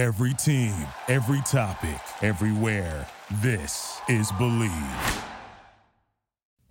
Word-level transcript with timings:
Every 0.00 0.32
team, 0.32 0.74
every 1.08 1.42
topic, 1.42 2.00
everywhere. 2.22 3.06
This 3.42 4.00
is 4.08 4.32
Believe. 4.38 4.72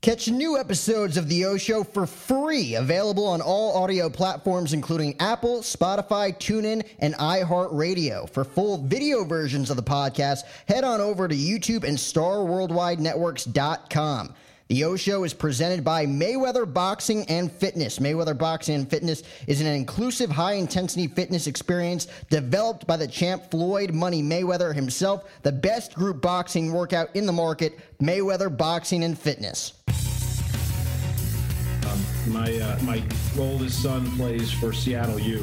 Catch 0.02 0.30
new 0.30 0.58
episodes 0.58 1.16
of 1.16 1.30
The 1.30 1.46
O 1.46 1.56
Show 1.56 1.84
for 1.84 2.08
free, 2.08 2.74
available 2.74 3.28
on 3.28 3.40
all 3.40 3.84
audio 3.84 4.10
platforms, 4.10 4.74
including 4.74 5.16
Apple, 5.20 5.60
Spotify, 5.60 6.36
TuneIn, 6.36 6.84
and 6.98 7.14
iHeartRadio. 7.18 8.28
For 8.32 8.44
full 8.44 8.80
video 8.80 9.24
versions 9.24 9.70
of 9.70 9.76
the 9.76 9.84
podcast, 9.84 10.40
head 10.68 10.84
on 10.84 11.00
over 11.00 11.28
to 11.28 11.36
YouTube 11.36 11.84
and 11.84 12.00
StarWorldWideNetworks.com. 12.00 14.34
The 14.70 14.84
O 14.84 14.96
Show 14.96 15.24
is 15.24 15.34
presented 15.34 15.84
by 15.84 16.06
Mayweather 16.06 16.72
Boxing 16.72 17.26
and 17.28 17.52
Fitness. 17.52 17.98
Mayweather 17.98 18.38
Boxing 18.38 18.76
and 18.76 18.88
Fitness 18.88 19.24
is 19.48 19.62
an 19.62 19.66
inclusive, 19.68 20.30
high 20.30 20.54
intensity 20.54 21.08
fitness 21.08 21.48
experience 21.48 22.06
developed 22.30 22.86
by 22.86 22.96
the 22.96 23.08
champ 23.08 23.50
Floyd 23.50 23.96
Money 23.96 24.22
Mayweather 24.22 24.76
himself, 24.76 25.24
the 25.42 25.52
best 25.52 25.96
group 25.96 26.22
boxing 26.22 26.72
workout 26.72 27.10
in 27.16 27.26
the 27.26 27.32
market, 27.32 27.80
Mayweather 28.00 28.56
Boxing 28.56 29.04
and 29.04 29.18
Fitness. 29.18 29.74
Um, 31.88 32.32
my 32.32 32.56
uh, 32.60 32.78
my 32.84 33.02
oldest 33.40 33.82
son 33.82 34.06
plays 34.18 34.52
for 34.52 34.72
Seattle 34.72 35.20
U, 35.20 35.40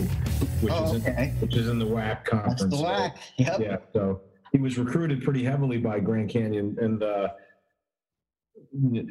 which 0.61 0.73
Oh, 0.73 0.95
is 0.95 1.03
okay. 1.05 1.31
in, 1.35 1.41
which 1.41 1.57
is 1.57 1.67
in 1.69 1.81
the 1.81 1.85
WAC 1.87 2.25
conference. 2.27 2.61
That's 2.63 2.77
the 2.77 2.81
whack. 2.81 3.17
Yep. 3.39 3.59
Yeah, 3.61 3.77
so 3.93 4.21
he 4.53 4.59
was 4.59 4.79
recruited 4.79 5.25
pretty 5.25 5.43
heavily 5.43 5.79
by 5.79 5.99
Grand 5.99 6.31
Canyon, 6.31 6.77
and 6.81 7.03
uh, 7.03 7.31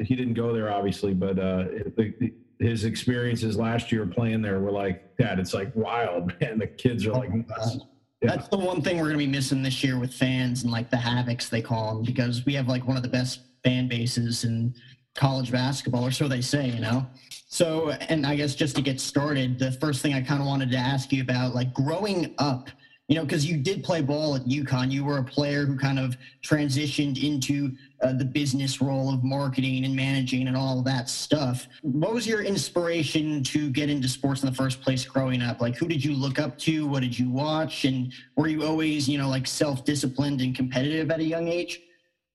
he 0.03 0.15
didn't 0.15 0.33
go 0.33 0.53
there 0.53 0.71
obviously, 0.71 1.13
but 1.13 1.37
uh, 1.39 1.65
the, 1.97 2.33
his 2.59 2.85
experiences 2.85 3.57
last 3.57 3.91
year 3.91 4.05
playing 4.05 4.41
there 4.41 4.59
were 4.59 4.71
like, 4.71 5.15
Dad, 5.17 5.39
it's 5.39 5.53
like 5.53 5.75
wild, 5.75 6.33
man. 6.41 6.59
The 6.59 6.67
kids 6.67 7.05
are 7.05 7.13
like 7.13 7.33
nuts. 7.33 7.77
Yeah. 8.21 8.35
That's 8.35 8.47
the 8.47 8.57
one 8.57 8.81
thing 8.81 8.97
we're 8.97 9.09
going 9.09 9.19
to 9.19 9.25
be 9.25 9.27
missing 9.27 9.61
this 9.61 9.83
year 9.83 9.99
with 9.99 10.13
fans 10.13 10.63
and 10.63 10.71
like 10.71 10.89
the 10.89 10.97
havocs 10.97 11.49
they 11.49 11.61
call 11.61 11.95
them 11.95 12.03
because 12.03 12.45
we 12.45 12.53
have 12.53 12.67
like 12.67 12.88
one 12.88 12.97
of 12.97 13.03
the 13.03 13.09
best 13.09 13.41
fan 13.63 13.88
bases 13.88 14.45
in 14.45 14.73
college 15.16 15.52
basketball, 15.52 16.05
or 16.05 16.11
so 16.11 16.27
they 16.27 16.41
say, 16.41 16.69
you 16.69 16.79
know. 16.79 17.05
So, 17.47 17.91
and 17.91 18.25
I 18.25 18.35
guess 18.35 18.55
just 18.55 18.75
to 18.75 18.81
get 18.81 19.00
started, 19.00 19.59
the 19.59 19.72
first 19.73 20.02
thing 20.02 20.13
I 20.13 20.22
kind 20.22 20.41
of 20.41 20.47
wanted 20.47 20.72
to 20.72 20.77
ask 20.77 21.11
you 21.11 21.22
about, 21.22 21.55
like 21.55 21.73
growing 21.73 22.33
up, 22.38 22.69
you 23.07 23.16
know, 23.16 23.23
because 23.23 23.45
you 23.45 23.57
did 23.57 23.83
play 23.83 24.02
ball 24.02 24.35
at 24.35 24.45
UConn, 24.45 24.91
you 24.91 25.05
were 25.05 25.19
a 25.19 25.23
player 25.23 25.66
who 25.66 25.77
kind 25.77 26.00
of 26.00 26.17
transitioned 26.44 27.23
into 27.23 27.75
uh, 28.06 28.14
the 28.14 28.25
business 28.25 28.81
role 28.81 29.11
of 29.11 29.23
marketing 29.23 29.84
and 29.84 29.95
managing 29.95 30.48
and 30.48 30.56
all 30.56 30.81
that 30.84 31.09
stuff. 31.09 31.67
What 31.81 32.14
was 32.14 32.28
your 32.28 32.44
inspiration 32.44 33.44
to 33.45 33.70
get 33.72 33.89
into 33.89 34.08
sports 34.08 34.44
in 34.44 34.50
the 34.50 34.56
first 34.56 34.81
place 34.81 35.06
growing 35.06 35.42
up? 35.42 35.59
Like, 35.59 35.75
who 35.75 35.88
did 35.88 36.06
you 36.06 36.14
look 36.14 36.38
up 36.38 36.58
to? 36.59 36.86
What 36.86 37.02
did 37.02 37.17
you 37.17 37.30
watch? 37.31 37.86
And 37.86 38.14
were 38.36 38.47
you 38.47 38.64
always, 38.64 39.09
you 39.09 39.17
know, 39.17 39.30
like 39.30 39.47
self 39.47 39.84
disciplined 39.86 40.42
and 40.42 40.56
competitive 40.56 41.09
at 41.09 41.20
a 41.20 41.23
young 41.23 41.47
age? 41.47 41.81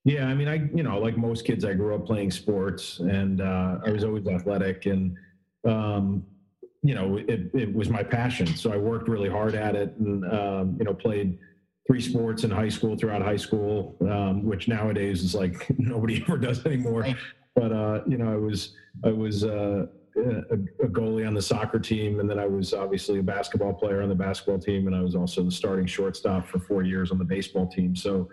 Yeah, 0.05 0.27
I 0.27 0.35
mean, 0.35 0.49
I 0.49 0.69
you 0.75 0.83
know, 0.83 0.99
like 0.99 1.17
most 1.17 1.45
kids, 1.45 1.65
I 1.65 1.75
grew 1.75 1.95
up 1.95 2.07
playing 2.07 2.31
sports, 2.31 3.01
and 3.01 3.41
uh, 3.41 3.79
I 3.87 3.91
was 3.91 4.03
always 4.03 4.27
athletic, 4.27 4.87
and 4.87 5.15
um, 5.67 6.25
you 6.83 6.95
know, 6.95 7.19
it, 7.19 7.51
it 7.53 7.73
was 7.73 7.91
my 7.91 8.03
passion. 8.03 8.47
So 8.47 8.73
I 8.73 8.79
worked 8.79 9.09
really 9.09 9.29
hard 9.29 9.55
at 9.55 9.77
it, 9.77 9.95
and 9.99 10.25
um, 10.33 10.77
you 10.79 10.85
know, 10.87 10.95
played 10.95 11.39
three 11.91 12.01
sports 12.01 12.45
in 12.45 12.51
high 12.53 12.69
school 12.69 12.97
throughout 12.97 13.21
high 13.21 13.37
school, 13.37 13.97
um, 14.03 14.45
which 14.45 14.69
nowadays 14.69 15.25
is 15.25 15.35
like 15.35 15.67
nobody 15.79 16.23
ever 16.23 16.39
does 16.39 16.65
anymore. 16.65 17.01
Right. 17.01 17.17
But 17.57 17.73
uh, 17.73 18.03
you 18.07 18.17
know, 18.17 18.33
I 18.33 18.37
was 18.37 18.77
I 19.05 19.11
was 19.11 19.43
uh, 19.43 19.87
a, 20.17 20.55
a 20.85 20.89
goalie 20.89 21.27
on 21.27 21.35
the 21.35 21.43
soccer 21.43 21.81
team, 21.81 22.21
and 22.21 22.31
then 22.31 22.39
I 22.39 22.47
was 22.47 22.73
obviously 22.73 23.19
a 23.19 23.25
basketball 23.25 23.73
player 23.73 24.03
on 24.03 24.09
the 24.09 24.15
basketball 24.15 24.61
team, 24.61 24.87
and 24.87 24.95
I 24.95 25.01
was 25.01 25.17
also 25.17 25.43
the 25.43 25.51
starting 25.51 25.85
shortstop 25.85 26.47
for 26.47 26.61
four 26.61 26.85
years 26.85 27.11
on 27.11 27.19
the 27.19 27.25
baseball 27.25 27.67
team. 27.67 27.97
So 27.97 28.29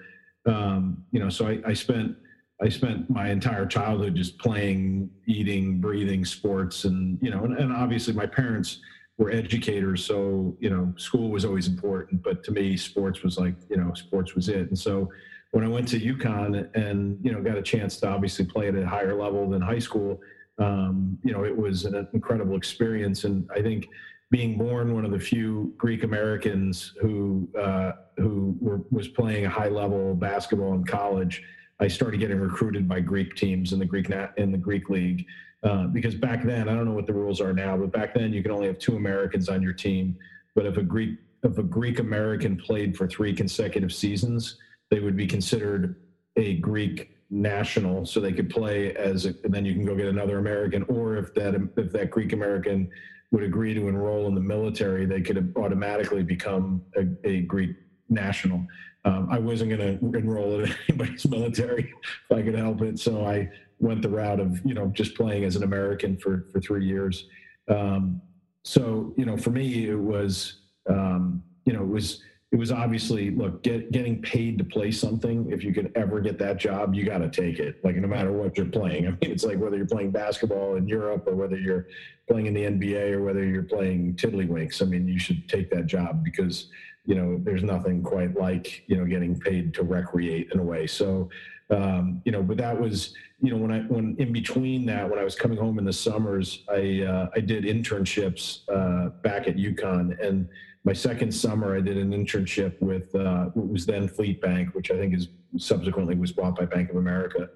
um, 0.45 1.03
you 1.11 1.19
know, 1.19 1.29
so 1.29 1.47
I, 1.47 1.59
I 1.65 1.73
spent 1.73 2.15
I 2.61 2.69
spent 2.69 3.09
my 3.09 3.31
entire 3.31 3.65
childhood 3.65 4.13
just 4.13 4.37
playing, 4.37 5.09
eating, 5.25 5.81
breathing 5.81 6.25
sports, 6.25 6.85
and 6.85 7.17
you 7.23 7.31
know, 7.31 7.43
and, 7.43 7.57
and 7.57 7.73
obviously 7.73 8.13
my 8.13 8.27
parents 8.27 8.81
were 9.17 9.31
educators, 9.31 10.05
so 10.05 10.55
you 10.59 10.69
know, 10.69 10.93
school 10.97 11.29
was 11.29 11.45
always 11.45 11.67
important, 11.67 12.23
but 12.23 12.43
to 12.45 12.51
me, 12.51 12.77
sports 12.77 13.23
was 13.23 13.37
like 13.37 13.55
you 13.69 13.77
know, 13.77 13.93
sports 13.93 14.35
was 14.35 14.49
it, 14.49 14.67
and 14.67 14.77
so. 14.77 15.09
When 15.51 15.63
I 15.63 15.69
went 15.69 15.87
to 15.87 15.99
UConn 15.99 16.69
and 16.75 17.17
you 17.23 17.31
know 17.31 17.41
got 17.41 17.57
a 17.57 17.61
chance 17.61 17.97
to 18.01 18.09
obviously 18.09 18.43
play 18.45 18.67
at 18.67 18.75
a 18.75 18.85
higher 18.85 19.15
level 19.15 19.49
than 19.49 19.61
high 19.61 19.79
school, 19.79 20.19
um, 20.59 21.17
you 21.23 21.31
know 21.31 21.45
it 21.45 21.57
was 21.57 21.85
an 21.85 22.05
incredible 22.13 22.57
experience. 22.57 23.23
And 23.23 23.49
I 23.55 23.61
think 23.61 23.87
being 24.29 24.57
born 24.57 24.93
one 24.93 25.05
of 25.05 25.11
the 25.11 25.19
few 25.19 25.73
Greek 25.77 26.03
Americans 26.03 26.93
who 27.01 27.47
uh, 27.57 27.93
who 28.17 28.57
were, 28.59 28.81
was 28.91 29.07
playing 29.07 29.45
a 29.45 29.49
high 29.49 29.69
level 29.69 30.13
basketball 30.15 30.73
in 30.73 30.83
college, 30.83 31.43
I 31.79 31.87
started 31.87 32.19
getting 32.19 32.39
recruited 32.39 32.87
by 32.87 32.99
Greek 32.99 33.35
teams 33.35 33.71
in 33.71 33.79
the 33.79 33.85
Greek 33.85 34.09
in 34.37 34.51
the 34.51 34.57
Greek 34.57 34.89
league. 34.89 35.25
Uh, 35.67 35.85
because 35.87 36.15
back 36.15 36.43
then, 36.43 36.69
I 36.69 36.75
don't 36.75 36.85
know 36.85 36.93
what 36.93 37.07
the 37.07 37.13
rules 37.13 37.41
are 37.41 37.51
now, 37.51 37.75
but 37.75 37.91
back 37.91 38.13
then 38.13 38.31
you 38.31 38.41
could 38.41 38.51
only 38.51 38.67
have 38.67 38.79
two 38.79 38.95
Americans 38.95 39.49
on 39.49 39.61
your 39.61 39.73
team. 39.73 40.17
But 40.55 40.65
if 40.65 40.77
a 40.77 40.83
Greek 40.83 41.17
if 41.43 41.57
a 41.57 41.63
Greek 41.63 41.99
American 41.99 42.55
played 42.55 42.95
for 42.95 43.05
three 43.05 43.33
consecutive 43.33 43.93
seasons, 43.93 44.57
they 44.89 45.01
would 45.01 45.17
be 45.17 45.27
considered 45.27 45.97
a 46.37 46.55
Greek 46.55 47.11
national, 47.29 48.05
so 48.05 48.21
they 48.21 48.31
could 48.31 48.49
play 48.49 48.95
as. 48.95 49.25
A, 49.25 49.33
and 49.43 49.53
then 49.53 49.65
you 49.65 49.73
can 49.73 49.85
go 49.85 49.93
get 49.93 50.07
another 50.07 50.37
American, 50.37 50.83
or 50.83 51.17
if 51.17 51.33
that 51.33 51.53
if 51.75 51.91
that 51.91 52.11
Greek 52.11 52.31
American 52.31 52.89
would 53.31 53.43
agree 53.43 53.73
to 53.73 53.89
enroll 53.89 54.27
in 54.27 54.35
the 54.35 54.41
military, 54.41 55.05
they 55.05 55.19
could 55.19 55.53
automatically 55.57 56.23
become 56.23 56.81
a, 56.95 57.05
a 57.27 57.41
Greek 57.41 57.75
national. 58.07 58.65
Um, 59.03 59.27
I 59.29 59.37
wasn't 59.37 59.71
going 59.71 59.99
to 59.99 60.17
enroll 60.17 60.61
in 60.61 60.73
anybody's 60.87 61.27
military 61.29 61.93
if 62.29 62.37
I 62.37 62.41
could 62.41 62.55
help 62.55 62.81
it, 62.81 62.99
so 62.99 63.25
I 63.25 63.49
went 63.79 64.01
the 64.01 64.09
route 64.09 64.39
of 64.39 64.59
you 64.65 64.73
know 64.73 64.87
just 64.87 65.15
playing 65.15 65.43
as 65.43 65.55
an 65.55 65.63
American 65.63 66.17
for 66.17 66.47
for 66.51 66.59
three 66.59 66.85
years. 66.85 67.27
Um, 67.67 68.21
so 68.63 69.13
you 69.17 69.25
know, 69.25 69.37
for 69.37 69.51
me, 69.51 69.89
it 69.89 69.99
was 69.99 70.59
um, 70.89 71.43
you 71.65 71.73
know 71.73 71.81
it 71.81 71.89
was 71.89 72.21
it 72.51 72.55
was 72.55 72.71
obviously 72.71 73.29
look 73.31 73.61
get, 73.61 73.91
getting 73.91 74.21
paid 74.21 74.57
to 74.57 74.63
play 74.63 74.89
something. 74.89 75.51
If 75.51 75.63
you 75.63 75.73
could 75.73 75.91
ever 75.95 76.21
get 76.21 76.39
that 76.39 76.57
job, 76.57 76.95
you 76.95 77.05
got 77.05 77.17
to 77.17 77.29
take 77.29 77.59
it. 77.59 77.83
Like 77.83 77.97
no 77.97 78.07
matter 78.07 78.31
what 78.31 78.57
you're 78.57 78.67
playing. 78.67 79.07
I 79.07 79.11
mean, 79.11 79.17
it's 79.21 79.43
like 79.43 79.59
whether 79.59 79.75
you're 79.75 79.85
playing 79.85 80.11
basketball 80.11 80.75
in 80.75 80.87
Europe 80.87 81.27
or 81.27 81.35
whether 81.35 81.57
you're 81.57 81.87
playing 82.29 82.45
in 82.45 82.53
the 82.53 82.63
NBA 82.63 83.11
or 83.11 83.23
whether 83.23 83.43
you're 83.43 83.63
playing 83.63 84.15
tiddlywinks. 84.15 84.81
I 84.81 84.85
mean, 84.85 85.07
you 85.07 85.19
should 85.19 85.47
take 85.49 85.69
that 85.71 85.87
job 85.87 86.23
because 86.23 86.69
you 87.07 87.15
know 87.15 87.39
there's 87.43 87.63
nothing 87.63 88.03
quite 88.03 88.37
like 88.37 88.83
you 88.87 88.97
know 88.97 89.05
getting 89.05 89.39
paid 89.39 89.73
to 89.73 89.83
recreate 89.83 90.51
in 90.53 90.59
a 90.59 90.63
way. 90.63 90.85
So 90.85 91.29
um, 91.69 92.21
you 92.23 92.31
know, 92.31 92.43
but 92.43 92.57
that 92.57 92.79
was 92.79 93.15
you 93.41 93.51
know 93.51 93.57
when 93.57 93.71
I 93.71 93.79
when 93.81 94.15
in 94.19 94.31
between 94.31 94.85
that 94.85 95.09
when 95.09 95.17
I 95.17 95.23
was 95.23 95.35
coming 95.35 95.57
home 95.57 95.79
in 95.79 95.85
the 95.85 95.93
summers, 95.93 96.63
I 96.69 97.01
uh, 97.01 97.29
I 97.35 97.39
did 97.39 97.63
internships 97.63 98.61
uh, 98.69 99.09
back 99.23 99.47
at 99.47 99.55
UConn 99.55 100.23
and 100.23 100.47
my 100.87 100.93
second 100.93 101.33
summer, 101.33 101.75
I 101.75 101.81
did 101.81 101.97
an 101.97 102.11
internship 102.11 102.81
with 102.81 103.13
uh, 103.13 103.47
what 103.55 103.67
was 103.67 103.85
then 103.85 104.07
Fleet 104.07 104.39
Bank, 104.39 104.73
which 104.73 104.89
I 104.89 104.95
think 104.95 105.13
is 105.13 105.27
subsequently 105.57 106.15
was 106.15 106.31
bought 106.31 106.55
by 106.55 106.63
Bank 106.63 106.89
of 106.89 106.95
America, 106.95 107.49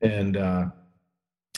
and 0.00 0.38
uh, 0.38 0.64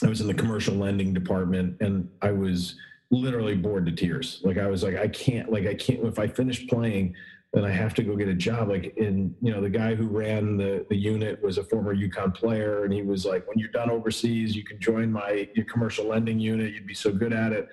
I 0.03 0.07
was 0.09 0.19
in 0.19 0.27
the 0.27 0.33
commercial 0.33 0.75
lending 0.75 1.13
department, 1.13 1.77
and 1.79 2.09
I 2.21 2.31
was 2.31 2.75
literally 3.11 3.55
bored 3.55 3.85
to 3.85 3.93
tears. 3.93 4.41
Like 4.43 4.57
I 4.57 4.67
was 4.67 4.83
like, 4.83 4.97
I 4.97 5.07
can't, 5.07 5.49
like 5.49 5.67
I 5.67 5.73
can't. 5.73 6.03
If 6.03 6.19
I 6.19 6.27
finish 6.27 6.67
playing, 6.67 7.15
then 7.53 7.65
I 7.65 7.69
have 7.71 7.93
to 7.95 8.03
go 8.03 8.15
get 8.15 8.29
a 8.29 8.33
job. 8.33 8.69
Like 8.69 8.95
in, 8.97 9.35
you 9.41 9.51
know, 9.51 9.61
the 9.61 9.69
guy 9.69 9.95
who 9.95 10.07
ran 10.07 10.57
the 10.57 10.85
the 10.89 10.95
unit 10.95 11.41
was 11.43 11.57
a 11.57 11.63
former 11.63 11.95
UConn 11.95 12.33
player, 12.33 12.85
and 12.85 12.93
he 12.93 13.01
was 13.01 13.25
like, 13.25 13.47
when 13.47 13.59
you're 13.59 13.69
done 13.69 13.89
overseas, 13.89 14.55
you 14.55 14.63
can 14.63 14.79
join 14.79 15.11
my 15.11 15.49
your 15.53 15.65
commercial 15.65 16.05
lending 16.05 16.39
unit. 16.39 16.73
You'd 16.73 16.87
be 16.87 16.93
so 16.93 17.11
good 17.11 17.33
at 17.33 17.51
it 17.51 17.67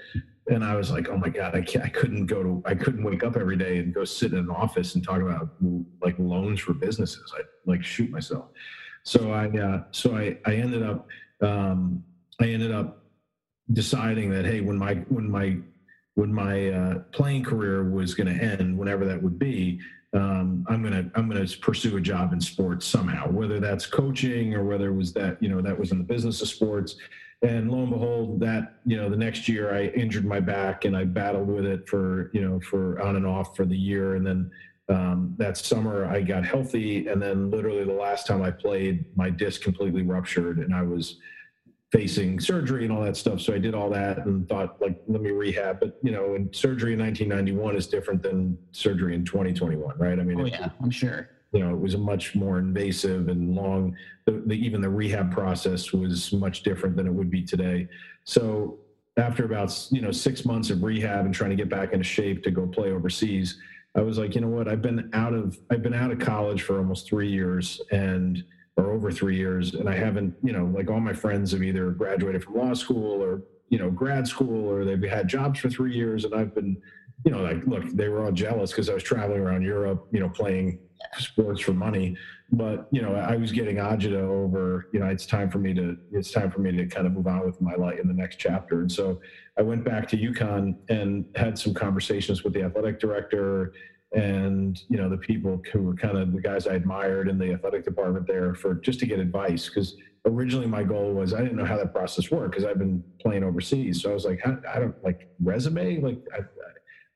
and 0.51 0.65
I 0.65 0.75
was 0.77 0.91
like, 0.91 1.09
oh 1.09 1.17
my 1.17 1.29
god, 1.29 1.55
I 1.55 1.61
can't, 1.61 1.85
I 1.85 1.89
couldn't 1.89 2.27
go 2.27 2.43
to, 2.43 2.63
I 2.65 2.75
couldn't 2.75 3.05
wake 3.05 3.23
up 3.23 3.37
every 3.37 3.57
day 3.57 3.79
and 3.79 3.93
go 3.93 4.05
sit 4.05 4.33
in 4.33 4.39
an 4.39 4.51
office 4.51 4.95
and 4.95 5.05
talk 5.05 5.21
about 5.21 5.51
like 6.01 6.19
loans 6.19 6.61
for 6.61 6.73
businesses. 6.73 7.33
I 7.37 7.43
like 7.67 7.85
shoot 7.85 8.11
myself. 8.11 8.47
So 9.03 9.33
I, 9.33 9.49
uh, 9.49 9.85
so 9.91 10.17
I, 10.17 10.39
I 10.47 10.55
ended 10.55 10.83
up, 10.83 11.07
um, 11.41 12.03
I 12.41 12.47
ended 12.47 12.73
up 12.73 13.05
deciding 13.73 14.31
that 14.31 14.45
hey, 14.45 14.61
when 14.61 14.77
my, 14.77 14.95
when 15.09 15.31
my, 15.31 15.59
when 16.19 16.35
my 16.35 16.71
uh, 16.71 16.99
playing 17.13 17.45
career 17.45 17.89
was 17.89 18.13
going 18.13 18.27
to 18.27 18.45
end, 18.45 18.77
whenever 18.77 19.05
that 19.05 19.23
would 19.23 19.39
be, 19.39 19.79
um, 20.15 20.67
I'm 20.69 20.83
gonna 20.83 21.09
I'm 21.15 21.29
gonna 21.29 21.47
pursue 21.61 21.97
a 21.97 22.01
job 22.01 22.33
in 22.33 22.41
sports 22.41 22.87
somehow, 22.87 23.31
whether 23.31 23.61
that's 23.61 23.87
coaching 23.87 24.53
or 24.55 24.65
whether 24.65 24.89
it 24.89 24.95
was 24.95 25.13
that 25.13 25.41
you 25.41 25.49
know 25.49 25.61
that 25.61 25.79
was 25.79 25.93
in 25.93 25.99
the 25.99 26.05
business 26.05 26.43
of 26.43 26.49
sports. 26.49 26.97
And 27.43 27.71
lo 27.71 27.83
and 27.83 27.91
behold, 27.91 28.41
that 28.41 28.81
you 28.85 28.97
know 28.97 29.09
the 29.09 29.17
next 29.17 29.49
year 29.49 29.73
I 29.73 29.89
injured 29.89 30.25
my 30.25 30.41
back 30.41 30.87
and 30.87 30.97
I 30.97 31.05
battled 31.05 31.47
with 31.47 31.65
it 31.65 31.89
for 31.89 32.33
you 32.35 32.41
know 32.41 32.59
for 32.61 33.01
on 33.01 33.15
and 33.15 33.27
off 33.27 33.55
for 33.55 33.65
the 33.65 33.77
year, 33.77 34.17
and 34.17 34.27
then 34.27 34.51
um, 34.89 35.35
that 35.37 35.57
summer 35.57 36.07
I 36.07 36.23
got 36.23 36.45
healthy, 36.45 37.07
and 37.07 37.23
then 37.23 37.49
literally 37.49 37.85
the 37.85 37.93
last 37.93 38.27
time 38.27 38.43
I 38.43 38.51
played, 38.51 39.05
my 39.15 39.31
disc 39.31 39.63
completely 39.63 40.03
ruptured, 40.03 40.59
and 40.59 40.75
I 40.75 40.83
was 40.83 41.19
facing 41.91 42.39
surgery 42.39 42.85
and 42.85 42.93
all 42.93 43.03
that 43.03 43.17
stuff. 43.17 43.41
So 43.41 43.55
I 43.55 43.59
did 43.59 43.75
all 43.75 43.89
that 43.91 44.19
and 44.27 44.47
thought, 44.49 44.81
like, 44.81 45.01
let 45.07 45.23
me 45.23 45.31
rehab. 45.31 45.81
But 45.81 45.99
you 46.03 46.13
know, 46.13 46.35
and 46.35 46.55
surgery 46.55 46.93
in 46.93 46.99
1991 46.99 47.77
is 47.77 47.87
different 47.87 48.23
than 48.23 48.59
surgery 48.73 49.15
in 49.15 49.25
2021, 49.25 49.97
right? 49.99 50.19
I 50.19 50.23
mean, 50.23 50.41
oh 50.41 50.45
yeah, 50.45 50.71
I'm 50.83 50.91
sure. 50.91 51.31
You 51.53 51.61
know, 51.61 51.71
it 51.71 51.81
was 51.81 51.95
a 51.95 51.99
much 51.99 52.35
more 52.35 52.59
invasive 52.59 53.29
and 53.29 53.55
long. 53.55 53.97
The, 54.27 54.43
the, 54.47 54.55
even 54.55 54.83
the 54.83 54.91
rehab 54.91 55.33
process 55.33 55.93
was 55.93 56.31
much 56.33 56.63
different 56.63 56.95
than 56.95 57.07
it 57.07 57.13
would 57.13 57.31
be 57.31 57.43
today. 57.43 57.89
So 58.25 58.79
after 59.17 59.47
about 59.47 59.89
you 59.91 60.03
know 60.03 60.13
six 60.13 60.45
months 60.45 60.69
of 60.69 60.83
rehab 60.83 61.25
and 61.25 61.35
trying 61.35 61.51
to 61.51 61.57
get 61.57 61.71
back 61.71 61.93
into 61.93 62.05
shape 62.05 62.43
to 62.45 62.51
go 62.51 62.67
play 62.67 62.93
overseas, 62.93 63.59
I 63.95 64.03
was 64.03 64.19
like, 64.19 64.35
you 64.35 64.43
know 64.43 64.49
what? 64.49 64.69
I've 64.69 64.83
been 64.83 65.09
out 65.15 65.33
of 65.33 65.59
I've 65.71 65.83
been 65.83 65.95
out 65.95 66.11
of 66.11 66.19
college 66.19 66.63
for 66.63 66.77
almost 66.77 67.09
three 67.09 67.31
years 67.31 67.81
and 67.91 68.45
or 68.79 68.93
over 68.93 69.11
three 69.11 69.37
years, 69.37 69.75
and 69.75 69.89
I 69.89 69.95
haven't 69.95 70.35
you 70.43 70.53
know 70.53 70.65
like 70.67 70.89
all 70.89 71.01
my 71.01 71.13
friends 71.13 71.53
have 71.53 71.63
either 71.63 71.91
graduated 71.91 72.45
from 72.45 72.55
law 72.55 72.73
school 72.75 73.21
or 73.23 73.43
you 73.69 73.79
know 73.79 73.91
grad 73.91 74.27
school 74.27 74.71
or 74.71 74.85
they've 74.85 75.03
had 75.03 75.29
jobs 75.29 75.59
for 75.59 75.69
three 75.69 75.95
years, 75.95 76.25
and 76.25 76.35
I've 76.35 76.55
been 76.55 76.81
you 77.25 77.33
know 77.33 77.43
like 77.43 77.67
look 77.67 77.85
they 77.93 78.09
were 78.09 78.25
all 78.25 78.33
jealous 78.33 78.71
because 78.71 78.89
I 78.89 78.95
was 78.95 79.03
traveling 79.03 79.41
around 79.41 79.63
Europe 79.63 80.07
you 80.13 80.21
know 80.21 80.29
playing 80.29 80.79
sports 81.19 81.61
for 81.61 81.73
money. 81.73 82.17
But 82.51 82.89
you 82.91 83.03
know 83.03 83.15
i 83.15 83.37
was 83.37 83.53
getting 83.53 83.77
agita 83.77 84.23
over 84.23 84.89
you 84.95 85.01
know 85.01 85.07
it's 85.07 85.27
time 85.27 85.51
for 85.51 85.59
me 85.59 85.75
to 85.75 85.99
it's 86.13 86.31
time 86.31 86.51
for 86.51 86.61
me 86.61 86.73
to 86.73 86.87
kind 86.87 87.07
of 87.07 87.13
move 87.13 87.27
on 87.27 87.45
with 87.45 87.61
my 87.61 87.75
life 87.75 87.99
in 88.01 88.09
the 88.09 88.15
next 88.15 88.37
chapter. 88.37 88.81
And 88.81 88.91
so 88.91 89.21
i 89.59 89.63
went 89.63 89.85
back 89.85 90.09
to 90.09 90.17
UConn 90.17 90.77
and 90.89 91.27
had 91.35 91.59
some 91.59 91.75
conversations 91.75 92.45
with 92.45 92.55
the 92.55 92.63
athletic 92.63 93.01
director 93.01 93.75
and 94.13 94.83
you 94.89 94.97
know 94.97 95.09
the 95.09 95.19
people 95.19 95.61
who 95.73 95.83
were 95.83 95.95
kind 95.95 96.17
of 96.17 96.33
the 96.33 96.41
guys 96.41 96.67
i 96.67 96.75
admired 96.75 97.29
in 97.29 97.39
the 97.39 97.53
athletic 97.53 97.85
department 97.85 98.27
there 98.27 98.55
for 98.55 98.75
just 98.77 98.99
to 98.99 99.07
get 99.07 99.19
advice 99.19 99.69
because 99.69 99.97
originally 100.25 100.67
my 100.67 100.83
goal 100.83 101.13
was 101.13 101.35
i 101.35 101.43
didn't 101.43 101.57
know 101.57 101.65
how 101.65 101.77
that 101.77 101.93
process 101.93 102.31
worked 102.31 102.53
because 102.53 102.65
i've 102.65 102.79
been 102.79 103.05
playing 103.21 103.45
overseas 103.45 104.01
so 104.01 104.11
i 104.11 104.15
was 104.15 104.25
like 104.25 104.41
i 104.47 104.79
don't 104.79 104.95
like 105.05 105.29
resume 105.41 106.01
like 106.01 106.19
I, 106.35 106.41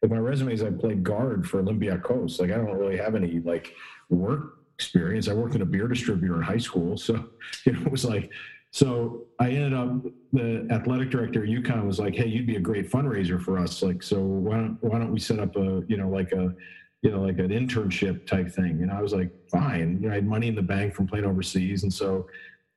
like 0.03 0.11
my 0.11 0.19
resume 0.19 0.53
is 0.53 0.63
I 0.63 0.71
played 0.71 1.05
guard 1.05 1.49
for 1.49 1.63
Olympiacos. 1.63 2.41
Like 2.41 2.51
I 2.51 2.57
don't 2.57 2.77
really 2.77 2.97
have 2.97 3.15
any 3.15 3.39
like 3.41 3.75
work 4.11 4.59
experience. 4.75 5.29
I 5.29 5.35
worked 5.35 5.55
in 5.55 5.63
a 5.63 5.67
beer 5.67 5.87
distributor 5.87 6.37
in 6.37 6.43
high 6.43 6.59
school, 6.59 6.97
so 6.99 7.31
you 7.65 7.73
know 7.73 7.83
it 7.83 7.93
was 7.93 8.05
like. 8.05 8.31
So 8.75 9.27
I 9.39 9.51
ended 9.51 9.75
up 9.75 10.03
the 10.33 10.67
athletic 10.71 11.11
director 11.11 11.43
at 11.43 11.51
UConn 11.51 11.87
was 11.87 11.99
like, 11.99 12.15
"Hey, 12.15 12.27
you'd 12.27 12.47
be 12.47 12.57
a 12.57 12.61
great 12.61 12.91
fundraiser 12.91 13.41
for 13.41 13.59
us. 13.59 13.83
Like, 13.83 14.03
so 14.03 14.19
why 14.19 14.57
don't 14.57 14.79
why 14.81 14.99
don't 14.99 15.13
we 15.13 15.21
set 15.21 15.39
up 15.39 15.57
a 15.57 15.83
you 15.89 15.99
know 15.99 16.09
like 16.09 16.33
a 16.33 16.55
you 17.03 17.11
know 17.11 17.21
like 17.21 17.39
an 17.39 17.51
internship 17.51 18.27
type 18.27 18.51
thing?" 18.51 18.83
And 18.83 18.91
I 18.91 19.03
was 19.03 19.13
like, 19.13 19.31
"Fine." 19.51 20.01
You 20.01 20.09
know, 20.09 20.13
I 20.13 20.17
had 20.17 20.27
money 20.27 20.49
in 20.49 20.55
the 20.55 20.63
bank 20.63 20.95
from 20.95 21.07
playing 21.07 21.25
overseas, 21.25 21.83
and 21.83 21.93
so 21.93 22.27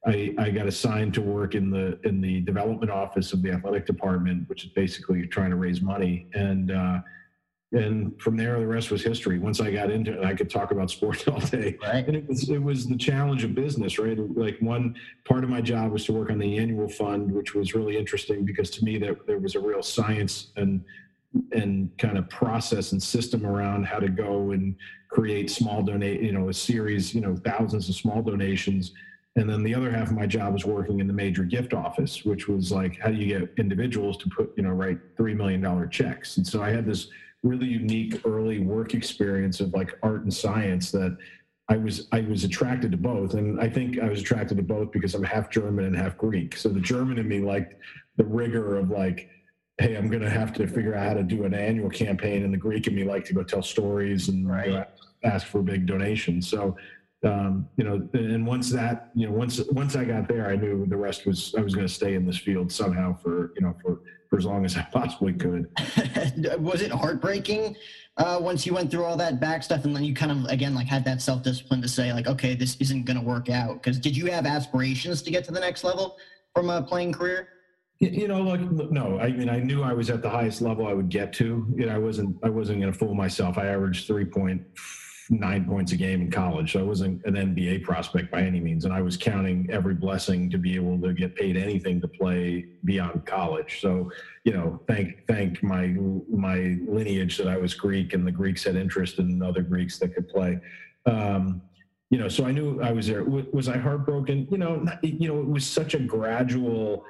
I, 0.05 0.35
I, 0.37 0.51
got 0.51 0.67
assigned 0.67 1.13
to 1.15 1.21
work 1.21 1.55
in 1.55 1.69
the 1.69 1.99
in 2.03 2.21
the 2.21 2.41
development 2.41 2.91
office 2.91 3.33
of 3.33 3.41
the 3.41 3.51
athletic 3.51 3.85
department, 3.85 4.47
which 4.49 4.65
is 4.65 4.71
basically 4.71 5.25
trying 5.25 5.49
to 5.49 5.55
raise 5.55 5.81
money. 5.81 6.27
And 6.33 6.71
uh, 6.71 6.99
and 7.71 8.19
from 8.21 8.37
there 8.37 8.59
the 8.59 8.67
rest 8.67 8.91
was 8.91 9.03
history 9.03 9.39
once 9.39 9.59
i 9.59 9.71
got 9.71 9.89
into 9.89 10.13
it 10.13 10.23
i 10.23 10.33
could 10.33 10.49
talk 10.49 10.71
about 10.71 10.89
sports 10.91 11.27
all 11.27 11.39
day 11.39 11.77
right. 11.81 12.07
and 12.07 12.15
it 12.15 12.27
was 12.27 12.49
it 12.49 12.61
was 12.61 12.87
the 12.87 12.95
challenge 12.95 13.43
of 13.43 13.55
business 13.55 13.97
right 13.97 14.17
like 14.35 14.57
one 14.59 14.95
part 15.25 15.43
of 15.43 15.49
my 15.49 15.61
job 15.61 15.91
was 15.91 16.05
to 16.05 16.13
work 16.13 16.29
on 16.29 16.37
the 16.37 16.57
annual 16.57 16.87
fund 16.87 17.31
which 17.31 17.53
was 17.53 17.73
really 17.73 17.97
interesting 17.97 18.45
because 18.45 18.69
to 18.69 18.83
me 18.83 18.97
that 18.97 19.25
there 19.25 19.39
was 19.39 19.55
a 19.55 19.59
real 19.59 19.81
science 19.81 20.51
and 20.55 20.83
and 21.51 21.89
kind 21.97 22.17
of 22.17 22.29
process 22.29 22.91
and 22.91 23.01
system 23.01 23.45
around 23.45 23.85
how 23.85 23.99
to 23.99 24.09
go 24.09 24.51
and 24.51 24.75
create 25.09 25.49
small 25.49 25.81
donate 25.81 26.21
you 26.21 26.31
know 26.31 26.49
a 26.49 26.53
series 26.53 27.13
you 27.13 27.21
know 27.21 27.35
thousands 27.35 27.89
of 27.89 27.95
small 27.95 28.21
donations. 28.21 28.93
And 29.37 29.49
then 29.49 29.63
the 29.63 29.75
other 29.75 29.91
half 29.91 30.07
of 30.07 30.13
my 30.13 30.25
job 30.25 30.53
was 30.53 30.63
working 30.63 31.01
in 31.01 31.07
the 31.07 31.13
major 31.13 31.43
gift 31.43 31.73
office 31.73 32.23
which 32.23 32.47
was 32.47 32.71
like 32.71 32.99
how 32.99 33.09
do 33.09 33.17
you 33.17 33.27
get 33.27 33.53
individuals 33.57 34.17
to 34.17 34.29
put 34.29 34.53
you 34.55 34.63
know 34.63 34.71
write 34.71 34.99
three 35.17 35.33
million 35.33 35.61
dollar 35.61 35.87
checks? 35.87 36.37
And 36.37 36.45
so 36.45 36.61
i 36.61 36.69
had 36.69 36.85
this 36.85 37.09
really 37.43 37.67
unique 37.67 38.21
early 38.25 38.59
work 38.59 38.93
experience 38.93 39.59
of 39.59 39.73
like 39.73 39.97
art 40.01 40.23
and 40.23 40.33
science 40.33 40.91
that 40.91 41.15
I 41.67 41.77
was 41.77 42.07
I 42.11 42.21
was 42.21 42.43
attracted 42.43 42.91
to 42.91 42.97
both, 42.97 43.33
and 43.33 43.59
I 43.59 43.69
think 43.69 43.99
I 43.99 44.07
was 44.07 44.21
attracted 44.21 44.57
to 44.57 44.63
both 44.63 44.91
because 44.91 45.15
I'm 45.15 45.23
half 45.23 45.49
German 45.49 45.85
and 45.85 45.95
half 45.95 46.17
Greek. 46.17 46.55
So 46.55 46.69
the 46.69 46.79
German 46.79 47.17
in 47.17 47.27
me 47.27 47.39
liked 47.39 47.75
the 48.17 48.23
rigor 48.23 48.77
of 48.77 48.91
like, 48.91 49.29
hey, 49.77 49.95
I'm 49.95 50.09
going 50.09 50.23
to 50.23 50.29
have 50.29 50.53
to 50.53 50.67
figure 50.67 50.95
out 50.95 51.07
how 51.07 51.13
to 51.15 51.23
do 51.23 51.43
an 51.43 51.53
annual 51.53 51.89
campaign, 51.89 52.43
and 52.43 52.53
the 52.53 52.57
Greek 52.57 52.87
in 52.87 52.95
me 52.95 53.03
like 53.03 53.25
to 53.25 53.33
go 53.33 53.43
tell 53.43 53.61
stories 53.61 54.29
and 54.29 54.49
right. 54.49 54.67
you 54.67 54.73
know, 54.73 54.85
ask 55.23 55.47
for 55.47 55.61
big 55.61 55.85
donations. 55.85 56.47
So 56.47 56.75
um, 57.25 57.67
you 57.75 57.83
know, 57.83 58.07
and 58.13 58.45
once 58.45 58.69
that 58.71 59.09
you 59.15 59.27
know 59.27 59.33
once 59.33 59.59
once 59.71 59.95
I 59.95 60.05
got 60.05 60.27
there, 60.27 60.47
I 60.47 60.55
knew 60.55 60.85
the 60.85 60.97
rest 60.97 61.25
was 61.25 61.55
I 61.57 61.61
was 61.61 61.73
going 61.73 61.87
to 61.87 61.93
stay 61.93 62.13
in 62.13 62.25
this 62.25 62.37
field 62.37 62.71
somehow 62.71 63.17
for 63.17 63.51
you 63.55 63.61
know 63.61 63.75
for 63.81 64.01
for 64.29 64.37
as 64.37 64.45
long 64.45 64.65
as 64.65 64.77
I 64.77 64.83
possibly 64.83 65.33
could. 65.33 65.69
was 66.59 66.81
it 66.81 66.91
heartbreaking 66.91 67.75
uh, 68.17 68.37
once 68.39 68.65
you 68.65 68.73
went 68.73 68.91
through 68.91 69.05
all 69.05 69.17
that 69.17 69.39
back 69.39 69.63
stuff, 69.63 69.85
and 69.85 69.95
then 69.95 70.03
you 70.03 70.13
kind 70.13 70.31
of 70.31 70.45
again 70.51 70.75
like 70.75 70.87
had 70.87 71.03
that 71.05 71.21
self 71.21 71.41
discipline 71.41 71.81
to 71.81 71.87
say 71.87 72.13
like, 72.13 72.27
okay, 72.27 72.53
this 72.53 72.75
isn't 72.79 73.05
going 73.05 73.17
to 73.17 73.25
work 73.25 73.49
out? 73.49 73.81
Because 73.81 73.97
did 73.97 74.15
you 74.15 74.27
have 74.27 74.45
aspirations 74.45 75.21
to 75.23 75.31
get 75.31 75.43
to 75.45 75.51
the 75.51 75.59
next 75.59 75.83
level 75.83 76.17
from 76.53 76.69
a 76.69 76.81
playing 76.81 77.13
career? 77.13 77.49
You 77.99 78.27
know, 78.27 78.41
like 78.41 78.59
no, 78.59 79.19
I 79.19 79.31
mean, 79.31 79.49
I 79.49 79.59
knew 79.59 79.81
I 79.81 79.93
was 79.93 80.09
at 80.09 80.21
the 80.21 80.29
highest 80.29 80.61
level 80.61 80.85
I 80.85 80.93
would 80.93 81.09
get 81.09 81.31
to. 81.33 81.65
You 81.75 81.85
know, 81.85 81.95
I 81.95 81.97
wasn't, 81.97 82.37
I 82.43 82.49
wasn't 82.49 82.81
going 82.81 82.91
to 82.91 82.97
fool 82.97 83.13
myself. 83.13 83.57
I 83.57 83.67
averaged 83.67 84.05
three 84.05 84.25
point 84.25 84.61
nine 85.29 85.65
points 85.65 85.91
a 85.91 85.95
game 85.95 86.21
in 86.21 86.31
college. 86.31 86.73
So 86.73 86.79
I 86.79 86.83
wasn't 86.83 87.23
an 87.25 87.33
NBA 87.33 87.83
prospect 87.83 88.31
by 88.31 88.41
any 88.41 88.59
means. 88.59 88.85
And 88.85 88.93
I 88.93 89.01
was 89.01 89.17
counting 89.17 89.67
every 89.71 89.95
blessing 89.95 90.49
to 90.51 90.57
be 90.57 90.75
able 90.75 90.99
to 91.01 91.13
get 91.13 91.35
paid 91.35 91.57
anything 91.57 91.99
to 92.01 92.07
play 92.07 92.65
beyond 92.83 93.25
college. 93.25 93.81
So, 93.81 94.11
you 94.43 94.53
know, 94.53 94.79
thank 94.87 95.25
thank 95.27 95.63
my 95.63 95.87
my 96.29 96.77
lineage 96.87 97.37
that 97.37 97.47
I 97.47 97.57
was 97.57 97.73
Greek 97.73 98.13
and 98.13 98.25
the 98.25 98.31
Greeks 98.31 98.63
had 98.63 98.75
interest 98.75 99.19
in 99.19 99.41
other 99.41 99.61
Greeks 99.61 99.97
that 99.99 100.13
could 100.13 100.27
play. 100.27 100.59
Um, 101.05 101.61
you 102.09 102.19
know, 102.19 102.27
so 102.27 102.45
I 102.45 102.51
knew 102.51 102.81
I 102.81 102.91
was 102.91 103.07
there. 103.07 103.23
Was 103.23 103.67
I 103.67 103.77
heartbroken? 103.77 104.47
You 104.51 104.59
know, 104.59 104.85
you 105.01 105.27
know, 105.27 105.39
it 105.39 105.47
was 105.47 105.65
such 105.65 105.95
a 105.95 105.99
gradual 105.99 107.03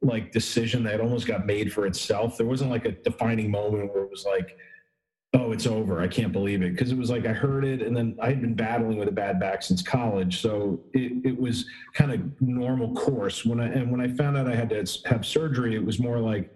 like 0.00 0.32
decision 0.32 0.84
that 0.84 1.00
almost 1.00 1.26
got 1.26 1.46
made 1.46 1.72
for 1.72 1.86
itself. 1.86 2.36
There 2.36 2.46
wasn't 2.46 2.70
like 2.70 2.84
a 2.84 2.92
defining 2.92 3.50
moment 3.50 3.92
where 3.92 4.04
it 4.04 4.10
was 4.10 4.24
like, 4.24 4.56
oh, 5.34 5.52
it's 5.52 5.66
over. 5.66 6.00
I 6.00 6.08
can't 6.08 6.32
believe 6.32 6.62
it. 6.62 6.72
Because 6.72 6.90
it 6.90 6.96
was 6.98 7.10
like 7.10 7.26
I 7.26 7.32
heard 7.32 7.64
it, 7.64 7.82
and 7.82 7.96
then 7.96 8.16
I 8.20 8.28
had 8.28 8.40
been 8.40 8.54
battling 8.54 8.98
with 8.98 9.08
a 9.08 9.12
bad 9.12 9.38
back 9.38 9.62
since 9.62 9.82
college, 9.82 10.40
so 10.40 10.80
it, 10.94 11.12
it 11.24 11.38
was 11.38 11.66
kind 11.94 12.12
of 12.12 12.20
normal 12.40 12.94
course. 12.94 13.44
When 13.44 13.60
I 13.60 13.66
and 13.66 13.90
when 13.90 14.00
I 14.00 14.08
found 14.08 14.36
out 14.36 14.48
I 14.48 14.54
had 14.54 14.70
to 14.70 14.86
have 15.06 15.26
surgery, 15.26 15.74
it 15.74 15.84
was 15.84 15.98
more 15.98 16.18
like, 16.18 16.50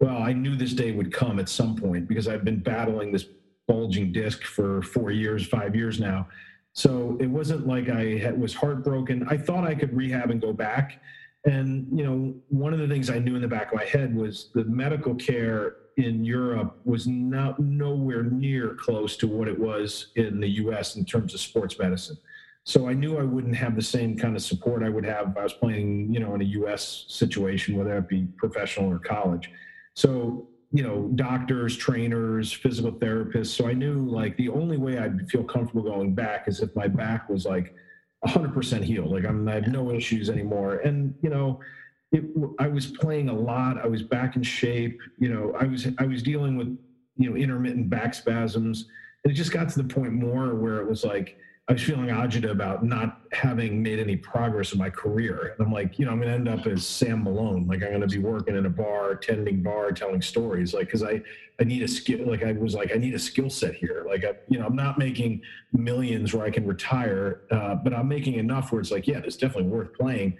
well, 0.00 0.18
I 0.18 0.32
knew 0.32 0.56
this 0.56 0.74
day 0.74 0.92
would 0.92 1.12
come 1.12 1.38
at 1.38 1.48
some 1.48 1.76
point 1.76 2.08
because 2.08 2.28
I've 2.28 2.44
been 2.44 2.58
battling 2.58 3.12
this 3.12 3.26
bulging 3.66 4.12
disc 4.12 4.42
for 4.42 4.82
four 4.82 5.10
years, 5.10 5.46
five 5.46 5.74
years 5.74 5.98
now. 5.98 6.28
So 6.74 7.16
it 7.20 7.26
wasn't 7.26 7.66
like 7.66 7.88
I 7.88 8.18
had, 8.18 8.38
was 8.38 8.52
heartbroken. 8.52 9.26
I 9.30 9.36
thought 9.36 9.64
I 9.64 9.74
could 9.74 9.96
rehab 9.96 10.30
and 10.30 10.40
go 10.40 10.52
back. 10.52 11.00
And 11.44 11.86
you 11.92 12.04
know, 12.04 12.34
one 12.48 12.72
of 12.72 12.78
the 12.78 12.88
things 12.88 13.10
I 13.10 13.18
knew 13.18 13.36
in 13.36 13.42
the 13.42 13.48
back 13.48 13.72
of 13.72 13.74
my 13.74 13.84
head 13.84 14.14
was 14.14 14.50
the 14.54 14.64
medical 14.64 15.14
care 15.14 15.76
in 15.96 16.24
Europe 16.24 16.80
was 16.84 17.06
not 17.06 17.60
nowhere 17.60 18.22
near 18.24 18.74
close 18.74 19.16
to 19.18 19.28
what 19.28 19.46
it 19.46 19.58
was 19.58 20.08
in 20.16 20.40
the 20.40 20.48
U.S. 20.48 20.96
in 20.96 21.04
terms 21.04 21.34
of 21.34 21.40
sports 21.40 21.78
medicine. 21.78 22.16
So 22.64 22.88
I 22.88 22.94
knew 22.94 23.18
I 23.18 23.22
wouldn't 23.22 23.56
have 23.56 23.76
the 23.76 23.82
same 23.82 24.16
kind 24.16 24.34
of 24.34 24.42
support 24.42 24.82
I 24.82 24.88
would 24.88 25.04
have 25.04 25.28
if 25.28 25.36
I 25.36 25.42
was 25.42 25.52
playing, 25.52 26.12
you 26.12 26.18
know, 26.18 26.34
in 26.34 26.40
a 26.40 26.44
U.S. 26.44 27.04
situation, 27.08 27.76
whether 27.76 27.96
it 27.98 28.08
be 28.08 28.26
professional 28.38 28.90
or 28.90 28.98
college. 28.98 29.50
So 29.92 30.48
you 30.74 30.82
know, 30.82 31.08
doctors, 31.14 31.76
trainers, 31.76 32.52
physical 32.52 32.90
therapists. 32.90 33.54
So 33.54 33.68
I 33.68 33.74
knew 33.74 34.10
like 34.10 34.36
the 34.36 34.48
only 34.48 34.76
way 34.76 34.98
I'd 34.98 35.30
feel 35.30 35.44
comfortable 35.44 35.84
going 35.84 36.16
back 36.16 36.48
is 36.48 36.60
if 36.60 36.74
my 36.74 36.88
back 36.88 37.28
was 37.28 37.46
like 37.46 37.76
100% 38.26 38.82
healed. 38.82 39.10
Like 39.10 39.24
I'm, 39.24 39.48
I 39.48 39.54
have 39.54 39.68
no 39.68 39.90
issues 39.90 40.30
anymore. 40.30 40.76
And 40.76 41.14
you 41.22 41.30
know, 41.30 41.60
it, 42.12 42.24
I 42.58 42.68
was 42.68 42.86
playing 42.86 43.28
a 43.28 43.32
lot. 43.32 43.78
I 43.82 43.86
was 43.86 44.02
back 44.02 44.36
in 44.36 44.42
shape. 44.42 44.98
You 45.18 45.32
know, 45.32 45.54
I 45.58 45.64
was 45.64 45.88
I 45.98 46.06
was 46.06 46.22
dealing 46.22 46.56
with 46.56 46.68
you 47.16 47.30
know 47.30 47.36
intermittent 47.36 47.90
back 47.90 48.14
spasms, 48.14 48.88
and 49.24 49.32
it 49.32 49.34
just 49.34 49.52
got 49.52 49.68
to 49.68 49.82
the 49.82 49.92
point 49.92 50.12
more 50.12 50.54
where 50.54 50.80
it 50.80 50.88
was 50.88 51.04
like 51.04 51.36
I 51.66 51.72
was 51.72 51.82
feeling 51.82 52.08
agita 52.08 52.50
about 52.50 52.84
not 52.84 53.22
having 53.32 53.82
made 53.82 53.98
any 53.98 54.16
progress 54.16 54.72
in 54.72 54.78
my 54.78 54.90
career. 54.90 55.54
And 55.56 55.66
I'm 55.66 55.72
like, 55.72 55.98
you 55.98 56.04
know, 56.04 56.12
I'm 56.12 56.20
going 56.20 56.28
to 56.28 56.34
end 56.34 56.60
up 56.60 56.66
as 56.66 56.86
Sam 56.86 57.24
Malone. 57.24 57.66
Like 57.66 57.82
I'm 57.82 57.88
going 57.88 58.02
to 58.02 58.06
be 58.06 58.18
working 58.18 58.54
in 58.54 58.66
a 58.66 58.70
bar, 58.70 59.14
tending 59.14 59.62
bar, 59.62 59.90
telling 59.92 60.20
stories. 60.20 60.74
Like, 60.74 60.90
cause 60.90 61.02
I, 61.02 61.22
I 61.58 61.64
need 61.64 61.82
a 61.82 61.88
skill. 61.88 62.26
Like 62.26 62.42
I 62.42 62.52
was 62.52 62.74
like, 62.74 62.92
I 62.94 62.98
need 62.98 63.14
a 63.14 63.18
skill 63.18 63.48
set 63.48 63.74
here. 63.76 64.04
Like, 64.06 64.24
I, 64.24 64.32
you 64.50 64.58
know, 64.58 64.66
I'm 64.66 64.76
not 64.76 64.98
making 64.98 65.40
millions 65.72 66.34
where 66.34 66.44
I 66.44 66.50
can 66.50 66.66
retire, 66.66 67.42
uh, 67.50 67.76
but 67.76 67.94
I'm 67.94 68.08
making 68.08 68.34
enough 68.34 68.70
where 68.70 68.80
it's 68.82 68.90
like, 68.90 69.06
yeah, 69.06 69.22
it's 69.24 69.36
definitely 69.36 69.70
worth 69.70 69.94
playing 69.94 70.36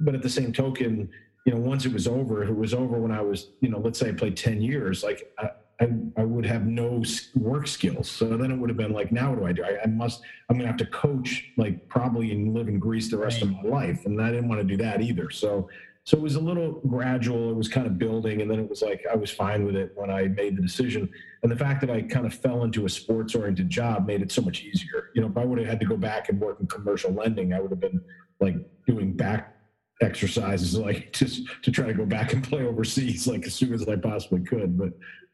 but 0.00 0.14
at 0.14 0.22
the 0.22 0.28
same 0.28 0.52
token, 0.52 1.08
you 1.46 1.52
know, 1.54 1.60
once 1.60 1.86
it 1.86 1.92
was 1.92 2.06
over, 2.08 2.42
it 2.42 2.56
was 2.56 2.74
over 2.74 2.98
when 2.98 3.12
I 3.12 3.20
was, 3.20 3.50
you 3.60 3.68
know, 3.68 3.78
let's 3.78 3.98
say 3.98 4.08
I 4.08 4.12
played 4.12 4.36
10 4.36 4.60
years, 4.60 5.04
like 5.04 5.32
I, 5.38 5.50
I, 5.80 5.88
I 6.18 6.24
would 6.24 6.44
have 6.44 6.66
no 6.66 7.02
work 7.34 7.66
skills. 7.66 8.10
So 8.10 8.36
then 8.36 8.50
it 8.50 8.56
would 8.56 8.68
have 8.68 8.76
been 8.76 8.92
like, 8.92 9.12
now 9.12 9.30
what 9.30 9.38
do 9.38 9.46
I 9.46 9.52
do? 9.52 9.64
I, 9.64 9.82
I 9.84 9.86
must, 9.86 10.22
I'm 10.48 10.56
going 10.56 10.64
to 10.64 10.68
have 10.68 10.76
to 10.78 10.86
coach, 10.86 11.52
like 11.56 11.88
probably 11.88 12.32
and 12.32 12.54
live 12.54 12.68
in 12.68 12.78
Greece 12.78 13.10
the 13.10 13.16
rest 13.16 13.40
of 13.40 13.50
my 13.50 13.62
life. 13.62 14.04
And 14.04 14.20
I 14.20 14.30
didn't 14.30 14.48
want 14.48 14.60
to 14.60 14.66
do 14.66 14.76
that 14.76 15.00
either. 15.00 15.30
So, 15.30 15.68
so 16.04 16.16
it 16.16 16.22
was 16.22 16.34
a 16.34 16.40
little 16.40 16.80
gradual. 16.86 17.50
It 17.50 17.56
was 17.56 17.68
kind 17.68 17.86
of 17.86 17.98
building, 17.98 18.40
and 18.40 18.50
then 18.50 18.58
it 18.58 18.68
was 18.68 18.82
like 18.82 19.04
I 19.10 19.14
was 19.14 19.30
fine 19.30 19.64
with 19.64 19.76
it 19.76 19.92
when 19.94 20.10
I 20.10 20.28
made 20.28 20.56
the 20.56 20.62
decision. 20.62 21.08
And 21.42 21.52
the 21.52 21.56
fact 21.56 21.80
that 21.82 21.90
I 21.90 22.02
kind 22.02 22.26
of 22.26 22.34
fell 22.34 22.64
into 22.64 22.86
a 22.86 22.88
sports 22.88 23.34
oriented 23.34 23.68
job 23.68 24.06
made 24.06 24.22
it 24.22 24.32
so 24.32 24.42
much 24.42 24.62
easier. 24.62 25.10
You 25.14 25.20
know, 25.20 25.28
if 25.28 25.36
I 25.36 25.44
would 25.44 25.58
have 25.58 25.68
had 25.68 25.78
to 25.80 25.86
go 25.86 25.96
back 25.96 26.28
and 26.28 26.40
work 26.40 26.58
in 26.58 26.66
commercial 26.66 27.12
lending, 27.12 27.52
I 27.52 27.60
would 27.60 27.70
have 27.70 27.80
been 27.80 28.02
like 28.40 28.56
doing 28.86 29.12
back 29.12 29.54
exercises 30.00 30.76
like 30.78 31.12
just 31.12 31.42
to 31.62 31.70
try 31.70 31.86
to 31.86 31.94
go 31.94 32.06
back 32.06 32.32
and 32.32 32.42
play 32.42 32.64
overseas 32.64 33.26
like 33.26 33.46
as 33.46 33.54
soon 33.54 33.74
as 33.74 33.86
I 33.86 33.96
possibly 33.96 34.40
could. 34.40 34.78
But 34.78 34.92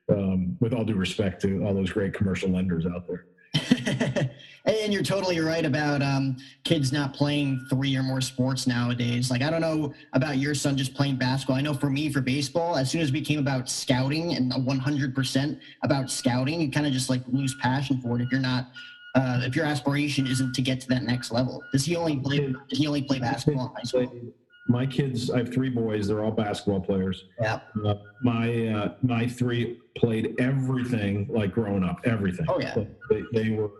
um, 0.09 0.57
with 0.61 0.73
all 0.73 0.85
due 0.85 0.95
respect 0.95 1.41
to 1.43 1.65
all 1.65 1.75
those 1.75 1.91
great 1.91 2.15
commercial 2.15 2.49
lenders 2.51 2.87
out 2.87 3.07
there. 3.07 3.27
and 4.67 4.93
you're 4.93 5.03
totally 5.03 5.41
right 5.41 5.65
about 5.65 6.03
um, 6.03 6.37
kids 6.65 6.93
not 6.93 7.15
playing 7.15 7.65
three 7.71 7.97
or 7.97 8.03
more 8.03 8.21
sports 8.21 8.67
nowadays. 8.67 9.31
Like, 9.31 9.43
I 9.43 9.51
don't 9.51 9.61
know 9.61 9.95
about 10.13 10.39
your 10.39 10.55
son 10.55 10.77
just 10.77 10.95
playing 10.95 11.17
basketball. 11.17 11.57
I 11.57 11.61
know 11.61 11.75
for 11.75 11.91
me, 11.91 12.13
for 12.13 12.21
baseball, 12.21 12.77
as 12.77 12.91
soon 12.91 13.01
as 13.01 13.13
we 13.13 13.21
came 13.21 13.39
about 13.39 13.69
scouting 13.69 14.35
and 14.35 14.53
100% 14.53 15.61
about 15.83 16.11
scouting, 16.11 16.61
you 16.61 16.71
kind 16.71 16.87
of 16.87 16.93
just 16.93 17.09
like 17.09 17.23
lose 17.29 17.55
passion 17.61 18.01
for 18.01 18.19
it 18.19 18.23
if 18.23 18.31
you're 18.31 18.41
not. 18.41 18.69
Uh, 19.15 19.41
if 19.45 19.57
your 19.57 19.65
aspiration 19.65 20.27
isn't 20.27 20.55
to 20.55 20.61
get 20.61 20.79
to 20.83 20.89
that 20.89 21.03
next 21.03 21.33
level, 21.33 21.63
does 21.73 21.87
he 21.87 21.97
only 21.97 22.19
play? 22.19 22.53
Does 22.69 22.79
he 22.79 22.87
only 22.87 23.01
play 23.01 23.19
basketball 23.19 23.69
in 23.69 23.75
high 23.75 23.83
school? 23.83 24.35
My 24.68 24.85
kids, 24.85 25.30
I 25.30 25.38
have 25.38 25.52
three 25.52 25.70
boys. 25.70 26.08
They're 26.08 26.25
all 26.25 26.32
basketball 26.32 26.80
players. 26.80 27.25
Yeah. 27.40 27.61
Uh, 27.85 27.94
my 28.23 28.68
uh, 28.68 28.94
my 29.02 29.28
three 29.28 29.78
played 29.96 30.35
everything 30.40 31.28
like 31.30 31.52
growing 31.52 31.85
up. 31.85 32.00
Everything. 32.04 32.46
Oh 32.49 32.58
yeah. 32.58 32.75
They, 33.08 33.23
they 33.32 33.50
were 33.50 33.70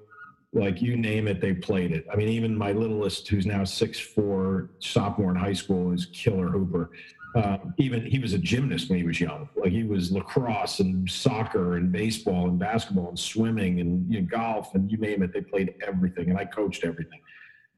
like 0.53 0.81
you 0.81 0.97
name 0.97 1.29
it, 1.29 1.41
they 1.41 1.53
played 1.53 1.93
it. 1.93 2.07
I 2.11 2.17
mean, 2.17 2.29
even 2.29 2.57
my 2.57 2.73
littlest, 2.73 3.29
who's 3.29 3.47
now 3.47 3.65
six 3.65 3.99
four, 4.01 4.71
sophomore 4.79 5.31
in 5.31 5.37
high 5.37 5.53
school, 5.53 5.93
is 5.93 6.07
killer 6.07 6.49
hooper. 6.49 6.91
Um, 7.35 7.75
even 7.77 8.07
he 8.07 8.19
was 8.19 8.33
a 8.33 8.39
gymnast 8.39 8.89
when 8.89 8.99
he 8.99 9.05
was 9.05 9.21
young. 9.21 9.49
Like 9.57 9.71
he 9.71 9.85
was 9.85 10.11
lacrosse 10.11 10.81
and 10.81 11.09
soccer 11.11 11.77
and 11.77 11.93
baseball 11.93 12.49
and 12.49 12.59
basketball 12.59 13.11
and 13.11 13.19
swimming 13.19 13.81
and 13.81 14.11
you 14.11 14.23
know, 14.23 14.27
golf 14.27 14.75
and 14.75 14.91
you 14.91 14.97
name 14.97 15.23
it, 15.23 15.35
they 15.35 15.43
played 15.43 15.75
everything. 15.87 16.31
And 16.31 16.39
I 16.39 16.47
coached 16.47 16.85
everything. 16.85 17.21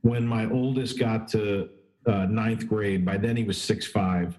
When 0.02 0.24
my 0.24 0.48
oldest 0.48 1.00
got 1.00 1.26
to 1.28 1.70
uh, 2.08 2.26
ninth 2.26 2.66
grade, 2.66 3.04
by 3.04 3.16
then 3.16 3.36
he 3.36 3.44
was 3.44 3.60
six 3.60 3.86
five 3.86 4.38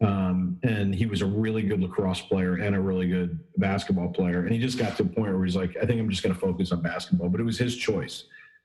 um, 0.00 0.58
and 0.62 0.94
he 0.94 1.06
was 1.06 1.22
a 1.22 1.26
really 1.26 1.62
good 1.62 1.80
lacrosse 1.80 2.20
player 2.20 2.56
and 2.56 2.76
a 2.76 2.80
really 2.80 3.08
good 3.08 3.38
basketball 3.56 4.08
player. 4.08 4.42
And 4.44 4.52
he 4.52 4.58
just 4.58 4.78
got 4.78 4.96
to 4.96 5.02
a 5.02 5.06
point 5.06 5.32
where 5.34 5.44
he's 5.44 5.56
like, 5.56 5.76
I 5.76 5.86
think 5.86 6.00
I'm 6.00 6.08
just 6.08 6.22
going 6.22 6.34
to 6.34 6.40
focus 6.40 6.70
on 6.70 6.82
basketball. 6.82 7.28
But 7.28 7.40
it 7.40 7.44
was 7.44 7.58
his 7.58 7.76
choice. 7.76 8.24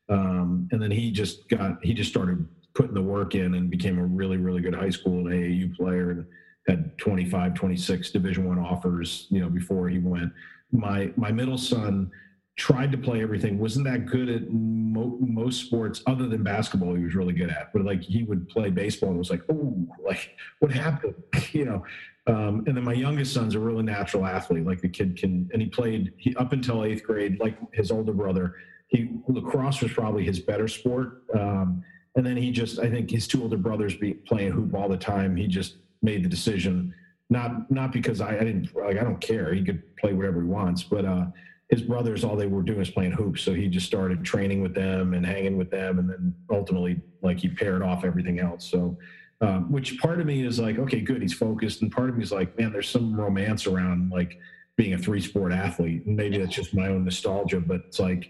Um, 0.10 0.68
and 0.72 0.82
then 0.82 0.92
he 0.92 1.12
just 1.12 1.50
got, 1.50 1.84
he 1.84 1.94
just 1.94 2.12
started 2.12 2.48
putting 2.76 2.94
the 2.94 3.02
work 3.02 3.34
in 3.34 3.56
and 3.56 3.70
became 3.70 3.98
a 3.98 4.06
really, 4.06 4.38
really 4.38 4.62
good 4.62 4.76
high 4.76 4.92
school 4.92 5.28
and 5.28 5.28
AAU 5.28 5.76
player 5.76 6.12
and 6.12 6.26
had 6.68 6.98
25, 7.00 7.56
26 7.56 8.12
Division 8.12 8.48
One 8.48 8.60
offers, 8.60 9.28
you 9.30 9.42
know, 9.42 9.50
before 9.50 9.90
he 9.90 9.98
went. 9.98 10.32
My 10.72 11.12
my 11.16 11.32
middle 11.32 11.58
son 11.58 12.12
tried 12.56 12.92
to 12.92 12.98
play 12.98 13.22
everything 13.22 13.58
wasn't 13.58 13.84
that 13.84 14.06
good 14.06 14.30
at 14.30 14.44
mo- 14.52 15.18
most 15.20 15.66
sports 15.66 16.04
other 16.06 16.28
than 16.28 16.44
basketball 16.44 16.94
he 16.94 17.04
was 17.04 17.16
really 17.16 17.34
good 17.34 17.50
at 17.50 17.74
but 17.74 17.84
like 17.84 18.02
he 18.04 18.24
would 18.24 18.48
play 18.48 18.70
baseball 18.70 19.10
and 19.10 19.18
was 19.18 19.32
like 19.32 19.42
oh 19.50 19.76
like 20.06 20.36
what 20.60 20.72
happened? 20.72 21.16
You 21.52 21.66
know 21.66 21.84
um, 22.26 22.64
and 22.68 22.78
then 22.78 22.84
my 22.84 22.94
youngest 22.94 23.34
son's 23.34 23.54
a 23.54 23.60
really 23.60 23.84
natural 23.84 24.26
athlete 24.26 24.66
like 24.66 24.82
the 24.82 24.90
kid 24.90 25.18
can 25.18 25.50
and 25.54 25.62
he 25.62 25.68
played 25.68 26.14
he 26.18 26.36
up 26.36 26.54
until 26.54 26.84
eighth 26.84 27.04
grade 27.04 27.40
like 27.40 27.58
his 27.74 27.92
older 27.92 28.14
brother 28.14 28.56
he 28.88 29.10
lacrosse 29.28 29.82
was 29.82 29.92
probably 29.92 30.24
his 30.24 30.40
better 30.40 30.68
sport 30.68 31.24
um, 31.38 31.84
and 32.16 32.26
then 32.26 32.38
he 32.38 32.52
just 32.52 32.80
i 32.80 32.90
think 32.90 33.10
his 33.10 33.28
two 33.28 33.42
older 33.42 33.58
brothers 33.58 33.96
be 33.96 34.14
playing 34.14 34.52
hoop 34.52 34.74
all 34.74 34.88
the 34.88 34.98
time 34.98 35.36
he 35.36 35.48
just 35.48 35.78
made 36.02 36.24
the 36.24 36.30
decision 36.30 36.94
not 37.30 37.70
not 37.72 37.92
because 37.92 38.22
i, 38.22 38.36
I 38.36 38.44
didn't 38.44 38.76
like 38.76 38.98
i 38.98 39.04
don't 39.04 39.20
care 39.20 39.54
he 39.54 39.64
could 39.64 39.96
play 39.98 40.14
whatever 40.14 40.42
he 40.42 40.48
wants 40.48 40.84
but 40.84 41.06
uh 41.06 41.26
his 41.74 41.82
brothers 41.82 42.24
all 42.24 42.36
they 42.36 42.46
were 42.46 42.62
doing 42.62 42.78
was 42.78 42.92
playing 42.92 43.12
hoops. 43.12 43.42
So 43.42 43.52
he 43.52 43.68
just 43.68 43.88
started 43.88 44.24
training 44.24 44.62
with 44.62 44.76
them 44.76 45.16
and 45.16 45.26
hanging 45.26 45.58
with 45.58 45.72
them. 45.72 45.98
And 45.98 46.08
then 46.08 46.36
ultimately 46.52 47.02
like 47.24 47.40
he 47.40 47.48
paired 47.48 47.82
off 47.82 48.06
everything 48.06 48.40
else. 48.40 48.70
So 48.70 48.96
um, 49.42 49.72
which 49.72 49.98
part 49.98 50.22
of 50.22 50.28
me 50.28 50.46
is 50.46 50.60
like 50.60 50.78
okay 50.78 51.02
good 51.02 51.24
he's 51.24 51.34
focused. 51.34 51.82
And 51.82 51.92
part 51.92 52.10
of 52.10 52.18
me 52.18 52.24
is 52.24 52.32
like 52.32 52.56
man 52.60 52.72
there's 52.72 52.90
some 52.90 53.20
romance 53.20 53.66
around 53.66 54.12
like 54.12 54.38
being 54.76 54.94
a 54.94 55.00
three 55.00 55.20
sport 55.20 55.52
athlete. 55.52 56.06
Maybe 56.06 56.38
that's 56.38 56.54
just 56.54 56.76
my 56.76 56.90
own 56.90 57.06
nostalgia 57.06 57.60
but 57.60 57.82
it's 57.88 58.00
like 58.00 58.30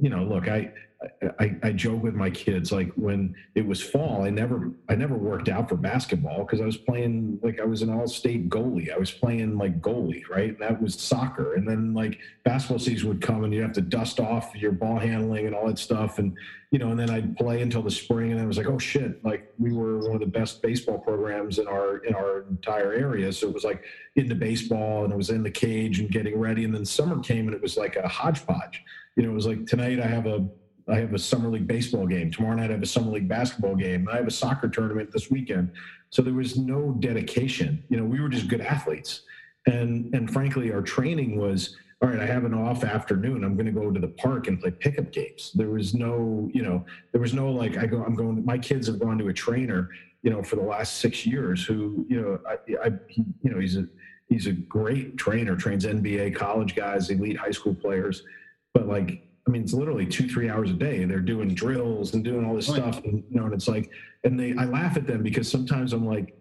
you 0.00 0.10
know 0.10 0.22
look 0.24 0.48
i 0.48 0.72
I, 1.38 1.56
I 1.62 1.72
joke 1.72 2.02
with 2.02 2.14
my 2.14 2.30
kids 2.30 2.72
like 2.72 2.92
when 2.94 3.34
it 3.54 3.66
was 3.66 3.82
fall, 3.82 4.22
I 4.22 4.30
never 4.30 4.70
I 4.88 4.94
never 4.94 5.14
worked 5.14 5.48
out 5.48 5.68
for 5.68 5.76
basketball 5.76 6.44
because 6.44 6.60
I 6.60 6.64
was 6.64 6.76
playing 6.76 7.38
like 7.42 7.60
I 7.60 7.64
was 7.64 7.82
an 7.82 7.90
all 7.90 8.06
state 8.06 8.48
goalie. 8.48 8.92
I 8.92 8.98
was 8.98 9.10
playing 9.10 9.58
like 9.58 9.80
goalie, 9.80 10.28
right? 10.28 10.58
That 10.58 10.80
was 10.80 10.94
soccer. 10.94 11.54
And 11.54 11.68
then 11.68 11.94
like 11.94 12.18
basketball 12.44 12.78
season 12.78 13.08
would 13.08 13.20
come 13.20 13.44
and 13.44 13.52
you 13.52 13.62
have 13.62 13.72
to 13.72 13.80
dust 13.80 14.20
off 14.20 14.54
your 14.54 14.72
ball 14.72 14.98
handling 14.98 15.46
and 15.46 15.54
all 15.54 15.66
that 15.66 15.78
stuff. 15.78 16.18
And 16.18 16.36
you 16.70 16.78
know, 16.78 16.90
and 16.90 16.98
then 16.98 17.10
I'd 17.10 17.36
play 17.36 17.62
until 17.62 17.82
the 17.82 17.90
spring 17.90 18.32
and 18.32 18.40
I 18.40 18.46
was 18.46 18.56
like, 18.56 18.66
oh 18.66 18.78
shit, 18.78 19.24
like 19.24 19.52
we 19.58 19.72
were 19.72 19.98
one 19.98 20.14
of 20.14 20.20
the 20.20 20.26
best 20.26 20.62
baseball 20.62 20.98
programs 20.98 21.58
in 21.58 21.68
our 21.68 21.98
in 21.98 22.14
our 22.14 22.42
entire 22.50 22.92
area. 22.92 23.32
So 23.32 23.48
it 23.48 23.54
was 23.54 23.64
like 23.64 23.84
into 24.16 24.34
baseball 24.34 25.04
and 25.04 25.12
it 25.12 25.16
was 25.16 25.30
in 25.30 25.42
the 25.42 25.50
cage 25.50 26.00
and 26.00 26.10
getting 26.10 26.38
ready. 26.38 26.64
And 26.64 26.74
then 26.74 26.84
summer 26.84 27.20
came 27.20 27.46
and 27.46 27.54
it 27.54 27.62
was 27.62 27.76
like 27.76 27.96
a 27.96 28.08
hodgepodge. 28.08 28.82
You 29.16 29.24
know, 29.24 29.30
it 29.30 29.34
was 29.34 29.46
like 29.46 29.66
tonight 29.66 30.00
I 30.00 30.06
have 30.06 30.26
a 30.26 30.48
I 30.88 30.96
have 30.96 31.14
a 31.14 31.18
summer 31.18 31.48
league 31.48 31.66
baseball 31.66 32.06
game. 32.06 32.30
Tomorrow 32.30 32.56
night 32.56 32.70
I 32.70 32.74
have 32.74 32.82
a 32.82 32.86
summer 32.86 33.12
league 33.12 33.28
basketball 33.28 33.74
game. 33.74 34.08
I 34.10 34.16
have 34.16 34.26
a 34.26 34.30
soccer 34.30 34.68
tournament 34.68 35.10
this 35.12 35.30
weekend. 35.30 35.72
So 36.10 36.20
there 36.20 36.34
was 36.34 36.58
no 36.58 36.94
dedication. 37.00 37.82
You 37.88 37.96
know, 37.96 38.04
we 38.04 38.20
were 38.20 38.28
just 38.28 38.48
good 38.48 38.60
athletes. 38.60 39.22
And 39.66 40.14
and 40.14 40.30
frankly, 40.30 40.72
our 40.72 40.82
training 40.82 41.38
was 41.38 41.76
all 42.04 42.10
right, 42.10 42.20
I 42.20 42.26
have 42.26 42.44
an 42.44 42.52
off 42.52 42.84
afternoon. 42.84 43.44
I'm 43.44 43.54
going 43.54 43.64
to 43.66 43.72
go 43.72 43.90
to 43.90 43.98
the 43.98 44.08
park 44.08 44.46
and 44.46 44.60
play 44.60 44.72
pickup 44.72 45.10
games. 45.10 45.52
There 45.54 45.70
was 45.70 45.94
no, 45.94 46.50
you 46.52 46.60
know, 46.62 46.84
there 47.12 47.20
was 47.20 47.32
no 47.32 47.50
like 47.50 47.78
I 47.78 47.86
go. 47.86 48.04
I'm 48.04 48.14
going. 48.14 48.44
My 48.44 48.58
kids 48.58 48.88
have 48.88 48.98
gone 48.98 49.16
to 49.18 49.28
a 49.28 49.32
trainer, 49.32 49.88
you 50.22 50.30
know, 50.30 50.42
for 50.42 50.56
the 50.56 50.62
last 50.62 50.98
six 50.98 51.24
years. 51.24 51.64
Who, 51.64 52.04
you 52.08 52.20
know, 52.20 52.38
I, 52.46 52.88
I 52.88 52.92
he, 53.08 53.24
you 53.42 53.50
know, 53.50 53.58
he's 53.58 53.78
a 53.78 53.86
he's 54.28 54.46
a 54.46 54.52
great 54.52 55.16
trainer. 55.16 55.56
Trains 55.56 55.86
NBA 55.86 56.34
college 56.34 56.74
guys, 56.74 57.08
elite 57.08 57.38
high 57.38 57.52
school 57.52 57.74
players. 57.74 58.22
But 58.74 58.86
like 58.86 59.24
I 59.46 59.50
mean, 59.50 59.62
it's 59.62 59.74
literally 59.74 60.06
two, 60.06 60.26
three 60.28 60.48
hours 60.48 60.70
a 60.70 60.74
day. 60.74 61.04
They're 61.04 61.20
doing 61.20 61.54
drills 61.54 62.14
and 62.14 62.24
doing 62.24 62.44
all 62.46 62.54
this 62.54 62.66
stuff, 62.66 63.04
and 63.04 63.22
you 63.30 63.38
know, 63.38 63.44
and 63.44 63.54
it's 63.54 63.68
like, 63.68 63.90
and 64.24 64.40
they, 64.40 64.54
I 64.56 64.64
laugh 64.64 64.96
at 64.96 65.06
them 65.06 65.22
because 65.22 65.50
sometimes 65.50 65.92
I'm 65.92 66.06
like, 66.06 66.34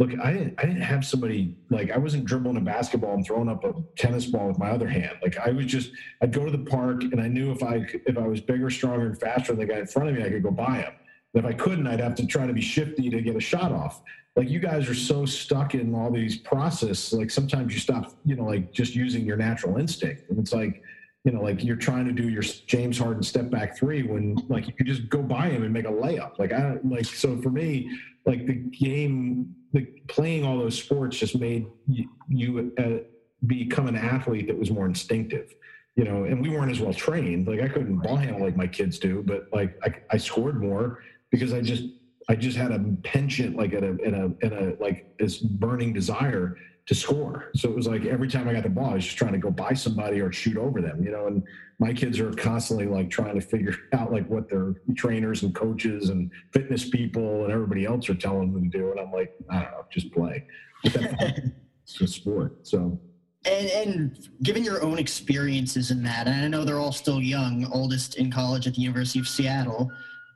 look, 0.00 0.10
I 0.18 0.32
didn't, 0.32 0.54
I 0.58 0.62
didn't 0.62 0.82
have 0.82 1.04
somebody 1.04 1.56
like 1.70 1.92
I 1.92 1.98
wasn't 1.98 2.24
dribbling 2.24 2.56
a 2.56 2.60
basketball 2.60 3.14
and 3.14 3.24
throwing 3.24 3.48
up 3.48 3.62
a 3.64 3.74
tennis 3.96 4.26
ball 4.26 4.48
with 4.48 4.58
my 4.58 4.70
other 4.70 4.88
hand. 4.88 5.18
Like 5.22 5.38
I 5.38 5.50
was 5.50 5.66
just, 5.66 5.92
I'd 6.22 6.32
go 6.32 6.44
to 6.44 6.50
the 6.50 6.58
park, 6.58 7.04
and 7.04 7.20
I 7.20 7.28
knew 7.28 7.52
if 7.52 7.62
I 7.62 7.86
if 8.06 8.18
I 8.18 8.26
was 8.26 8.40
bigger, 8.40 8.68
stronger, 8.68 9.06
and 9.06 9.18
faster 9.18 9.52
than 9.52 9.60
the 9.60 9.72
guy 9.72 9.78
in 9.78 9.86
front 9.86 10.08
of 10.08 10.16
me, 10.16 10.24
I 10.24 10.30
could 10.30 10.42
go 10.42 10.50
by 10.50 10.78
him. 10.78 10.92
And 11.34 11.44
if 11.44 11.48
I 11.48 11.52
couldn't, 11.52 11.86
I'd 11.86 12.00
have 12.00 12.16
to 12.16 12.26
try 12.26 12.48
to 12.48 12.52
be 12.52 12.60
shifty 12.60 13.08
to 13.10 13.22
get 13.22 13.36
a 13.36 13.40
shot 13.40 13.70
off. 13.70 14.02
Like 14.34 14.48
you 14.48 14.58
guys 14.58 14.88
are 14.88 14.94
so 14.94 15.24
stuck 15.24 15.74
in 15.74 15.94
all 15.94 16.10
these 16.10 16.36
process, 16.36 17.12
like 17.12 17.30
sometimes 17.30 17.72
you 17.72 17.78
stop, 17.78 18.12
you 18.24 18.34
know, 18.34 18.44
like 18.44 18.72
just 18.72 18.96
using 18.96 19.24
your 19.24 19.36
natural 19.36 19.76
instinct, 19.76 20.30
and 20.30 20.38
it's 20.40 20.52
like 20.52 20.82
you 21.24 21.32
know, 21.32 21.42
like 21.42 21.62
you're 21.62 21.76
trying 21.76 22.06
to 22.06 22.12
do 22.12 22.28
your 22.28 22.42
James 22.42 22.98
Harden 22.98 23.22
step 23.22 23.50
back 23.50 23.76
three 23.76 24.02
when 24.02 24.36
like 24.48 24.66
you 24.66 24.72
could 24.72 24.86
just 24.86 25.08
go 25.08 25.22
by 25.22 25.48
him 25.48 25.62
and 25.62 25.72
make 25.72 25.84
a 25.84 25.90
layup. 25.90 26.38
Like 26.38 26.52
I 26.52 26.78
like 26.82 27.04
so 27.04 27.40
for 27.42 27.50
me, 27.50 27.90
like 28.24 28.46
the 28.46 28.54
game, 28.54 29.54
the 29.72 29.86
playing 30.08 30.44
all 30.44 30.58
those 30.58 30.78
sports 30.78 31.18
just 31.18 31.38
made 31.38 31.66
you, 31.86 32.08
you 32.28 32.72
uh, 32.78 33.04
become 33.46 33.86
an 33.86 33.96
athlete 33.96 34.46
that 34.46 34.58
was 34.58 34.70
more 34.70 34.86
instinctive. 34.86 35.54
You 35.96 36.04
know, 36.04 36.24
and 36.24 36.40
we 36.40 36.48
weren't 36.48 36.70
as 36.70 36.80
well 36.80 36.94
trained. 36.94 37.46
Like 37.46 37.60
I 37.60 37.68
couldn't 37.68 37.98
ball 37.98 38.16
handle 38.16 38.40
like 38.40 38.56
my 38.56 38.66
kids 38.66 38.98
do, 38.98 39.22
but 39.26 39.48
like 39.52 39.78
I, 39.84 39.94
I 40.10 40.16
scored 40.16 40.62
more 40.62 41.02
because 41.30 41.52
I 41.52 41.60
just 41.60 41.84
I 42.30 42.36
just 42.36 42.56
had 42.56 42.70
a 42.70 42.78
penchant 43.02 43.56
like 43.56 43.74
at 43.74 43.82
a 43.82 43.96
in 43.98 44.14
a 44.14 44.46
in 44.46 44.52
a 44.52 44.82
like 44.82 45.18
this 45.18 45.36
burning 45.36 45.92
desire 45.92 46.56
to 46.90 46.94
score. 46.96 47.52
So 47.54 47.68
it 47.68 47.76
was 47.76 47.86
like 47.86 48.04
every 48.04 48.26
time 48.26 48.48
I 48.48 48.52
got 48.52 48.64
the 48.64 48.68
ball, 48.68 48.90
I 48.90 48.94
was 48.94 49.04
just 49.04 49.16
trying 49.16 49.30
to 49.30 49.38
go 49.38 49.52
by 49.52 49.74
somebody 49.74 50.20
or 50.20 50.32
shoot 50.32 50.56
over 50.56 50.82
them, 50.82 51.04
you 51.04 51.12
know. 51.12 51.28
And 51.28 51.40
my 51.78 51.92
kids 51.92 52.18
are 52.18 52.32
constantly 52.32 52.86
like 52.86 53.08
trying 53.08 53.36
to 53.36 53.40
figure 53.40 53.76
out 53.92 54.10
like 54.10 54.26
what 54.26 54.50
their 54.50 54.74
trainers 54.96 55.44
and 55.44 55.54
coaches 55.54 56.08
and 56.08 56.32
fitness 56.52 56.88
people 56.88 57.44
and 57.44 57.52
everybody 57.52 57.84
else 57.84 58.10
are 58.10 58.16
telling 58.16 58.52
them 58.52 58.68
to 58.68 58.76
do. 58.76 58.90
And 58.90 58.98
I'm 58.98 59.12
like, 59.12 59.32
I 59.48 59.62
don't 59.62 59.70
know, 59.70 59.84
just 59.88 60.12
play. 60.12 60.44
it's 60.82 62.00
a 62.00 62.08
sport. 62.08 62.66
So. 62.66 62.98
And, 63.44 63.68
and 63.68 64.28
given 64.42 64.64
your 64.64 64.82
own 64.82 64.98
experiences 64.98 65.92
in 65.92 66.02
that, 66.02 66.26
and 66.26 66.44
I 66.44 66.48
know 66.48 66.64
they're 66.64 66.80
all 66.80 66.90
still 66.90 67.22
young, 67.22 67.70
oldest 67.72 68.16
in 68.16 68.32
college 68.32 68.66
at 68.66 68.74
the 68.74 68.80
University 68.80 69.20
of 69.20 69.28
Seattle, 69.28 69.92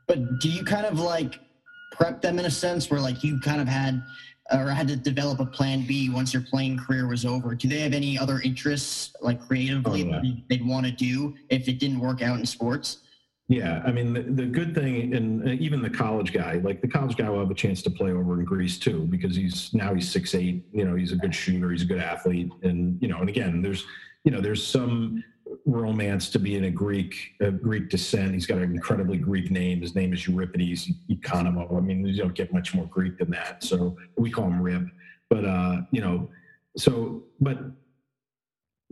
but 0.06 0.38
do 0.38 0.48
you 0.48 0.62
kind 0.62 0.86
of 0.86 1.00
like 1.00 1.40
prep 1.90 2.22
them 2.22 2.38
in 2.38 2.44
a 2.44 2.50
sense 2.50 2.90
where 2.90 3.00
like 3.00 3.24
you 3.24 3.40
kind 3.40 3.60
of 3.60 3.66
had 3.66 4.00
or 4.52 4.68
had 4.68 4.88
to 4.88 4.96
develop 4.96 5.40
a 5.40 5.46
plan 5.46 5.86
B 5.86 6.10
once 6.10 6.34
your 6.34 6.42
playing 6.42 6.78
career 6.78 7.08
was 7.08 7.24
over? 7.24 7.54
Do 7.54 7.68
they 7.68 7.80
have 7.80 7.94
any 7.94 8.18
other 8.18 8.40
interests, 8.40 9.14
like 9.20 9.40
creatively, 9.46 10.04
oh, 10.12 10.20
yeah. 10.22 10.34
they'd 10.48 10.66
want 10.66 10.86
to 10.86 10.92
do 10.92 11.34
if 11.48 11.68
it 11.68 11.78
didn't 11.78 12.00
work 12.00 12.22
out 12.22 12.38
in 12.38 12.46
sports? 12.46 12.98
Yeah, 13.48 13.82
I 13.84 13.92
mean 13.92 14.14
the, 14.14 14.22
the 14.22 14.46
good 14.46 14.74
thing, 14.74 15.14
and 15.14 15.46
uh, 15.46 15.52
even 15.52 15.82
the 15.82 15.90
college 15.90 16.32
guy, 16.32 16.54
like 16.64 16.80
the 16.80 16.88
college 16.88 17.16
guy 17.16 17.28
will 17.28 17.40
have 17.40 17.50
a 17.50 17.54
chance 17.54 17.82
to 17.82 17.90
play 17.90 18.10
over 18.10 18.38
in 18.38 18.44
Greece 18.44 18.78
too, 18.78 19.06
because 19.10 19.36
he's 19.36 19.72
now 19.74 19.92
he's 19.92 20.10
six 20.10 20.34
eight. 20.34 20.64
You 20.72 20.86
know, 20.86 20.94
he's 20.94 21.12
a 21.12 21.16
good 21.16 21.34
shooter, 21.34 21.70
he's 21.70 21.82
a 21.82 21.86
good 21.86 22.00
athlete, 22.00 22.50
and 22.62 23.00
you 23.02 23.08
know, 23.08 23.18
and 23.18 23.28
again, 23.28 23.60
there's 23.60 23.84
you 24.24 24.30
know, 24.30 24.40
there's 24.40 24.66
some 24.66 25.22
romance 25.66 26.28
to 26.30 26.38
being 26.38 26.64
a 26.64 26.70
Greek, 26.70 27.34
a 27.40 27.50
Greek 27.50 27.88
descent. 27.88 28.34
He's 28.34 28.46
got 28.46 28.58
an 28.58 28.64
incredibly 28.64 29.16
Greek 29.16 29.50
name. 29.50 29.80
His 29.80 29.94
name 29.94 30.12
is 30.12 30.26
Euripides 30.28 30.90
Economou. 31.10 31.76
I 31.76 31.80
mean, 31.80 32.06
you 32.06 32.22
don't 32.22 32.34
get 32.34 32.52
much 32.52 32.74
more 32.74 32.86
Greek 32.86 33.18
than 33.18 33.30
that. 33.30 33.64
So 33.64 33.96
we 34.16 34.30
call 34.30 34.46
him 34.46 34.60
Rip. 34.60 34.86
But 35.30 35.44
uh, 35.44 35.82
you 35.90 36.00
know, 36.00 36.28
so 36.76 37.22
but 37.40 37.58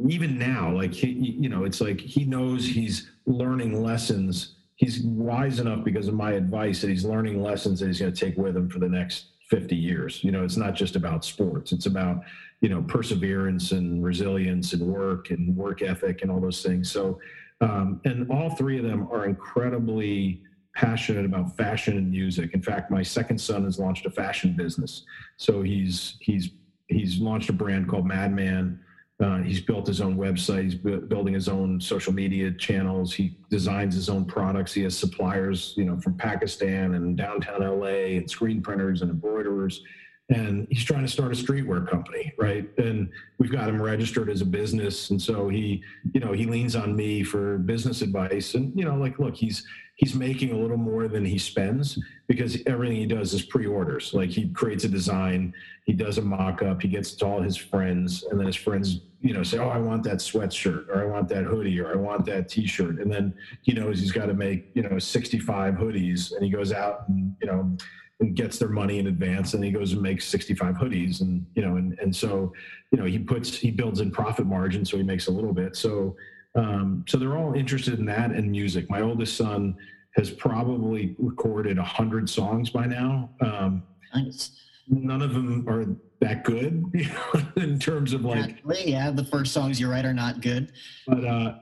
even 0.09 0.38
now, 0.38 0.73
like 0.75 0.95
he, 0.95 1.11
you 1.11 1.49
know, 1.49 1.64
it's 1.64 1.81
like 1.81 2.00
he 2.00 2.25
knows 2.25 2.67
he's 2.67 3.11
learning 3.26 3.83
lessons. 3.83 4.57
He's 4.76 5.00
wise 5.02 5.61
enough 5.61 5.85
because 5.85 6.09
of 6.09 6.14
my 6.14 6.33
advice 6.33 6.81
that 6.81 6.88
he's 6.88 7.05
learning 7.05 7.43
lessons 7.43 7.81
that 7.81 7.87
he's 7.87 8.00
going 8.00 8.12
to 8.12 8.19
take 8.19 8.37
with 8.37 8.57
him 8.57 8.69
for 8.69 8.79
the 8.79 8.88
next 8.88 9.26
50 9.52 9.76
years. 9.76 10.25
You 10.25 10.32
know, 10.32 10.44
it's 10.44 10.56
not 10.56 10.73
just 10.73 10.97
about 10.97 11.26
sports. 11.26 11.73
It's 11.73 11.85
about, 11.85 12.23
you 12.62 12.71
know, 12.71 12.80
perseverance 12.80 13.73
and 13.73 14.02
resilience 14.02 14.73
and 14.73 14.80
work 14.80 15.28
and 15.28 15.54
work 15.54 15.82
ethic 15.82 16.23
and 16.23 16.30
all 16.30 16.40
those 16.40 16.62
things. 16.62 16.90
So, 16.90 17.21
um, 17.61 18.00
and 18.06 18.30
all 18.30 18.49
three 18.49 18.78
of 18.78 18.85
them 18.85 19.06
are 19.12 19.26
incredibly 19.26 20.42
passionate 20.75 21.26
about 21.26 21.54
fashion 21.54 21.99
and 21.99 22.11
music. 22.11 22.54
In 22.54 22.62
fact, 22.62 22.90
my 22.90 23.02
second 23.02 23.38
son 23.38 23.64
has 23.64 23.78
launched 23.78 24.06
a 24.06 24.11
fashion 24.11 24.56
business. 24.56 25.04
So 25.37 25.61
he's, 25.61 26.16
he's, 26.21 26.49
he's 26.88 27.18
launched 27.18 27.50
a 27.50 27.52
brand 27.52 27.90
called 27.90 28.06
Madman 28.06 28.80
uh, 29.23 29.38
he's 29.38 29.61
built 29.61 29.87
his 29.87 30.00
own 30.00 30.17
website. 30.17 30.64
He's 30.64 30.75
bu- 30.75 31.02
building 31.02 31.35
his 31.35 31.49
own 31.49 31.81
social 31.81 32.12
media 32.12 32.50
channels. 32.50 33.12
He 33.12 33.37
designs 33.50 33.95
his 33.95 34.09
own 34.09 34.25
products. 34.25 34.73
He 34.73 34.83
has 34.83 34.99
suppliers, 34.99 35.75
you 35.76 35.85
know, 35.85 35.97
from 36.00 36.17
Pakistan 36.17 36.95
and 36.95 37.17
downtown 37.17 37.61
LA, 37.61 38.17
and 38.17 38.31
screen 38.31 38.62
printers 38.62 39.02
and 39.02 39.11
embroiderers. 39.11 39.83
And 40.29 40.67
he's 40.71 40.85
trying 40.85 41.02
to 41.02 41.12
start 41.12 41.33
a 41.33 41.35
streetwear 41.35 41.87
company, 41.88 42.33
right? 42.38 42.67
And 42.79 43.11
we've 43.38 43.52
got 43.52 43.69
him 43.69 43.83
registered 43.83 44.31
as 44.31 44.41
a 44.41 44.47
business, 44.47 45.11
and 45.11 45.21
so 45.21 45.49
he, 45.49 45.83
you 46.14 46.21
know, 46.21 46.33
he 46.33 46.47
leans 46.47 46.75
on 46.75 46.97
me 46.97 47.23
for 47.23 47.59
business 47.59 48.00
advice. 48.00 48.55
And 48.55 48.73
you 48.79 48.85
know, 48.85 48.95
like, 48.97 49.19
look, 49.19 49.35
he's 49.35 49.67
he's 49.97 50.14
making 50.14 50.52
a 50.52 50.57
little 50.57 50.76
more 50.76 51.07
than 51.07 51.25
he 51.25 51.38
spends 51.38 51.99
because 52.26 52.59
everything 52.67 52.97
he 52.97 53.07
does 53.07 53.35
is 53.35 53.43
pre-orders. 53.43 54.14
Like 54.14 54.31
he 54.31 54.49
creates 54.49 54.85
a 54.85 54.88
design, 54.88 55.52
he 55.85 55.93
does 55.93 56.19
a 56.19 56.23
mock-up, 56.23 56.81
he 56.81 56.88
gets 56.88 57.12
to 57.17 57.26
all 57.26 57.43
his 57.43 57.57
friends, 57.57 58.25
and 58.25 58.38
then 58.38 58.47
his 58.47 58.57
friends, 58.57 59.02
you 59.21 59.35
know, 59.35 59.43
say, 59.43 59.59
"Oh, 59.59 59.69
I 59.69 59.79
want 59.79 60.02
that 60.05 60.19
sweatshirt, 60.19 60.88
or 60.88 61.02
I 61.02 61.07
want 61.07 61.29
that 61.29 61.45
hoodie, 61.45 61.79
or 61.79 61.93
I 61.93 61.97
want 61.97 62.25
that 62.26 62.49
T-shirt," 62.49 63.00
and 63.00 63.12
then 63.12 63.35
he 63.62 63.73
knows 63.73 64.00
he's 64.00 64.12
got 64.12 64.26
to 64.26 64.35
make, 64.35 64.71
you 64.75 64.83
know, 64.83 64.99
65 64.99 65.75
hoodies, 65.75 66.33
and 66.33 66.45
he 66.45 66.50
goes 66.50 66.73
out 66.73 67.09
and 67.09 67.37
you 67.41 67.47
know 67.47 67.76
and 68.21 68.37
gets 68.37 68.59
their 68.59 68.69
money 68.69 68.99
in 68.99 69.09
advance 69.09 69.54
and 69.54 69.64
he 69.64 69.71
goes 69.71 69.92
and 69.92 70.02
makes 70.02 70.25
65 70.26 70.76
hoodies 70.76 71.23
and 71.23 71.45
you 71.54 71.62
know 71.62 71.76
and 71.76 71.99
and 71.99 72.14
so 72.14 72.52
you 72.92 72.99
know 72.99 73.04
he 73.04 73.19
puts 73.19 73.57
he 73.57 73.71
builds 73.71 74.00
in 74.00 74.11
profit 74.11 74.47
margin 74.47 74.85
so 74.85 74.97
he 74.97 75.02
makes 75.02 75.26
a 75.26 75.31
little 75.31 75.52
bit 75.52 75.75
so 75.75 76.14
um, 76.54 77.04
so 77.09 77.19
they're 77.19 77.37
all 77.37 77.54
interested 77.54 77.99
in 77.99 78.04
that 78.07 78.31
and 78.31 78.50
music. 78.50 78.90
My 78.90 79.00
oldest 79.00 79.37
son 79.37 79.76
has 80.16 80.31
probably 80.31 81.14
recorded 81.19 81.78
a 81.78 81.83
hundred 81.83 82.28
songs 82.28 82.71
by 82.71 82.87
now. 82.87 83.31
Um, 83.40 83.83
nice. 84.14 84.59
None 84.88 85.23
of 85.23 85.33
them 85.33 85.66
are 85.69 85.87
that 86.21 86.45
good 86.45 86.85
you 86.95 87.09
know, 87.09 87.42
in 87.57 87.78
terms 87.78 88.12
of 88.12 88.25
like. 88.25 88.62
Yeah, 88.85 89.11
the 89.11 89.25
first 89.25 89.52
songs 89.52 89.81
you 89.81 89.90
write 89.90 90.04
are 90.04 90.12
not 90.12 90.40
good. 90.40 90.73
But 91.07 91.25
uh, 91.25 91.54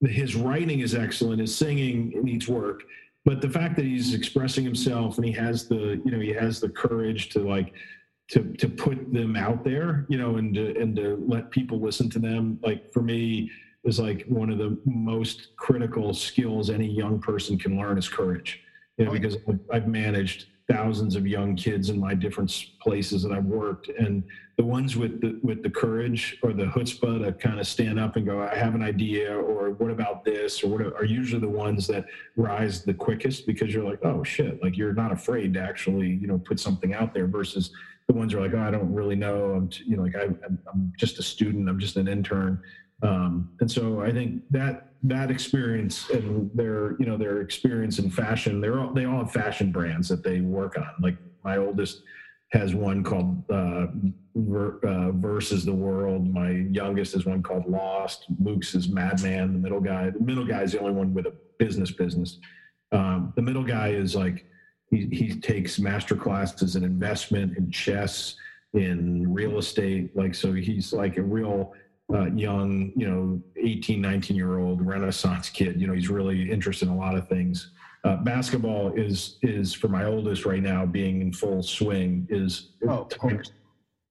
his 0.00 0.34
writing 0.34 0.80
is 0.80 0.94
excellent. 0.94 1.40
His 1.40 1.54
singing 1.54 2.12
needs 2.22 2.48
work. 2.48 2.82
But 3.24 3.40
the 3.40 3.48
fact 3.48 3.76
that 3.76 3.84
he's 3.84 4.14
expressing 4.14 4.64
himself 4.64 5.16
and 5.16 5.24
he 5.24 5.32
has 5.32 5.68
the, 5.68 6.00
you 6.04 6.10
know, 6.10 6.18
he 6.18 6.32
has 6.32 6.60
the 6.60 6.68
courage 6.68 7.28
to 7.30 7.40
like 7.40 7.72
to 8.28 8.52
to 8.54 8.68
put 8.68 9.12
them 9.12 9.36
out 9.36 9.62
there, 9.62 10.06
you 10.08 10.18
know, 10.18 10.36
and 10.36 10.54
to, 10.54 10.80
and 10.80 10.96
to 10.96 11.24
let 11.26 11.50
people 11.50 11.80
listen 11.80 12.10
to 12.10 12.18
them. 12.18 12.58
Like 12.62 12.92
for 12.92 13.02
me, 13.02 13.50
is 13.84 13.98
like 13.98 14.24
one 14.28 14.50
of 14.50 14.58
the 14.58 14.78
most 14.84 15.56
critical 15.56 16.14
skills 16.14 16.70
any 16.70 16.86
young 16.86 17.20
person 17.20 17.58
can 17.58 17.76
learn 17.76 17.98
is 17.98 18.08
courage. 18.08 18.60
You 18.96 19.06
know, 19.06 19.10
oh, 19.10 19.14
because 19.14 19.36
I've 19.72 19.88
managed 19.88 20.46
thousands 20.72 21.16
of 21.16 21.26
young 21.26 21.54
kids 21.54 21.90
in 21.90 22.00
my 22.00 22.14
different 22.14 22.70
places 22.80 23.22
that 23.22 23.32
I've 23.32 23.44
worked, 23.44 23.88
and 23.88 24.24
the 24.56 24.64
ones 24.64 24.96
with 24.96 25.20
the 25.20 25.38
with 25.42 25.62
the 25.62 25.70
courage 25.70 26.38
or 26.42 26.52
the 26.52 26.64
chutzpah 26.66 27.24
to 27.24 27.32
kind 27.32 27.60
of 27.60 27.66
stand 27.66 28.00
up 28.00 28.16
and 28.16 28.24
go, 28.24 28.40
"I 28.40 28.54
have 28.54 28.74
an 28.74 28.82
idea," 28.82 29.34
or 29.34 29.70
"What 29.70 29.90
about 29.90 30.24
this?" 30.24 30.62
or 30.62 30.68
what 30.68 30.80
are 30.80 31.04
usually 31.04 31.40
the 31.40 31.48
ones 31.48 31.86
that 31.88 32.06
rise 32.36 32.82
the 32.82 32.94
quickest 32.94 33.46
because 33.46 33.74
you're 33.74 33.84
like, 33.84 34.00
"Oh 34.02 34.24
shit!" 34.24 34.62
Like 34.62 34.76
you're 34.76 34.94
not 34.94 35.12
afraid 35.12 35.54
to 35.54 35.60
actually 35.60 36.08
you 36.08 36.26
know 36.26 36.38
put 36.38 36.58
something 36.58 36.94
out 36.94 37.12
there 37.12 37.26
versus 37.26 37.70
the 38.06 38.14
ones 38.14 38.32
who 38.32 38.38
are 38.38 38.42
like, 38.42 38.54
"Oh, 38.54 38.60
I 38.60 38.70
don't 38.70 38.92
really 38.92 39.16
know." 39.16 39.52
I'm 39.52 39.68
you 39.84 39.96
know 39.96 40.04
like 40.04 40.16
I, 40.16 40.24
I'm 40.72 40.92
just 40.96 41.18
a 41.18 41.22
student. 41.22 41.68
I'm 41.68 41.78
just 41.78 41.96
an 41.96 42.08
intern 42.08 42.62
um, 43.02 43.50
and 43.60 43.70
so 43.70 44.00
I 44.00 44.12
think 44.12 44.42
that 44.50 44.88
that 45.04 45.30
experience 45.30 46.08
and 46.10 46.50
their 46.54 46.96
you 47.00 47.06
know 47.06 47.16
their 47.16 47.40
experience 47.40 47.98
in 47.98 48.10
fashion, 48.10 48.60
they're 48.60 48.80
all, 48.80 48.92
they 48.92 49.04
all 49.04 49.18
have 49.18 49.32
fashion 49.32 49.72
brands 49.72 50.08
that 50.08 50.22
they 50.22 50.40
work 50.40 50.78
on. 50.78 50.90
Like 51.00 51.16
my 51.44 51.56
oldest 51.56 52.02
has 52.52 52.74
one 52.74 53.02
called 53.02 53.42
uh, 53.50 53.86
Ver, 54.36 54.78
uh, 54.84 55.10
Versus 55.12 55.64
the 55.64 55.72
World. 55.72 56.32
My 56.32 56.50
youngest 56.50 57.16
is 57.16 57.24
one 57.24 57.42
called 57.42 57.66
Lost. 57.66 58.26
Luke's 58.38 58.74
is 58.74 58.88
Madman. 58.88 59.52
The 59.54 59.58
middle 59.58 59.80
guy, 59.80 60.10
the 60.10 60.20
middle 60.20 60.44
guy 60.44 60.62
is 60.62 60.72
the 60.72 60.80
only 60.80 60.92
one 60.92 61.12
with 61.14 61.26
a 61.26 61.32
business 61.58 61.90
business. 61.90 62.38
Um, 62.92 63.32
the 63.36 63.42
middle 63.42 63.64
guy 63.64 63.88
is 63.88 64.14
like 64.14 64.44
he, 64.90 65.08
he 65.10 65.40
takes 65.40 65.78
master 65.78 66.14
classes 66.14 66.76
in 66.76 66.84
investment, 66.84 67.56
in 67.56 67.70
chess, 67.70 68.36
in 68.74 69.32
real 69.32 69.58
estate. 69.58 70.14
Like 70.14 70.34
so, 70.34 70.52
he's 70.52 70.92
like 70.92 71.16
a 71.16 71.22
real 71.22 71.72
uh, 72.12 72.26
young, 72.26 72.92
you 72.96 73.08
know, 73.08 73.42
18, 73.56 74.00
19 74.00 74.36
year 74.36 74.58
old 74.58 74.84
Renaissance 74.86 75.48
kid. 75.48 75.80
You 75.80 75.86
know, 75.86 75.92
he's 75.92 76.08
really 76.08 76.50
interested 76.50 76.88
in 76.88 76.94
a 76.94 76.96
lot 76.96 77.16
of 77.16 77.28
things. 77.28 77.70
Uh, 78.04 78.16
basketball 78.16 78.92
is 78.94 79.38
is 79.42 79.72
for 79.72 79.88
my 79.88 80.04
oldest 80.04 80.44
right 80.44 80.62
now, 80.62 80.84
being 80.84 81.20
in 81.20 81.32
full 81.32 81.62
swing, 81.62 82.26
is 82.30 82.70
oh, 82.88 83.04
time, 83.04 83.42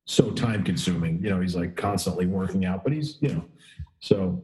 so 0.06 0.32
time 0.32 0.64
consuming. 0.64 1.22
You 1.22 1.32
know, 1.32 1.42
he's 1.42 1.56
like 1.56 1.76
constantly 1.76 2.26
working 2.26 2.66
out, 2.66 2.84
but 2.84 2.94
he's 2.94 3.18
you 3.22 3.36
know, 3.36 3.46
so. 4.00 4.44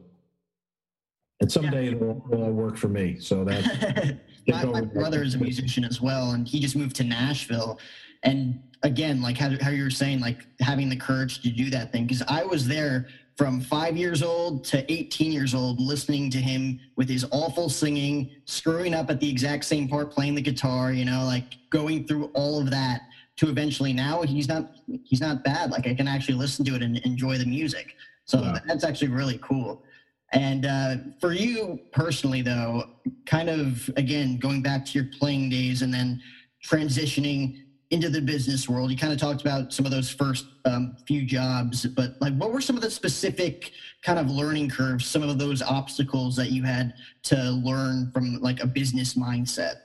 And 1.40 1.50
someday 1.50 1.84
yeah. 1.84 1.92
it'll, 1.92 2.26
it'll 2.32 2.46
all 2.46 2.50
work 2.50 2.76
for 2.76 2.88
me. 2.88 3.20
So 3.20 3.44
that 3.44 4.18
my, 4.48 4.64
my 4.64 4.80
brother 4.80 5.22
is 5.22 5.36
a 5.36 5.38
musician 5.38 5.84
as 5.84 6.00
well, 6.00 6.32
and 6.32 6.48
he 6.48 6.58
just 6.58 6.74
moved 6.74 6.96
to 6.96 7.04
Nashville. 7.04 7.78
And 8.24 8.60
again, 8.82 9.22
like 9.22 9.38
how, 9.38 9.50
how 9.60 9.70
you 9.70 9.84
were 9.84 9.90
saying, 9.90 10.20
like 10.20 10.46
having 10.60 10.88
the 10.88 10.96
courage 10.96 11.40
to 11.42 11.50
do 11.50 11.70
that 11.70 11.92
thing. 11.92 12.06
Because 12.06 12.22
I 12.28 12.44
was 12.44 12.66
there 12.66 13.06
from 13.38 13.60
five 13.60 13.96
years 13.96 14.20
old 14.20 14.64
to 14.64 14.84
18 14.92 15.30
years 15.30 15.54
old, 15.54 15.80
listening 15.80 16.28
to 16.28 16.38
him 16.38 16.80
with 16.96 17.08
his 17.08 17.24
awful 17.30 17.68
singing, 17.68 18.28
screwing 18.46 18.94
up 18.94 19.10
at 19.10 19.20
the 19.20 19.30
exact 19.30 19.64
same 19.64 19.86
part, 19.86 20.10
playing 20.10 20.34
the 20.34 20.42
guitar, 20.42 20.92
you 20.92 21.04
know, 21.04 21.24
like 21.24 21.56
going 21.70 22.04
through 22.04 22.32
all 22.34 22.60
of 22.60 22.68
that 22.68 23.02
to 23.36 23.48
eventually 23.48 23.92
now 23.92 24.22
he's 24.22 24.48
not 24.48 24.72
he's 25.04 25.20
not 25.20 25.44
bad. 25.44 25.70
Like 25.70 25.86
I 25.86 25.94
can 25.94 26.08
actually 26.08 26.34
listen 26.34 26.64
to 26.64 26.74
it 26.74 26.82
and 26.82 26.98
enjoy 26.98 27.38
the 27.38 27.46
music. 27.46 27.94
So 28.24 28.42
wow. 28.42 28.56
that's 28.66 28.82
actually 28.82 29.08
really 29.08 29.38
cool. 29.38 29.84
And 30.32 30.66
uh, 30.66 30.96
for 31.20 31.32
you 31.32 31.78
personally, 31.92 32.42
though, 32.42 32.90
kind 33.24 33.48
of 33.48 33.88
again 33.96 34.38
going 34.38 34.62
back 34.62 34.84
to 34.86 34.98
your 34.98 35.08
playing 35.16 35.48
days 35.48 35.82
and 35.82 35.94
then 35.94 36.20
transitioning 36.66 37.62
into 37.90 38.08
the 38.10 38.20
business 38.20 38.68
world. 38.68 38.90
You 38.90 38.96
kind 38.96 39.12
of 39.12 39.18
talked 39.18 39.40
about 39.40 39.72
some 39.72 39.86
of 39.86 39.92
those 39.92 40.10
first 40.10 40.46
um, 40.64 40.96
few 41.06 41.24
jobs, 41.24 41.86
but 41.86 42.20
like, 42.20 42.34
what 42.34 42.52
were 42.52 42.60
some 42.60 42.76
of 42.76 42.82
the 42.82 42.90
specific 42.90 43.72
kind 44.02 44.18
of 44.18 44.30
learning 44.30 44.68
curves, 44.68 45.06
some 45.06 45.22
of 45.22 45.38
those 45.38 45.62
obstacles 45.62 46.36
that 46.36 46.50
you 46.50 46.62
had 46.62 46.94
to 47.24 47.36
learn 47.36 48.10
from 48.12 48.40
like 48.40 48.62
a 48.62 48.66
business 48.66 49.14
mindset? 49.14 49.76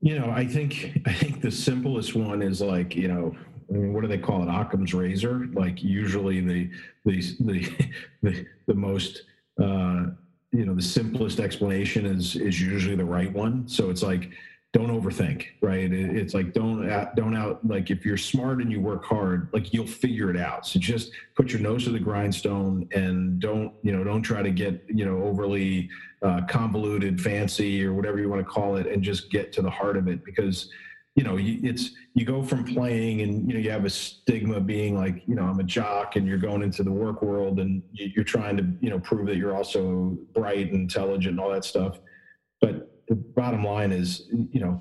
You 0.00 0.18
know, 0.18 0.30
I 0.30 0.46
think 0.46 1.00
I 1.06 1.12
think 1.12 1.40
the 1.40 1.50
simplest 1.50 2.14
one 2.14 2.42
is 2.42 2.60
like 2.60 2.94
you 2.94 3.08
know, 3.08 3.36
I 3.70 3.72
mean, 3.72 3.92
what 3.92 4.02
do 4.02 4.08
they 4.08 4.18
call 4.18 4.42
it? 4.42 4.48
Occam's 4.48 4.94
razor. 4.94 5.48
Like 5.52 5.82
usually 5.82 6.40
the 6.40 6.70
the 7.04 7.20
the 7.40 7.88
the, 8.22 8.46
the 8.66 8.74
most 8.74 9.22
uh, 9.60 10.06
you 10.52 10.66
know 10.66 10.74
the 10.74 10.82
simplest 10.82 11.40
explanation 11.40 12.06
is 12.06 12.36
is 12.36 12.60
usually 12.60 12.96
the 12.96 13.04
right 13.04 13.32
one. 13.32 13.66
So 13.68 13.90
it's 13.90 14.02
like 14.02 14.30
don't 14.72 14.88
overthink 14.88 15.48
right 15.60 15.92
it's 15.92 16.32
like 16.32 16.54
don't 16.54 16.86
don't 17.14 17.36
out 17.36 17.64
like 17.66 17.90
if 17.90 18.06
you're 18.06 18.16
smart 18.16 18.62
and 18.62 18.72
you 18.72 18.80
work 18.80 19.04
hard 19.04 19.48
like 19.52 19.72
you'll 19.74 19.86
figure 19.86 20.30
it 20.30 20.36
out 20.36 20.66
so 20.66 20.78
just 20.78 21.12
put 21.34 21.52
your 21.52 21.60
nose 21.60 21.84
to 21.84 21.90
the 21.90 22.00
grindstone 22.00 22.88
and 22.92 23.38
don't 23.38 23.72
you 23.82 23.92
know 23.92 24.02
don't 24.02 24.22
try 24.22 24.42
to 24.42 24.50
get 24.50 24.82
you 24.88 25.04
know 25.04 25.22
overly 25.24 25.90
uh, 26.22 26.40
convoluted 26.48 27.20
fancy 27.20 27.84
or 27.84 27.92
whatever 27.92 28.18
you 28.18 28.30
want 28.30 28.40
to 28.40 28.50
call 28.50 28.76
it 28.76 28.86
and 28.86 29.02
just 29.02 29.30
get 29.30 29.52
to 29.52 29.60
the 29.60 29.70
heart 29.70 29.96
of 29.96 30.08
it 30.08 30.24
because 30.24 30.70
you 31.14 31.24
know, 31.24 31.36
it's 31.38 31.90
you 32.14 32.24
go 32.24 32.42
from 32.42 32.64
playing 32.64 33.20
and 33.20 33.46
you 33.46 33.54
know 33.54 33.60
you 33.60 33.70
have 33.70 33.84
a 33.84 33.90
stigma 33.90 34.60
being 34.60 34.96
like 34.96 35.22
you 35.26 35.34
know 35.34 35.42
I'm 35.42 35.60
a 35.60 35.64
jock 35.64 36.16
and 36.16 36.26
you're 36.26 36.38
going 36.38 36.62
into 36.62 36.82
the 36.82 36.92
work 36.92 37.22
world 37.22 37.60
and 37.60 37.82
you're 37.92 38.24
trying 38.24 38.56
to 38.56 38.66
you 38.80 38.88
know 38.88 38.98
prove 38.98 39.26
that 39.26 39.36
you're 39.36 39.54
also 39.54 40.16
bright 40.32 40.70
and 40.70 40.74
intelligent 40.74 41.32
and 41.32 41.40
all 41.40 41.50
that 41.50 41.64
stuff. 41.64 42.00
But 42.62 42.91
the 43.12 43.16
bottom 43.16 43.62
line 43.62 43.92
is 43.92 44.26
you 44.30 44.58
know 44.58 44.80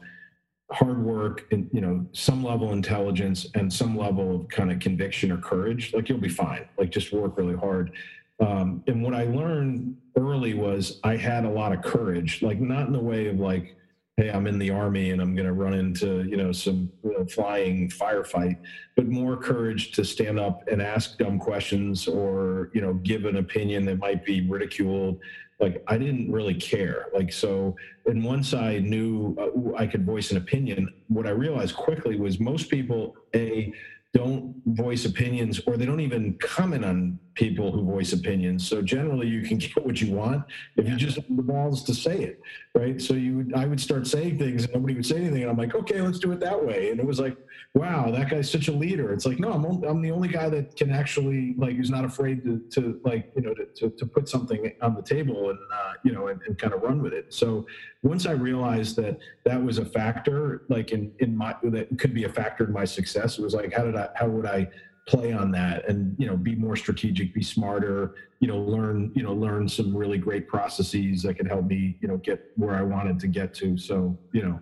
hard 0.71 1.03
work 1.03 1.47
and 1.51 1.69
you 1.73 1.81
know 1.81 2.05
some 2.13 2.41
level 2.41 2.67
of 2.67 2.73
intelligence 2.73 3.45
and 3.55 3.71
some 3.71 3.97
level 3.97 4.33
of 4.33 4.47
kind 4.47 4.71
of 4.71 4.79
conviction 4.79 5.33
or 5.33 5.37
courage 5.37 5.93
like 5.93 6.07
you'll 6.07 6.17
be 6.17 6.29
fine 6.29 6.65
like 6.77 6.89
just 6.89 7.11
work 7.11 7.37
really 7.37 7.57
hard 7.57 7.91
um, 8.39 8.81
and 8.87 9.03
what 9.03 9.13
i 9.13 9.25
learned 9.25 9.97
early 10.15 10.53
was 10.53 11.01
i 11.03 11.17
had 11.17 11.43
a 11.43 11.49
lot 11.49 11.73
of 11.73 11.81
courage 11.81 12.41
like 12.41 12.61
not 12.61 12.87
in 12.87 12.93
the 12.93 12.99
way 12.99 13.27
of 13.27 13.37
like 13.37 13.75
hey, 14.17 14.29
I'm 14.29 14.45
in 14.45 14.59
the 14.59 14.69
army 14.69 15.11
and 15.11 15.21
I'm 15.21 15.35
going 15.35 15.47
to 15.47 15.53
run 15.53 15.73
into 15.73 16.23
you 16.23 16.37
know 16.37 16.51
some 16.51 16.91
you 17.03 17.13
know, 17.13 17.25
flying 17.25 17.89
firefight, 17.89 18.57
but 18.95 19.07
more 19.07 19.37
courage 19.37 19.91
to 19.93 20.05
stand 20.05 20.39
up 20.39 20.67
and 20.71 20.81
ask 20.81 21.17
dumb 21.17 21.39
questions 21.39 22.07
or 22.07 22.69
you 22.73 22.81
know 22.81 22.93
give 22.95 23.25
an 23.25 23.37
opinion 23.37 23.85
that 23.85 23.99
might 23.99 24.25
be 24.25 24.47
ridiculed. 24.47 25.19
Like 25.61 25.83
I 25.87 25.97
didn't 25.97 26.31
really 26.31 26.55
care. 26.55 27.07
Like 27.13 27.31
so, 27.31 27.75
and 28.07 28.23
once 28.25 28.53
I 28.53 28.79
knew 28.79 29.37
uh, 29.39 29.77
I 29.77 29.85
could 29.85 30.05
voice 30.05 30.31
an 30.31 30.37
opinion, 30.37 30.91
what 31.07 31.27
I 31.27 31.29
realized 31.29 31.75
quickly 31.75 32.19
was 32.19 32.39
most 32.39 32.69
people 32.69 33.15
a 33.35 33.71
don't 34.13 34.53
voice 34.65 35.05
opinions 35.05 35.61
or 35.65 35.77
they 35.77 35.85
don't 35.85 36.01
even 36.01 36.33
comment 36.39 36.83
on 36.83 37.17
people 37.35 37.71
who 37.71 37.85
voice 37.85 38.11
opinions. 38.11 38.67
So 38.67 38.81
generally 38.81 39.27
you 39.27 39.41
can 39.41 39.57
get 39.59 39.85
what 39.85 40.01
you 40.01 40.13
want 40.13 40.43
if 40.75 40.89
you 40.89 40.95
just 40.97 41.15
have 41.15 41.25
the 41.29 41.43
balls 41.43 41.83
to 41.85 41.93
say 41.93 42.17
it. 42.19 42.41
Right. 42.75 43.01
So 43.01 43.13
you 43.13 43.37
would 43.37 43.53
I 43.53 43.65
would 43.67 43.79
start 43.79 44.07
saying 44.07 44.39
things 44.39 44.65
and 44.65 44.73
nobody 44.73 44.95
would 44.95 45.05
say 45.05 45.17
anything. 45.17 45.43
And 45.43 45.51
I'm 45.51 45.57
like, 45.57 45.75
okay, 45.75 46.01
let's 46.01 46.19
do 46.19 46.31
it 46.31 46.39
that 46.41 46.65
way. 46.65 46.89
And 46.89 46.99
it 46.99 47.05
was 47.05 47.19
like, 47.19 47.37
wow, 47.73 48.11
that 48.11 48.29
guy's 48.29 48.51
such 48.51 48.67
a 48.67 48.71
leader. 48.71 49.13
It's 49.13 49.25
like, 49.25 49.39
no, 49.39 49.51
I'm, 49.51 49.65
only, 49.65 49.87
I'm 49.87 50.01
the 50.01 50.11
only 50.11 50.27
guy 50.27 50.49
that 50.49 50.75
can 50.75 50.91
actually 50.91 51.55
like 51.57 51.75
who's 51.75 51.89
not 51.89 52.03
afraid 52.03 52.43
to, 52.43 52.61
to 52.71 52.99
like, 53.03 53.31
you 53.35 53.41
know, 53.41 53.53
to, 53.53 53.65
to, 53.75 53.89
to 53.91 54.05
put 54.05 54.27
something 54.27 54.71
on 54.81 54.95
the 54.95 55.01
table 55.01 55.49
and 55.49 55.59
uh, 55.73 55.93
you 56.03 56.11
know, 56.11 56.27
and, 56.27 56.41
and 56.47 56.57
kind 56.57 56.73
of 56.73 56.81
run 56.81 57.01
with 57.01 57.13
it. 57.13 57.33
So 57.33 57.65
once 58.03 58.25
I 58.25 58.31
realized 58.31 58.95
that 58.97 59.19
that 59.45 59.61
was 59.61 59.77
a 59.77 59.85
factor, 59.85 60.63
like 60.69 60.91
in, 60.91 61.11
in 61.19 61.35
my 61.35 61.55
that 61.63 61.97
could 61.97 62.13
be 62.13 62.25
a 62.25 62.29
factor 62.29 62.65
in 62.65 62.73
my 62.73 62.85
success, 62.85 63.37
it 63.37 63.41
was 63.41 63.53
like, 63.53 63.73
how 63.73 63.83
did 63.83 63.95
I 63.95 64.09
how 64.15 64.27
would 64.27 64.45
I 64.45 64.69
play 65.07 65.33
on 65.33 65.51
that 65.51 65.87
and 65.89 66.15
you 66.19 66.27
know 66.27 66.37
be 66.37 66.55
more 66.55 66.75
strategic 66.75 67.33
be 67.33 67.41
smarter 67.41 68.13
you 68.39 68.47
know 68.47 68.59
learn 68.59 69.11
you 69.15 69.23
know 69.23 69.33
learn 69.33 69.67
some 69.67 69.95
really 69.95 70.17
great 70.17 70.47
processes 70.47 71.23
that 71.23 71.33
can 71.33 71.45
help 71.45 71.65
me 71.65 71.97
you 72.01 72.07
know 72.07 72.17
get 72.17 72.51
where 72.55 72.75
i 72.75 72.83
wanted 72.83 73.19
to 73.19 73.27
get 73.27 73.51
to 73.53 73.75
so 73.77 74.15
you 74.31 74.43
know 74.43 74.59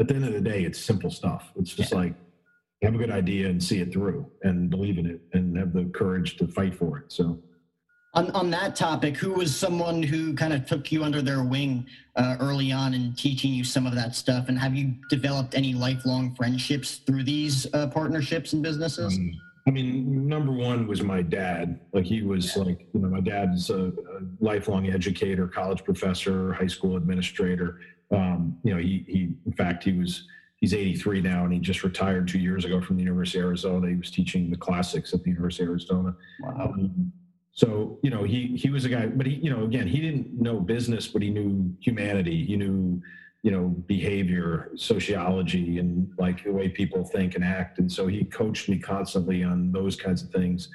at 0.00 0.08
the 0.08 0.14
end 0.14 0.24
of 0.24 0.32
the 0.32 0.40
day 0.40 0.64
it's 0.64 0.78
simple 0.78 1.10
stuff 1.10 1.50
it's 1.56 1.74
just 1.74 1.92
yeah. 1.92 1.98
like 1.98 2.14
have 2.82 2.94
a 2.94 2.98
good 2.98 3.10
idea 3.10 3.48
and 3.48 3.62
see 3.62 3.80
it 3.80 3.92
through 3.92 4.30
and 4.42 4.70
believe 4.70 4.98
in 4.98 5.06
it 5.06 5.20
and 5.32 5.56
have 5.56 5.72
the 5.72 5.84
courage 5.94 6.36
to 6.36 6.46
fight 6.46 6.74
for 6.74 6.98
it 6.98 7.04
so 7.10 7.38
on, 8.14 8.30
on 8.30 8.50
that 8.50 8.74
topic 8.74 9.16
who 9.16 9.32
was 9.32 9.54
someone 9.54 10.02
who 10.02 10.34
kind 10.34 10.52
of 10.52 10.64
took 10.64 10.90
you 10.90 11.04
under 11.04 11.20
their 11.20 11.42
wing 11.42 11.86
uh, 12.16 12.36
early 12.40 12.72
on 12.72 12.94
in 12.94 13.14
teaching 13.14 13.52
you 13.52 13.64
some 13.64 13.86
of 13.86 13.94
that 13.94 14.14
stuff 14.14 14.48
and 14.48 14.58
have 14.58 14.74
you 14.74 14.94
developed 15.10 15.54
any 15.54 15.74
lifelong 15.74 16.34
friendships 16.34 16.98
through 16.98 17.24
these 17.24 17.66
uh, 17.74 17.88
partnerships 17.88 18.52
and 18.52 18.62
businesses 18.62 19.16
um, 19.16 19.32
I 19.68 19.70
mean, 19.70 20.26
number 20.26 20.50
one 20.50 20.86
was 20.86 21.02
my 21.02 21.20
dad. 21.20 21.78
Like 21.92 22.06
he 22.06 22.22
was 22.22 22.56
yeah. 22.56 22.62
like, 22.62 22.86
you 22.94 23.00
know, 23.00 23.08
my 23.08 23.20
dad's 23.20 23.68
a, 23.68 23.88
a, 23.88 23.92
lifelong 24.40 24.88
educator, 24.88 25.46
college 25.46 25.84
professor, 25.84 26.54
high 26.54 26.68
school 26.68 26.96
administrator. 26.96 27.78
Um, 28.10 28.58
you 28.64 28.74
know, 28.74 28.80
he 28.80 29.04
he 29.06 29.30
in 29.46 29.52
fact 29.52 29.84
he 29.84 29.92
was 29.92 30.26
he's 30.56 30.74
83 30.74 31.20
now 31.20 31.44
and 31.44 31.52
he 31.52 31.58
just 31.58 31.84
retired 31.84 32.26
two 32.26 32.38
years 32.38 32.64
ago 32.64 32.80
from 32.80 32.96
the 32.96 33.02
University 33.02 33.38
of 33.38 33.44
Arizona. 33.46 33.88
He 33.88 33.94
was 33.94 34.10
teaching 34.10 34.50
the 34.50 34.56
classics 34.56 35.12
at 35.14 35.22
the 35.22 35.30
University 35.30 35.64
of 35.64 35.70
Arizona. 35.70 36.16
Wow. 36.40 36.72
Um, 36.74 37.12
so 37.52 37.98
you 38.02 38.10
know 38.10 38.22
he 38.22 38.56
he 38.56 38.70
was 38.70 38.84
a 38.84 38.88
guy, 38.88 39.06
but 39.06 39.26
he 39.26 39.34
you 39.34 39.50
know 39.50 39.64
again 39.64 39.86
he 39.86 40.00
didn't 40.00 40.40
know 40.40 40.60
business, 40.60 41.06
but 41.08 41.22
he 41.22 41.30
knew 41.30 41.74
humanity. 41.80 42.44
He 42.44 42.56
knew 42.56 43.02
you 43.42 43.50
know 43.50 43.68
behavior 43.86 44.70
sociology 44.76 45.78
and 45.78 46.10
like 46.18 46.44
the 46.44 46.52
way 46.52 46.68
people 46.68 47.04
think 47.04 47.34
and 47.36 47.44
act 47.44 47.78
and 47.78 47.90
so 47.90 48.06
he 48.06 48.24
coached 48.24 48.68
me 48.68 48.78
constantly 48.78 49.44
on 49.44 49.70
those 49.70 49.94
kinds 49.94 50.22
of 50.22 50.30
things 50.30 50.70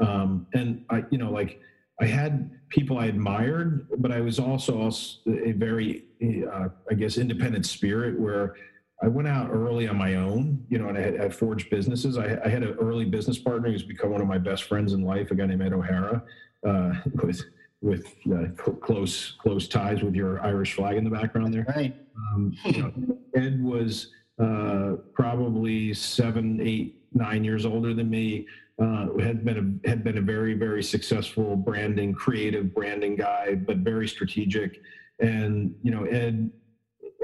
um, 0.00 0.46
and 0.54 0.84
i 0.90 1.04
you 1.10 1.18
know 1.18 1.30
like 1.30 1.60
i 2.00 2.06
had 2.06 2.50
people 2.68 2.98
i 2.98 3.06
admired 3.06 3.86
but 3.98 4.12
i 4.12 4.20
was 4.20 4.38
also, 4.38 4.90
a 5.26 5.52
very 5.52 6.04
uh, 6.52 6.68
i 6.90 6.94
guess 6.94 7.18
independent 7.18 7.66
spirit 7.66 8.18
where 8.18 8.54
i 9.02 9.08
went 9.08 9.28
out 9.28 9.50
early 9.50 9.88
on 9.88 9.96
my 9.96 10.16
own 10.16 10.64
you 10.68 10.78
know 10.78 10.88
and 10.88 10.98
i 10.98 11.00
had, 11.00 11.18
had 11.18 11.34
forged 11.34 11.70
businesses 11.70 12.18
I, 12.18 12.38
I, 12.44 12.48
had 12.48 12.62
an 12.62 12.76
early 12.80 13.04
business 13.04 13.38
partner 13.38 13.70
who's 13.70 13.82
become 13.82 14.10
one 14.10 14.20
of 14.20 14.26
my 14.26 14.38
best 14.38 14.64
friends 14.64 14.92
in 14.92 15.02
life 15.02 15.30
a 15.30 15.34
guy 15.34 15.46
named 15.46 15.62
ed 15.62 15.72
o'hara 15.72 16.22
uh, 16.66 16.92
with 17.22 17.42
with 17.82 18.14
uh, 18.32 18.46
close 18.80 19.32
close 19.38 19.68
ties 19.68 20.02
with 20.02 20.14
your 20.14 20.44
Irish 20.44 20.74
flag 20.74 20.96
in 20.96 21.04
the 21.04 21.10
background 21.10 21.52
there. 21.52 21.66
Right. 21.76 21.94
Um, 22.32 22.56
you 22.64 22.82
know, 22.82 22.92
Ed 23.34 23.62
was 23.62 24.12
uh, 24.38 24.96
probably 25.12 25.92
seven, 25.94 26.60
eight, 26.60 27.02
nine 27.12 27.44
years 27.44 27.66
older 27.66 27.94
than 27.94 28.08
me. 28.08 28.46
Uh, 28.78 29.06
had 29.18 29.42
been 29.42 29.80
a, 29.84 29.88
had 29.88 30.04
been 30.04 30.18
a 30.18 30.20
very 30.20 30.52
very 30.52 30.82
successful 30.82 31.56
branding, 31.56 32.12
creative 32.12 32.74
branding 32.74 33.16
guy, 33.16 33.54
but 33.54 33.78
very 33.78 34.06
strategic. 34.06 34.80
And 35.18 35.74
you 35.82 35.90
know, 35.90 36.04
Ed 36.04 36.50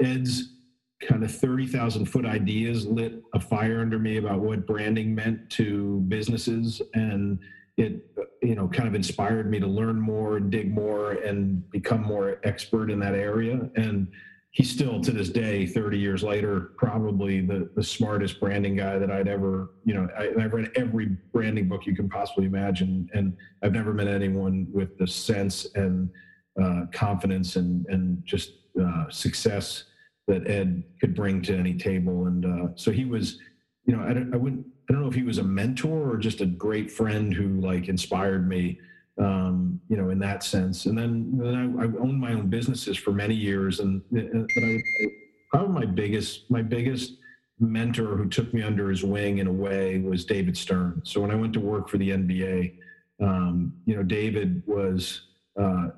Ed's 0.01 0.53
kind 1.07 1.23
of 1.23 1.31
30,000 1.31 2.05
foot 2.05 2.25
ideas 2.25 2.85
lit 2.85 3.21
a 3.33 3.39
fire 3.39 3.81
under 3.81 3.99
me 3.99 4.17
about 4.17 4.39
what 4.39 4.65
branding 4.65 5.13
meant 5.13 5.49
to 5.51 5.99
businesses 6.07 6.81
and 6.93 7.39
it 7.77 8.05
you 8.41 8.55
know 8.55 8.67
kind 8.67 8.87
of 8.87 8.95
inspired 8.95 9.49
me 9.49 9.59
to 9.59 9.67
learn 9.67 9.99
more 9.99 10.39
dig 10.39 10.71
more 10.71 11.13
and 11.13 11.69
become 11.71 12.01
more 12.01 12.39
expert 12.43 12.91
in 12.91 12.99
that 12.99 13.15
area 13.15 13.69
and 13.75 14.07
he's 14.53 14.71
still 14.71 15.01
to 15.01 15.11
this 15.11 15.29
day 15.29 15.65
30 15.65 15.97
years 15.97 16.23
later 16.23 16.71
probably 16.77 17.41
the, 17.41 17.69
the 17.75 17.83
smartest 17.83 18.39
branding 18.39 18.75
guy 18.75 18.97
that 18.97 19.11
i'd 19.11 19.27
ever 19.27 19.71
you 19.83 19.93
know 19.93 20.07
I, 20.17 20.41
have 20.41 20.53
read 20.53 20.71
every 20.75 21.17
branding 21.33 21.67
book 21.67 21.85
you 21.85 21.95
can 21.95 22.07
possibly 22.07 22.45
imagine 22.45 23.09
and 23.13 23.35
i've 23.63 23.73
never 23.73 23.93
met 23.93 24.07
anyone 24.07 24.67
with 24.71 24.97
the 24.97 25.07
sense 25.07 25.67
and 25.75 26.09
uh, 26.61 26.85
confidence 26.91 27.55
and 27.55 27.85
and 27.87 28.21
just 28.25 28.53
uh, 28.81 29.09
success 29.09 29.85
that 30.27 30.47
ed 30.47 30.83
could 30.99 31.15
bring 31.15 31.41
to 31.41 31.55
any 31.55 31.73
table. 31.73 32.27
And 32.27 32.45
uh, 32.45 32.67
so 32.75 32.91
he 32.91 33.05
was 33.05 33.39
you 33.85 33.95
know 33.95 34.03
I, 34.03 34.11
I 34.33 34.37
wouldn't 34.37 34.65
I 34.89 34.93
don't 34.93 35.01
know 35.01 35.07
if 35.07 35.15
he 35.15 35.23
was 35.23 35.37
a 35.37 35.43
mentor 35.43 36.11
or 36.11 36.17
just 36.17 36.41
a 36.41 36.45
great 36.45 36.91
friend 36.91 37.33
who 37.33 37.59
like 37.61 37.87
inspired 37.87 38.47
me, 38.47 38.79
um, 39.19 39.79
you 39.89 39.97
know, 39.97 40.09
in 40.09 40.19
that 40.19 40.43
sense. 40.43 40.85
And 40.85 40.97
then, 40.97 41.37
then 41.37 41.55
I, 41.55 41.83
I, 41.83 41.85
owned 42.01 42.19
my 42.19 42.33
own 42.33 42.47
businesses 42.47 42.97
for 42.97 43.11
many 43.11 43.35
years, 43.35 43.79
and 43.79 44.01
but 44.11 44.63
I, 44.63 44.81
probably 45.51 45.85
my 45.85 45.91
biggest 45.91 46.49
my 46.49 46.61
biggest 46.61 47.17
mentor 47.59 48.17
who 48.17 48.27
took 48.27 48.53
me 48.53 48.63
under 48.63 48.89
his 48.89 49.03
wing 49.03 49.37
in 49.37 49.47
a 49.47 49.51
way 49.51 49.99
was 49.99 50.25
David 50.25 50.57
Stern. 50.57 51.01
So 51.05 51.21
when 51.21 51.31
I 51.31 51.35
went 51.35 51.53
to 51.53 51.59
work 51.59 51.87
for 51.87 51.97
the 51.97 52.09
NBA, 52.09 52.75
um, 53.21 53.73
you 53.85 53.95
know, 53.95 54.03
David 54.03 54.63
was 54.65 55.27
uh, 55.61 55.89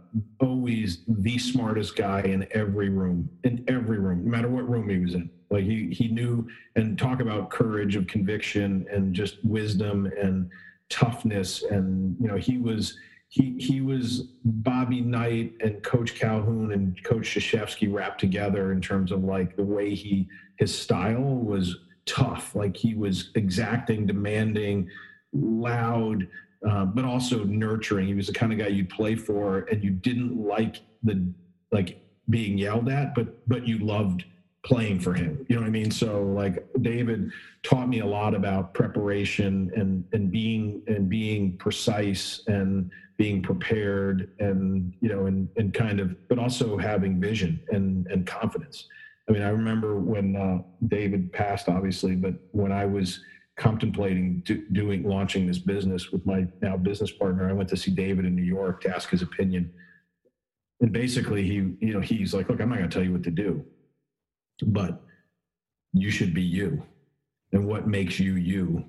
always 0.41 0.99
the 1.07 1.37
smartest 1.37 1.95
guy 1.95 2.21
in 2.21 2.45
every 2.51 2.89
room, 2.89 3.29
in 3.45 3.63
every 3.69 3.99
room, 3.99 4.25
no 4.25 4.31
matter 4.31 4.49
what 4.49 4.69
room 4.69 4.89
he 4.89 4.97
was 4.97 5.13
in. 5.13 5.29
Like 5.49 5.63
he 5.63 5.89
he 5.89 6.07
knew 6.09 6.47
and 6.75 6.97
talk 6.97 7.21
about 7.21 7.49
courage 7.49 7.95
of 7.95 8.07
conviction 8.07 8.85
and 8.91 9.13
just 9.13 9.37
wisdom 9.45 10.11
and 10.19 10.49
toughness 10.89 11.63
and 11.63 12.15
you 12.19 12.27
know 12.27 12.35
he 12.35 12.57
was 12.57 12.97
he 13.27 13.55
he 13.57 13.81
was 13.81 14.29
Bobby 14.43 15.01
Knight 15.01 15.53
and 15.61 15.81
Coach 15.83 16.15
Calhoun 16.15 16.71
and 16.71 17.01
Coach 17.03 17.35
Krzyzewski 17.35 17.91
wrapped 17.91 18.19
together 18.19 18.71
in 18.71 18.81
terms 18.81 19.11
of 19.11 19.23
like 19.23 19.55
the 19.55 19.63
way 19.63 19.93
he 19.93 20.27
his 20.57 20.77
style 20.77 21.21
was 21.21 21.75
tough. 22.05 22.55
Like 22.55 22.77
he 22.77 22.93
was 22.93 23.31
exacting, 23.35 24.05
demanding, 24.05 24.89
loud, 25.33 26.27
uh, 26.67 26.85
but 26.85 27.03
also 27.03 27.43
nurturing. 27.43 28.07
He 28.07 28.13
was 28.13 28.27
the 28.27 28.33
kind 28.33 28.53
of 28.53 28.59
guy 28.59 28.67
you'd 28.67 28.89
play 28.89 29.15
for 29.15 29.59
and 29.71 29.83
you 29.83 29.89
didn't 29.89 30.37
like 30.37 30.81
the 31.03 31.27
like 31.71 32.01
being 32.29 32.57
yelled 32.57 32.89
at, 32.89 33.15
but 33.15 33.47
but 33.47 33.67
you 33.67 33.79
loved 33.79 34.25
playing 34.65 34.99
for 34.99 35.13
him. 35.13 35.45
You 35.47 35.55
know 35.55 35.61
what 35.61 35.67
I 35.67 35.71
mean? 35.71 35.91
So 35.91 36.23
like 36.23 36.65
David 36.81 37.31
taught 37.63 37.87
me 37.87 37.99
a 37.99 38.05
lot 38.05 38.33
about 38.33 38.73
preparation 38.73 39.71
and 39.75 40.03
and 40.11 40.31
being 40.31 40.81
and 40.87 41.07
being 41.07 41.55
precise 41.57 42.41
and 42.47 42.89
being 43.15 43.41
prepared 43.41 44.31
and 44.39 44.93
you 44.99 45.09
know 45.09 45.27
and 45.27 45.47
and 45.55 45.73
kind 45.73 45.99
of 45.99 46.15
but 46.27 46.39
also 46.39 46.77
having 46.77 47.21
vision 47.21 47.61
and 47.69 48.07
and 48.07 48.25
confidence. 48.25 48.87
I 49.29 49.31
mean, 49.31 49.43
I 49.43 49.49
remember 49.49 49.99
when 49.99 50.35
uh, 50.35 50.59
David 50.87 51.31
passed, 51.33 51.67
obviously, 51.67 52.15
but 52.15 52.35
when 52.51 52.71
I 52.71 52.85
was 52.85 53.21
contemplating 53.57 54.41
do, 54.45 54.63
doing 54.71 55.03
launching 55.03 55.47
this 55.47 55.57
business 55.57 56.11
with 56.11 56.25
my 56.25 56.45
now 56.61 56.75
business 56.75 57.11
partner, 57.11 57.49
I 57.49 57.53
went 57.53 57.69
to 57.69 57.77
see 57.77 57.91
David 57.91 58.25
in 58.25 58.35
New 58.35 58.43
York 58.43 58.81
to 58.81 58.95
ask 58.95 59.09
his 59.09 59.21
opinion. 59.21 59.71
And 60.81 60.91
basically, 60.91 61.43
he, 61.43 61.53
you 61.53 61.93
know, 61.93 62.01
he's 62.01 62.33
like, 62.33 62.49
"Look, 62.49 62.59
I'm 62.59 62.69
not 62.69 62.79
going 62.79 62.89
to 62.89 62.93
tell 62.93 63.03
you 63.03 63.13
what 63.13 63.23
to 63.23 63.31
do 63.31 63.65
but 64.63 65.01
you 65.93 66.11
should 66.11 66.33
be 66.33 66.41
you. 66.41 66.83
And 67.51 67.67
what 67.67 67.87
makes 67.87 68.19
you 68.19 68.35
you 68.35 68.83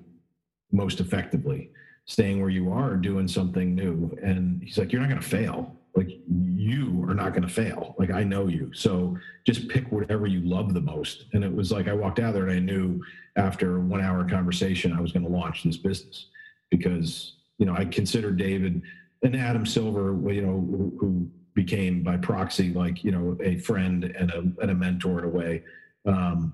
most 0.71 0.99
effectively? 0.99 1.71
Staying 2.05 2.39
where 2.39 2.49
you 2.49 2.71
are 2.71 2.95
doing 2.95 3.27
something 3.27 3.75
new? 3.75 4.17
And 4.21 4.61
he's 4.63 4.77
like 4.77 4.91
you're 4.91 5.01
not 5.01 5.09
going 5.09 5.21
to 5.21 5.27
fail. 5.27 5.75
Like 5.95 6.09
you 6.29 7.03
are 7.07 7.13
not 7.13 7.31
going 7.31 7.43
to 7.43 7.53
fail. 7.53 7.95
Like 7.97 8.11
i 8.11 8.23
know 8.23 8.47
you. 8.47 8.71
So 8.73 9.17
just 9.45 9.67
pick 9.67 9.91
whatever 9.91 10.27
you 10.27 10.41
love 10.41 10.73
the 10.73 10.81
most. 10.81 11.25
And 11.33 11.43
it 11.43 11.53
was 11.53 11.71
like 11.71 11.87
i 11.87 11.93
walked 11.93 12.19
out 12.19 12.33
there 12.33 12.47
and 12.47 12.51
i 12.51 12.59
knew 12.59 13.01
after 13.35 13.79
one 13.79 14.01
hour 14.01 14.27
conversation 14.27 14.93
i 14.93 15.01
was 15.01 15.11
going 15.11 15.25
to 15.25 15.31
launch 15.31 15.63
this 15.63 15.77
business. 15.77 16.27
Because 16.69 17.37
you 17.57 17.65
know 17.65 17.73
i 17.73 17.85
considered 17.85 18.37
david 18.37 18.81
and 19.23 19.35
adam 19.35 19.65
silver 19.65 20.13
you 20.31 20.41
know 20.41 20.93
who 20.99 21.29
became 21.61 22.03
by 22.03 22.15
proxy 22.15 22.71
like 22.73 23.03
you 23.03 23.11
know 23.11 23.35
a 23.41 23.57
friend 23.57 24.03
and 24.03 24.29
a, 24.31 24.39
and 24.61 24.71
a 24.71 24.75
mentor 24.75 25.19
in 25.19 25.25
a 25.25 25.29
way 25.29 25.63
um, 26.05 26.53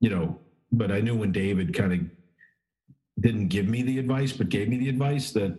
you 0.00 0.08
know 0.08 0.38
but 0.70 0.92
i 0.92 1.00
knew 1.00 1.16
when 1.16 1.32
david 1.32 1.74
kind 1.74 1.92
of 1.92 2.00
didn't 3.20 3.48
give 3.48 3.66
me 3.66 3.82
the 3.82 3.98
advice 3.98 4.32
but 4.32 4.48
gave 4.48 4.68
me 4.68 4.76
the 4.78 4.88
advice 4.88 5.32
that 5.32 5.58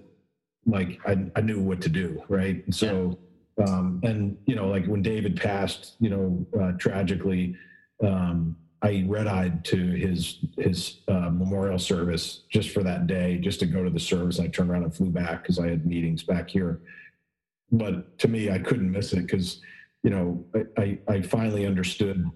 like 0.65 0.99
I, 1.05 1.25
I 1.35 1.41
knew 1.41 1.59
what 1.59 1.81
to 1.81 1.89
do, 1.89 2.23
right? 2.27 2.63
And 2.65 2.73
so, 2.73 3.17
yeah. 3.57 3.65
um, 3.65 3.99
and 4.03 4.37
you 4.45 4.55
know, 4.55 4.67
like 4.67 4.85
when 4.85 5.01
David 5.01 5.35
passed, 5.35 5.95
you 5.99 6.09
know, 6.09 6.45
uh, 6.59 6.71
tragically, 6.73 7.55
um, 8.03 8.55
I 8.81 9.03
red-eyed 9.07 9.65
to 9.65 9.77
his 9.77 10.39
his 10.57 11.01
uh, 11.07 11.29
memorial 11.29 11.79
service 11.79 12.43
just 12.49 12.69
for 12.69 12.81
that 12.83 13.07
day, 13.07 13.37
just 13.37 13.59
to 13.59 13.65
go 13.65 13.83
to 13.83 13.89
the 13.89 13.99
service. 13.99 14.39
I 14.39 14.47
turned 14.47 14.69
around 14.69 14.83
and 14.83 14.95
flew 14.95 15.09
back 15.09 15.43
because 15.43 15.59
I 15.59 15.67
had 15.67 15.85
meetings 15.85 16.23
back 16.23 16.49
here. 16.49 16.79
But 17.71 18.17
to 18.19 18.27
me, 18.27 18.49
I 18.49 18.59
couldn't 18.59 18.91
miss 18.91 19.13
it 19.13 19.21
because, 19.21 19.61
you 20.03 20.09
know, 20.09 20.45
I, 20.55 20.81
I, 20.81 20.99
I 21.07 21.21
finally 21.21 21.65
understood 21.65 22.29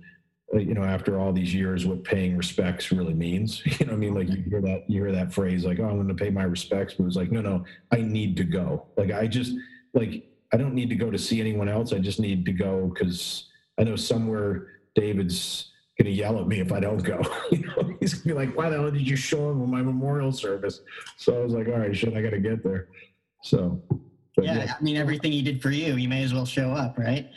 uh, 0.54 0.60
you 0.60 0.74
know, 0.74 0.84
after 0.84 1.19
all 1.19 1.34
these 1.34 1.54
years, 1.54 1.86
what 1.86 2.04
paying 2.04 2.38
respects 2.38 2.91
really 2.91 3.13
means. 3.13 3.63
You 3.80 3.88
know, 3.88 3.93
I 3.93 3.96
mean, 3.96 4.13
like 4.13 4.30
you 4.30 4.43
hear 4.48 4.62
that, 4.62 4.84
you 4.88 5.02
hear 5.02 5.12
that 5.12 5.34
phrase, 5.34 5.65
like, 5.65 5.80
"Oh, 5.80 5.86
I'm 5.86 5.96
going 5.96 6.08
to 6.08 6.13
pay 6.13 6.30
my 6.30 6.43
respects," 6.43 6.93
but 6.93 7.04
it 7.04 7.06
was 7.06 7.15
like, 7.15 7.32
no, 7.32 7.41
no, 7.41 7.65
I 7.91 8.02
need 8.02 8.38
to 8.38 8.43
go. 8.43 8.86
Like, 8.96 9.12
I 9.12 9.26
just, 9.28 9.54
like, 9.93 10.26
I 10.54 10.58
don't 10.58 10.76
need 10.76 10.89
to 10.89 10.96
go 10.96 11.10
to 11.10 11.17
see 11.17 11.41
anyone 11.41 11.67
else. 11.67 11.91
I 11.91 12.00
just 12.00 12.19
need 12.19 12.46
to 12.46 12.52
go 12.52 12.91
because 12.93 13.50
I 13.80 13.84
know 13.84 13.96
somewhere 13.96 14.67
David's 14.96 15.72
going 15.98 16.06
to 16.06 16.12
yell 16.12 16.39
at 16.39 16.48
me 16.48 16.60
if 16.60 16.72
I 16.72 16.80
don't 16.80 17.04
go. 17.04 17.22
you 17.52 17.65
know, 17.65 17.96
he's 18.00 18.13
going 18.13 18.24
to 18.24 18.28
be 18.28 18.34
like, 18.34 18.56
"Why 18.56 18.69
the 18.69 18.78
hell 18.78 18.91
did 18.91 19.08
you 19.08 19.15
show 19.15 19.50
up 19.50 19.58
for 19.58 19.67
my 19.67 19.82
memorial 19.82 20.32
service?" 20.32 20.82
So 21.17 21.39
I 21.39 21.43
was 21.43 21.54
like, 21.54 21.67
"All 21.67 21.80
right, 21.80 21.96
shit, 21.96 22.15
I 22.15 22.22
got 22.22 22.32
to 22.32 22.39
get 22.39 22.63
there." 22.63 22.89
So, 23.41 23.82
yeah, 24.41 24.65
yeah, 24.65 24.74
I 24.80 24.84
mean, 24.84 24.98
everything 24.98 25.32
he 25.32 25.41
did 25.41 25.62
for 25.62 25.69
you, 25.69 25.96
you 25.96 26.10
may 26.10 26.24
as 26.24 26.34
well 26.34 26.46
show 26.46 26.72
up, 26.72 26.98
right? 26.98 27.30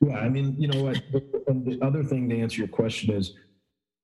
Yeah, 0.00 0.18
I 0.18 0.28
mean, 0.28 0.54
you 0.58 0.68
know 0.68 0.82
what? 0.82 1.02
And 1.48 1.64
the 1.64 1.78
other 1.84 2.04
thing 2.04 2.28
to 2.28 2.38
answer 2.38 2.58
your 2.58 2.68
question 2.68 3.14
is, 3.14 3.34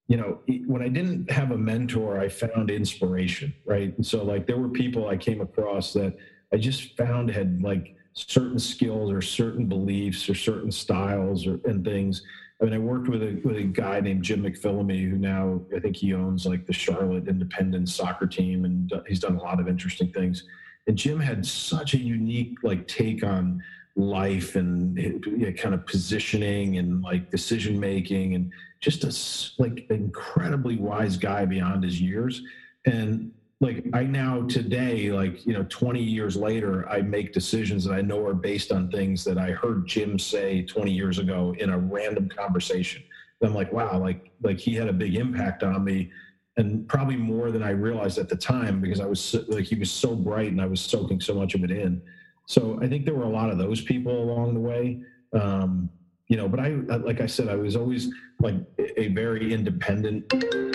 you 0.09 0.16
know, 0.16 0.40
when 0.66 0.83
I 0.83 0.88
didn't 0.88 1.31
have 1.31 1.52
a 1.52 1.59
mentor, 1.59 2.18
I 2.18 2.28
found 2.28 2.70
inspiration, 2.70 3.55
right? 3.64 3.96
And 3.96 4.05
so, 4.05 4.24
like, 4.24 4.46
there 4.46 4.59
were 4.59 4.68
people 4.68 5.09
I 5.09 5.16
came 5.16 5.40
across 5.40 5.92
that 5.92 6.16
I 6.52 6.57
just 6.57 6.96
found 6.96 7.31
had 7.31 7.62
like 7.62 7.96
certain 8.14 8.59
skills 8.59 9.11
or 9.11 9.22
certain 9.22 9.66
beliefs 9.66 10.28
or 10.28 10.35
certain 10.35 10.70
styles 10.70 11.46
or 11.46 11.61
and 11.64 11.85
things. 11.85 12.22
I 12.61 12.66
mean, 12.66 12.74
I 12.74 12.78
worked 12.78 13.09
with 13.09 13.22
a 13.22 13.40
with 13.44 13.57
a 13.57 13.62
guy 13.62 14.00
named 14.00 14.22
Jim 14.22 14.42
McPhillamy, 14.42 15.11
who 15.11 15.16
now 15.16 15.61
I 15.74 15.81
think 15.81 15.96
he 15.96 16.14
owns 16.14 16.46
like 16.46 16.66
the 16.66 16.72
Charlotte 16.72 17.28
Independence 17.28 17.94
soccer 17.94 18.26
team, 18.26 18.64
and 18.64 18.92
uh, 18.92 19.00
he's 19.09 19.20
done 19.20 19.37
a 19.37 19.42
lot 19.42 19.61
of 19.61 19.68
interesting 19.68 20.12
things. 20.12 20.44
And 20.87 20.97
Jim 20.97 21.21
had 21.21 21.47
such 21.47 21.95
a 21.95 21.99
unique 21.99 22.59
like 22.62 22.87
take 22.88 23.25
on 23.25 23.62
life 23.95 24.57
and 24.57 24.99
you 24.99 25.37
know, 25.38 25.53
kind 25.53 25.75
of 25.75 25.87
positioning 25.87 26.79
and 26.79 27.03
like 27.03 27.31
decision 27.31 27.79
making 27.79 28.35
and 28.35 28.51
just 28.81 29.05
a 29.05 29.62
like 29.62 29.87
incredibly 29.90 30.77
wise 30.77 31.16
guy 31.16 31.45
beyond 31.45 31.85
his 31.85 32.01
years. 32.01 32.42
And 32.87 33.33
like 33.62 33.85
i 33.92 34.03
now 34.03 34.42
today 34.49 35.12
like 35.12 35.47
you 35.47 35.53
know 35.53 35.64
20 35.68 36.03
years 36.03 36.37
later 36.37 36.87
i 36.88 37.01
make 37.01 37.33
decisions 37.33 37.85
that 37.85 37.95
i 37.95 38.03
know 38.03 38.27
are 38.27 38.35
based 38.35 38.73
on 38.73 38.90
things 38.90 39.23
that 39.23 39.38
i 39.38 39.53
heard 39.53 39.87
jim 39.87 40.18
say 40.18 40.62
20 40.62 40.90
years 40.90 41.18
ago 41.18 41.55
in 41.59 41.71
a 41.71 41.79
random 41.79 42.29
conversation. 42.29 43.03
And 43.40 43.49
i'm 43.49 43.55
like 43.55 43.73
wow 43.73 43.99
like 43.99 44.33
like 44.42 44.59
he 44.59 44.75
had 44.75 44.88
a 44.88 44.92
big 44.92 45.14
impact 45.14 45.62
on 45.62 45.85
me 45.85 46.11
and 46.56 46.86
probably 46.88 47.16
more 47.16 47.50
than 47.50 47.62
i 47.62 47.70
realized 47.70 48.18
at 48.18 48.28
the 48.28 48.36
time 48.36 48.80
because 48.80 49.00
i 49.00 49.06
was 49.06 49.34
like 49.48 49.64
he 49.64 49.74
was 49.74 49.90
so 49.90 50.14
bright 50.14 50.50
and 50.50 50.60
i 50.60 50.66
was 50.66 50.80
soaking 50.80 51.20
so 51.20 51.34
much 51.34 51.54
of 51.54 51.64
it 51.64 51.70
in 51.70 52.02
so 52.46 52.78
I 52.82 52.88
think 52.88 53.04
there 53.04 53.14
were 53.14 53.24
a 53.24 53.30
lot 53.30 53.50
of 53.50 53.58
those 53.58 53.80
people 53.80 54.22
along 54.22 54.54
the 54.54 54.60
way. 54.60 55.00
Um, 55.32 55.90
you 56.28 56.36
know, 56.36 56.48
but 56.48 56.60
I, 56.60 56.68
like 56.68 57.20
I 57.20 57.26
said, 57.26 57.48
I 57.48 57.56
was 57.56 57.76
always 57.76 58.10
like 58.40 58.56
a 58.78 59.08
very 59.08 59.52
independent, 59.52 60.32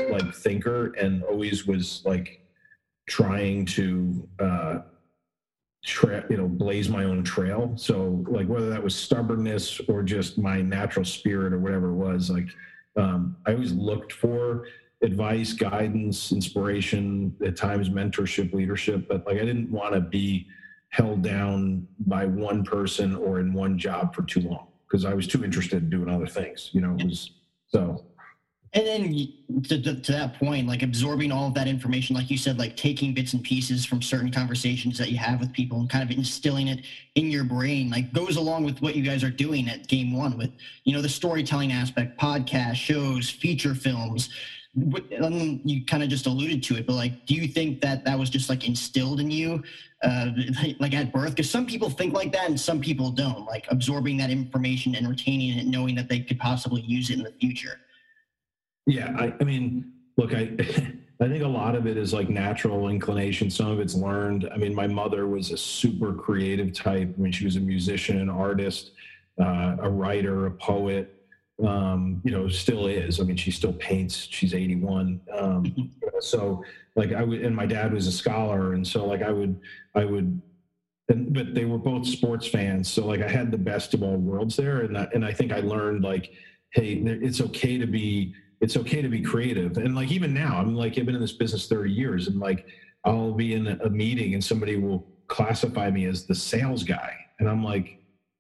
like 0.10 0.34
thinker, 0.36 0.94
and 0.94 1.24
always 1.24 1.66
was 1.66 2.04
like 2.06 2.42
trying 3.08 3.66
to, 3.66 4.28
uh, 4.40 4.80
tra- 5.84 6.26
you 6.30 6.38
know, 6.38 6.48
blaze 6.48 6.90
my 6.90 7.06
own 7.06 7.24
trail. 7.24 7.74
So 7.76 8.24
like 8.28 8.48
whether 8.48 8.70
that 8.70 8.84
was 8.84 8.96
stubbornness 8.96 9.80
or 9.88 10.04
just 10.04 10.38
my 10.38 10.62
natural 10.62 11.06
spirit 11.06 11.54
or 11.54 11.60
whatever 11.60 11.90
it 11.90 11.96
was, 11.96 12.30
like 12.30 12.50
um, 12.98 13.38
I 13.46 13.54
always 13.54 13.74
looked 13.74 14.14
for 14.14 14.66
advice, 15.02 15.54
guidance, 15.54 16.32
inspiration, 16.32 17.36
at 17.46 17.56
times 17.56 17.90
mentorship, 17.90 18.54
leadership, 18.54 19.08
but 19.08 19.26
like 19.26 19.38
I 19.38 19.46
didn't 19.46 19.72
want 19.72 19.94
to 19.94 20.02
be 20.02 20.48
held 20.90 21.22
down 21.22 21.88
by 22.00 22.26
one 22.26 22.64
person 22.64 23.16
or 23.16 23.40
in 23.40 23.54
one 23.54 23.78
job 23.78 24.16
for 24.16 24.24
too 24.24 24.42
long 24.42 24.68
because 24.88 25.06
I 25.06 25.14
was 25.14 25.28
too 25.28 25.44
interested 25.44 25.84
in 25.84 25.90
doing 25.90 26.10
other 26.10 26.28
things. 26.28 26.70
You 26.74 26.82
know, 26.82 26.96
it 26.98 27.06
was 27.06 27.32
so. 27.68 28.06
And 28.74 28.86
then 28.86 29.64
to, 29.64 29.82
to, 29.82 30.02
to, 30.02 30.12
that 30.12 30.38
point, 30.38 30.68
like 30.68 30.84
absorbing 30.84 31.32
all 31.32 31.48
of 31.48 31.54
that 31.54 31.68
information, 31.68 32.16
like 32.16 32.30
you 32.30 32.38
said, 32.38 32.60
like 32.60 32.76
taking 32.76 33.14
bits 33.14 33.34
and 33.34 33.42
pieces 33.42 33.86
from 33.86 34.02
certain 34.02 34.30
conversations 34.30 34.98
that 34.98 35.10
you 35.10 35.18
have 35.18 35.40
with 35.40 35.54
people 35.54 35.80
and 35.80 35.90
kind 35.90 36.04
of 36.04 36.16
instilling 36.16 36.68
it 36.68 36.86
in 37.16 37.32
your 37.32 37.46
brain, 37.46 37.90
like 37.90 38.12
goes 38.14 38.36
along 38.36 38.66
with 38.66 38.82
what 38.82 38.96
you 38.96 39.04
guys 39.04 39.24
are 39.24 39.30
doing 39.30 39.70
at 39.70 39.88
Game 39.88 40.16
One 40.16 40.38
with, 40.38 40.52
you 40.84 40.94
know, 40.94 41.02
the 41.02 41.10
storytelling 41.10 41.72
aspect, 41.72 42.20
podcast, 42.20 42.76
shows, 42.76 43.30
feature 43.30 43.74
films, 43.74 44.30
you 44.78 45.86
kind 45.86 46.04
of 46.04 46.10
just 46.10 46.28
alluded 46.28 46.62
to 46.64 46.76
it, 46.76 46.86
but 46.86 46.94
like, 46.94 47.26
do 47.26 47.34
you 47.34 47.48
think 47.48 47.82
that 47.82 48.06
that 48.06 48.18
was 48.18 48.30
just 48.30 48.50
like 48.50 48.68
instilled 48.68 49.20
in 49.20 49.32
you, 49.32 49.64
uh, 50.04 50.30
like 50.80 50.94
at 50.94 51.12
birth? 51.12 51.32
Because 51.32 51.50
some 51.50 51.66
people 51.66 51.90
think 51.90 52.14
like 52.14 52.32
that, 52.34 52.48
and 52.48 52.60
some 52.60 52.80
people 52.80 53.10
don't. 53.10 53.46
Like 53.46 53.66
absorbing 53.70 54.18
that 54.18 54.30
information 54.30 54.96
and 54.96 55.10
retaining 55.10 55.58
it, 55.58 55.66
knowing 55.66 55.96
that 55.96 56.10
they 56.10 56.20
could 56.20 56.40
possibly 56.40 56.82
use 56.82 57.10
it 57.10 57.18
in 57.18 57.24
the 57.24 57.32
future. 57.32 57.80
Yeah, 58.86 59.16
I, 59.18 59.34
I 59.40 59.44
mean, 59.44 59.92
look, 60.18 60.34
I. 60.34 60.56
I 61.20 61.28
think 61.28 61.44
a 61.44 61.48
lot 61.48 61.74
of 61.74 61.88
it 61.88 61.98
is 61.98 62.14
like 62.14 62.30
natural 62.30 62.90
inclination. 62.90 63.50
Some 63.50 63.72
of 63.72 63.80
it's 63.80 63.96
learned. 63.96 64.48
I 64.54 64.58
mean, 64.58 64.76
my 64.76 64.86
mother 64.86 65.26
was 65.26 65.50
a 65.50 65.58
super 65.58 66.14
creative 66.14 66.74
type. 66.74 67.12
I 67.18 67.20
mean, 67.20 67.32
she 67.32 67.44
was 67.44 67.56
a 67.56 67.60
musician, 67.60 68.20
an 68.20 68.30
artist, 68.30 68.92
uh, 69.42 69.78
a 69.80 69.90
writer, 69.90 70.46
a 70.46 70.52
poet 70.52 71.17
um, 71.66 72.22
you 72.24 72.32
know, 72.32 72.48
still 72.48 72.88
is. 72.88 73.20
I 73.20 73.24
mean, 73.24 73.38
she 73.38 73.52
still 73.52 73.74
paints. 73.74 74.28
She's 74.30 74.54
81. 74.54 75.22
Um, 75.34 75.92
so 76.20 76.64
like 76.96 77.14
I 77.14 77.24
would, 77.24 77.42
and 77.42 77.56
my 77.56 77.66
dad 77.66 77.94
was 77.94 78.08
a 78.08 78.12
scholar. 78.12 78.74
And 78.74 78.86
so 78.86 79.06
like 79.06 79.22
I 79.22 79.32
would, 79.32 79.60
I 79.96 80.06
would, 80.06 80.42
and, 81.10 81.34
but 81.34 81.56
they 81.56 81.66
were 81.66 81.78
both 81.78 82.06
sports 82.06 82.48
fans. 82.48 82.92
So 82.92 83.06
like 83.06 83.22
I 83.22 83.28
had 83.28 83.52
the 83.52 83.58
best 83.58 83.94
of 83.94 84.04
all 84.04 84.18
worlds 84.18 84.56
there. 84.56 84.82
And 84.82 84.98
I, 84.98 85.08
and 85.14 85.26
I 85.26 85.34
think 85.34 85.52
I 85.52 85.62
learned 85.62 86.04
like, 86.04 86.32
Hey, 86.72 86.94
it's 86.94 87.42
okay 87.42 87.78
to 87.78 87.88
be, 87.88 88.36
it's 88.60 88.78
okay 88.78 89.02
to 89.02 89.08
be 89.08 89.22
creative. 89.22 89.78
And 89.78 89.96
like, 89.96 90.12
even 90.12 90.34
now 90.34 90.58
I'm 90.58 90.76
like, 90.76 90.98
I've 90.98 91.06
been 91.06 91.16
in 91.16 91.22
this 91.22 91.32
business 91.32 91.68
30 91.68 91.92
years 91.92 92.28
and 92.28 92.40
like, 92.40 92.68
I'll 93.06 93.32
be 93.32 93.54
in 93.54 93.68
a 93.68 93.90
meeting 93.90 94.34
and 94.34 94.44
somebody 94.44 94.76
will 94.76 95.08
classify 95.28 95.90
me 95.90 96.06
as 96.06 96.26
the 96.26 96.36
sales 96.36 96.84
guy. 96.84 97.16
And 97.40 97.48
I'm 97.48 97.64
like, 97.64 97.97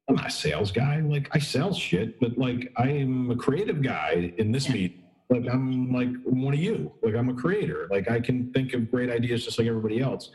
I'm 0.07 0.15
not 0.15 0.27
a 0.27 0.31
sales 0.31 0.71
guy. 0.71 1.01
Like 1.01 1.29
I 1.33 1.39
sell 1.39 1.73
shit, 1.73 2.19
but 2.19 2.37
like 2.37 2.71
I 2.77 2.89
am 2.89 3.29
a 3.31 3.35
creative 3.35 3.81
guy 3.81 4.33
in 4.37 4.51
this 4.51 4.67
yeah. 4.67 4.73
meeting. 4.73 5.03
Like 5.29 5.45
I'm 5.51 5.91
like 5.91 6.09
one 6.23 6.53
of 6.53 6.59
you. 6.59 6.93
Like 7.01 7.15
I'm 7.15 7.29
a 7.29 7.33
creator. 7.33 7.87
Like 7.91 8.09
I 8.09 8.19
can 8.19 8.51
think 8.53 8.73
of 8.73 8.89
great 8.89 9.09
ideas 9.09 9.43
just 9.43 9.59
like 9.59 9.67
everybody 9.67 9.99
else. 9.99 10.29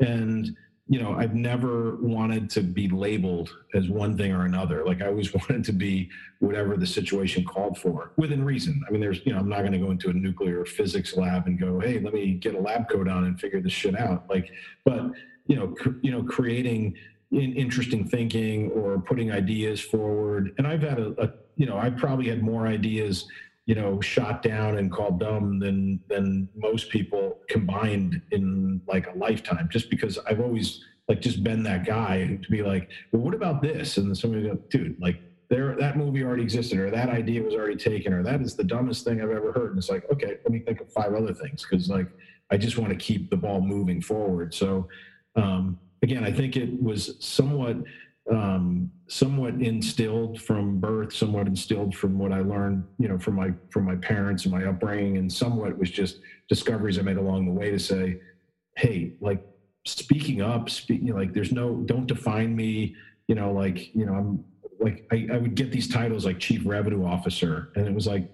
And 0.00 0.56
you 0.90 0.98
know, 0.98 1.12
I've 1.12 1.34
never 1.34 1.96
wanted 1.96 2.48
to 2.50 2.62
be 2.62 2.88
labeled 2.88 3.54
as 3.74 3.90
one 3.90 4.16
thing 4.16 4.32
or 4.32 4.46
another. 4.46 4.86
Like 4.86 5.02
I 5.02 5.08
always 5.08 5.34
wanted 5.34 5.62
to 5.64 5.72
be 5.72 6.08
whatever 6.38 6.78
the 6.78 6.86
situation 6.86 7.44
called 7.44 7.76
for, 7.76 8.12
within 8.16 8.42
reason. 8.42 8.82
I 8.88 8.90
mean, 8.90 9.00
there's, 9.02 9.20
you 9.26 9.34
know, 9.34 9.38
I'm 9.38 9.50
not 9.50 9.60
going 9.60 9.72
to 9.72 9.78
go 9.78 9.90
into 9.90 10.08
a 10.08 10.14
nuclear 10.14 10.64
physics 10.64 11.14
lab 11.14 11.46
and 11.46 11.60
go, 11.60 11.78
hey, 11.78 12.00
let 12.00 12.14
me 12.14 12.32
get 12.32 12.54
a 12.54 12.60
lab 12.60 12.88
coat 12.88 13.06
on 13.06 13.24
and 13.24 13.38
figure 13.38 13.60
this 13.60 13.72
shit 13.72 14.00
out. 14.00 14.24
Like, 14.30 14.50
but 14.86 15.10
you 15.46 15.56
know, 15.56 15.68
cr- 15.68 15.98
you 16.00 16.10
know, 16.10 16.22
creating 16.22 16.94
in 17.30 17.54
interesting 17.54 18.08
thinking 18.08 18.70
or 18.70 18.98
putting 19.00 19.30
ideas 19.30 19.80
forward. 19.80 20.54
And 20.58 20.66
I've 20.66 20.82
had 20.82 20.98
a, 20.98 21.14
a, 21.22 21.32
you 21.56 21.66
know, 21.66 21.76
I 21.76 21.90
probably 21.90 22.28
had 22.28 22.42
more 22.42 22.66
ideas, 22.66 23.26
you 23.66 23.74
know, 23.74 24.00
shot 24.00 24.42
down 24.42 24.78
and 24.78 24.90
called 24.90 25.20
dumb 25.20 25.58
than 25.58 26.00
than 26.08 26.48
most 26.56 26.88
people 26.90 27.38
combined 27.48 28.22
in 28.30 28.80
like 28.86 29.06
a 29.08 29.18
lifetime. 29.18 29.68
Just 29.70 29.90
because 29.90 30.18
I've 30.26 30.40
always 30.40 30.84
like 31.08 31.20
just 31.20 31.42
been 31.42 31.62
that 31.64 31.84
guy 31.84 32.38
to 32.42 32.50
be 32.50 32.62
like, 32.62 32.90
well, 33.12 33.22
what 33.22 33.34
about 33.34 33.62
this? 33.62 33.96
And 33.98 34.16
somebody 34.16 34.44
go, 34.44 34.54
dude, 34.70 35.00
like 35.00 35.20
there 35.50 35.74
that 35.78 35.96
movie 35.96 36.22
already 36.22 36.42
existed 36.42 36.78
or 36.78 36.90
that 36.90 37.08
idea 37.10 37.42
was 37.42 37.54
already 37.54 37.76
taken 37.76 38.12
or 38.12 38.22
that 38.22 38.40
is 38.40 38.54
the 38.54 38.64
dumbest 38.64 39.04
thing 39.04 39.20
I've 39.20 39.30
ever 39.30 39.52
heard. 39.52 39.70
And 39.70 39.78
it's 39.78 39.90
like, 39.90 40.10
okay, 40.10 40.38
let 40.44 40.50
me 40.50 40.60
think 40.60 40.80
of 40.80 40.90
five 40.92 41.14
other 41.14 41.34
things 41.34 41.66
because 41.68 41.90
like 41.90 42.08
I 42.50 42.56
just 42.56 42.78
want 42.78 42.90
to 42.90 42.96
keep 42.96 43.28
the 43.28 43.36
ball 43.36 43.60
moving 43.60 44.00
forward. 44.00 44.54
So 44.54 44.88
um, 45.36 45.78
again, 46.02 46.24
I 46.24 46.32
think 46.32 46.56
it 46.56 46.82
was 46.82 47.16
somewhat 47.20 47.76
um, 48.30 48.90
somewhat 49.06 49.54
instilled 49.54 50.40
from 50.42 50.78
birth, 50.78 51.14
somewhat 51.14 51.46
instilled 51.46 51.96
from 51.96 52.18
what 52.18 52.32
I 52.32 52.40
learned, 52.40 52.84
you 52.98 53.08
know, 53.08 53.18
from 53.18 53.34
my 53.34 53.52
from 53.70 53.84
my 53.84 53.96
parents 53.96 54.44
and 54.44 54.52
my 54.52 54.64
upbringing, 54.64 55.16
and 55.16 55.32
somewhat 55.32 55.78
was 55.78 55.90
just 55.90 56.20
discoveries 56.48 56.98
I 56.98 57.02
made 57.02 57.16
along 57.16 57.46
the 57.46 57.52
way 57.52 57.70
to 57.70 57.78
say, 57.78 58.20
hey, 58.76 59.12
like 59.20 59.42
speaking 59.86 60.42
up, 60.42 60.68
you 60.88 61.12
know, 61.12 61.16
like 61.16 61.32
there's 61.32 61.52
no 61.52 61.76
don't 61.86 62.06
define 62.06 62.54
me, 62.54 62.94
you 63.28 63.34
know, 63.34 63.52
like 63.52 63.94
you 63.94 64.04
know 64.04 64.14
I'm 64.14 64.44
like 64.78 65.06
I, 65.10 65.28
I 65.32 65.38
would 65.38 65.54
get 65.54 65.72
these 65.72 65.88
titles 65.88 66.24
like 66.24 66.38
chief 66.38 66.62
revenue 66.64 67.04
officer, 67.04 67.72
and 67.76 67.86
it 67.86 67.94
was 67.94 68.06
like, 68.06 68.30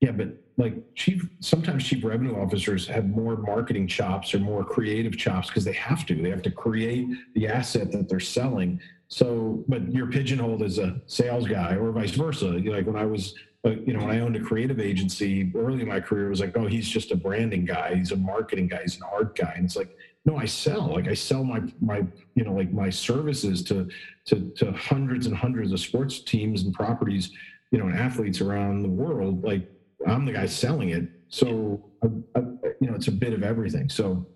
yeah, 0.00 0.12
but 0.12 0.28
like 0.58 0.74
chief 0.96 1.24
sometimes 1.38 1.84
chief 1.84 2.04
revenue 2.04 2.36
officers 2.36 2.86
have 2.88 3.08
more 3.08 3.36
marketing 3.36 3.86
chops 3.86 4.34
or 4.34 4.40
more 4.40 4.64
creative 4.64 5.16
chops 5.16 5.46
because 5.46 5.64
they 5.64 5.72
have 5.72 6.04
to. 6.06 6.16
They 6.16 6.30
have 6.30 6.42
to 6.42 6.50
create 6.50 7.06
the 7.34 7.46
asset 7.46 7.92
that 7.92 8.08
they're 8.08 8.18
selling. 8.18 8.80
So, 9.06 9.64
but 9.68 9.90
you're 9.90 10.08
pigeonholed 10.08 10.62
as 10.62 10.78
a 10.78 11.00
sales 11.06 11.46
guy 11.46 11.76
or 11.76 11.92
vice 11.92 12.10
versa. 12.10 12.46
Like 12.46 12.86
when 12.86 12.96
I 12.96 13.06
was, 13.06 13.34
uh, 13.64 13.70
you 13.70 13.92
know, 13.92 14.04
when 14.04 14.10
I 14.10 14.20
owned 14.20 14.34
a 14.34 14.40
creative 14.40 14.80
agency 14.80 15.50
early 15.54 15.80
in 15.80 15.88
my 15.88 16.00
career, 16.00 16.26
it 16.26 16.30
was 16.30 16.40
like, 16.40 16.56
oh, 16.56 16.66
he's 16.66 16.88
just 16.88 17.12
a 17.12 17.16
branding 17.16 17.64
guy. 17.64 17.94
He's 17.94 18.10
a 18.10 18.16
marketing 18.16 18.66
guy. 18.66 18.82
He's 18.82 18.96
an 18.96 19.04
art 19.10 19.36
guy. 19.36 19.52
And 19.54 19.64
it's 19.64 19.76
like, 19.76 19.96
no, 20.24 20.36
I 20.36 20.44
sell. 20.44 20.92
Like 20.92 21.06
I 21.06 21.14
sell 21.14 21.44
my 21.44 21.62
my 21.80 22.04
you 22.34 22.44
know 22.44 22.52
like 22.52 22.72
my 22.72 22.90
services 22.90 23.62
to 23.64 23.88
to 24.26 24.50
to 24.56 24.72
hundreds 24.72 25.26
and 25.26 25.36
hundreds 25.36 25.72
of 25.72 25.78
sports 25.78 26.18
teams 26.20 26.64
and 26.64 26.74
properties, 26.74 27.30
you 27.70 27.78
know, 27.78 27.86
and 27.86 27.96
athletes 27.96 28.40
around 28.40 28.82
the 28.82 28.88
world. 28.88 29.44
Like 29.44 29.70
I'm 30.06 30.24
the 30.24 30.32
guy 30.32 30.46
selling 30.46 30.90
it. 30.90 31.08
So 31.28 31.84
I, 32.02 32.06
I, 32.38 32.40
you 32.80 32.88
know, 32.88 32.94
it's 32.94 33.08
a 33.08 33.12
bit 33.12 33.32
of 33.32 33.42
everything. 33.42 33.88
So 33.88 34.26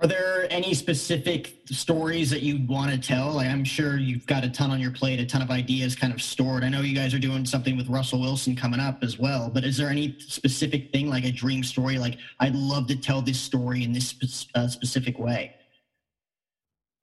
are 0.00 0.06
there 0.06 0.46
any 0.50 0.74
specific 0.74 1.56
stories 1.66 2.30
that 2.30 2.42
you'd 2.42 2.68
want 2.68 2.92
to 2.92 2.98
tell? 2.98 3.32
Like, 3.32 3.48
I'm 3.48 3.64
sure 3.64 3.98
you've 3.98 4.26
got 4.26 4.44
a 4.44 4.48
ton 4.48 4.70
on 4.70 4.78
your 4.78 4.92
plate, 4.92 5.18
a 5.18 5.26
ton 5.26 5.42
of 5.42 5.50
ideas 5.50 5.96
kind 5.96 6.12
of 6.12 6.22
stored. 6.22 6.62
I 6.62 6.68
know 6.68 6.82
you 6.82 6.94
guys 6.94 7.12
are 7.14 7.18
doing 7.18 7.44
something 7.44 7.76
with 7.76 7.88
Russell 7.88 8.20
Wilson 8.20 8.54
coming 8.54 8.78
up 8.78 9.02
as 9.02 9.18
well, 9.18 9.50
but 9.52 9.64
is 9.64 9.76
there 9.76 9.88
any 9.88 10.16
specific 10.20 10.92
thing, 10.92 11.08
like 11.10 11.24
a 11.24 11.32
dream 11.32 11.64
story? 11.64 11.98
Like, 11.98 12.16
I'd 12.38 12.54
love 12.54 12.86
to 12.88 12.96
tell 12.96 13.20
this 13.20 13.40
story 13.40 13.82
in 13.82 13.92
this 13.92 14.08
spe- 14.08 14.50
uh, 14.54 14.68
specific 14.68 15.18
way. 15.18 15.56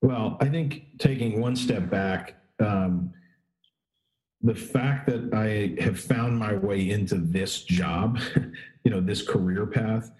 Well, 0.00 0.38
I 0.40 0.48
think 0.48 0.98
taking 0.98 1.38
one 1.38 1.54
step 1.54 1.90
back, 1.90 2.36
um, 2.60 3.12
the 4.42 4.54
fact 4.54 5.06
that 5.08 5.32
I 5.34 5.82
have 5.82 5.98
found 5.98 6.38
my 6.38 6.54
way 6.54 6.90
into 6.90 7.16
this 7.16 7.62
job, 7.62 8.18
you 8.84 8.90
know, 8.90 9.00
this 9.00 9.26
career 9.26 9.66
path, 9.66 10.12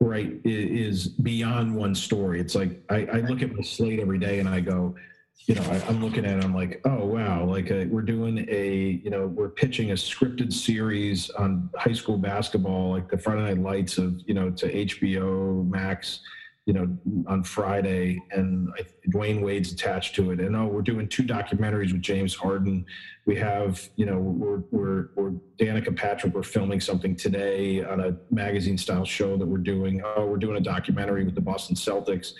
right 0.00 0.40
is 0.44 1.08
beyond 1.08 1.74
one 1.74 1.94
story. 1.94 2.40
It's 2.40 2.54
like 2.54 2.82
I, 2.90 3.06
I, 3.06 3.20
look 3.20 3.42
at 3.42 3.52
my 3.52 3.62
slate 3.62 4.00
every 4.00 4.18
day 4.18 4.38
and 4.40 4.48
i 4.48 4.60
go 4.60 4.94
you 5.46 5.54
know 5.54 5.62
I, 5.62 5.76
am 5.88 6.02
looking 6.02 6.24
at 6.24 6.38
it 6.38 6.44
i'm 6.44 6.54
like 6.54 6.80
oh 6.84 7.04
wow 7.04 7.44
like 7.44 7.70
uh, 7.70 7.84
we're 7.88 8.02
doing 8.02 8.46
a 8.48 9.00
you 9.02 9.10
know 9.10 9.26
we're 9.26 9.48
pitching 9.48 9.90
a 9.90 9.94
scripted 9.94 10.52
series 10.52 11.30
on 11.30 11.68
high 11.76 11.92
school 11.92 12.16
basketball 12.16 12.90
like 12.90 13.10
the 13.10 13.18
friday 13.18 13.42
night 13.42 13.58
lights 13.58 13.98
of 13.98 14.20
you 14.26 14.34
know 14.34 14.50
to 14.50 14.72
hbo 14.86 15.68
max 15.68 16.20
you 16.66 16.72
know, 16.72 16.96
on 17.26 17.42
Friday, 17.42 18.22
and 18.30 18.70
I, 18.78 18.86
Dwyane 19.10 19.42
Wade's 19.42 19.70
attached 19.72 20.14
to 20.14 20.30
it. 20.30 20.40
And 20.40 20.56
oh, 20.56 20.66
we're 20.66 20.80
doing 20.80 21.08
two 21.08 21.22
documentaries 21.22 21.92
with 21.92 22.00
James 22.00 22.34
Harden. 22.34 22.86
We 23.26 23.36
have, 23.36 23.86
you 23.96 24.06
know, 24.06 24.18
we're 24.18 24.62
we're, 24.70 25.08
we're 25.14 25.32
Danica 25.58 25.94
Patrick. 25.94 26.34
We're 26.34 26.42
filming 26.42 26.80
something 26.80 27.16
today 27.16 27.84
on 27.84 28.00
a 28.00 28.16
magazine 28.30 28.78
style 28.78 29.04
show 29.04 29.36
that 29.36 29.46
we're 29.46 29.58
doing. 29.58 30.02
Oh, 30.04 30.26
we're 30.26 30.38
doing 30.38 30.56
a 30.56 30.60
documentary 30.60 31.24
with 31.24 31.34
the 31.34 31.42
Boston 31.42 31.76
Celtics, 31.76 32.32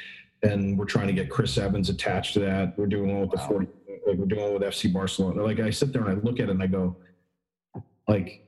and 0.42 0.78
we're 0.78 0.87
trying 0.87 1.08
to 1.08 1.12
get 1.12 1.28
Chris 1.28 1.58
Evans 1.58 1.90
attached 1.90 2.32
to 2.34 2.40
that. 2.40 2.78
We're 2.78 2.87
doing 2.87 3.12
one 3.12 3.20
with 3.20 3.30
the 3.30 3.37
wow. 3.37 3.48
40. 3.48 3.66
Like 4.06 4.16
we're 4.16 4.26
doing 4.26 4.42
one 4.42 4.54
with 4.54 4.62
FC 4.62 4.90
Barcelona. 4.90 5.42
Like 5.42 5.60
I 5.60 5.68
sit 5.68 5.92
there 5.92 6.02
and 6.02 6.18
I 6.18 6.22
look 6.22 6.40
at 6.40 6.48
it 6.48 6.52
and 6.52 6.62
I 6.62 6.66
go, 6.66 6.96
like 8.08 8.43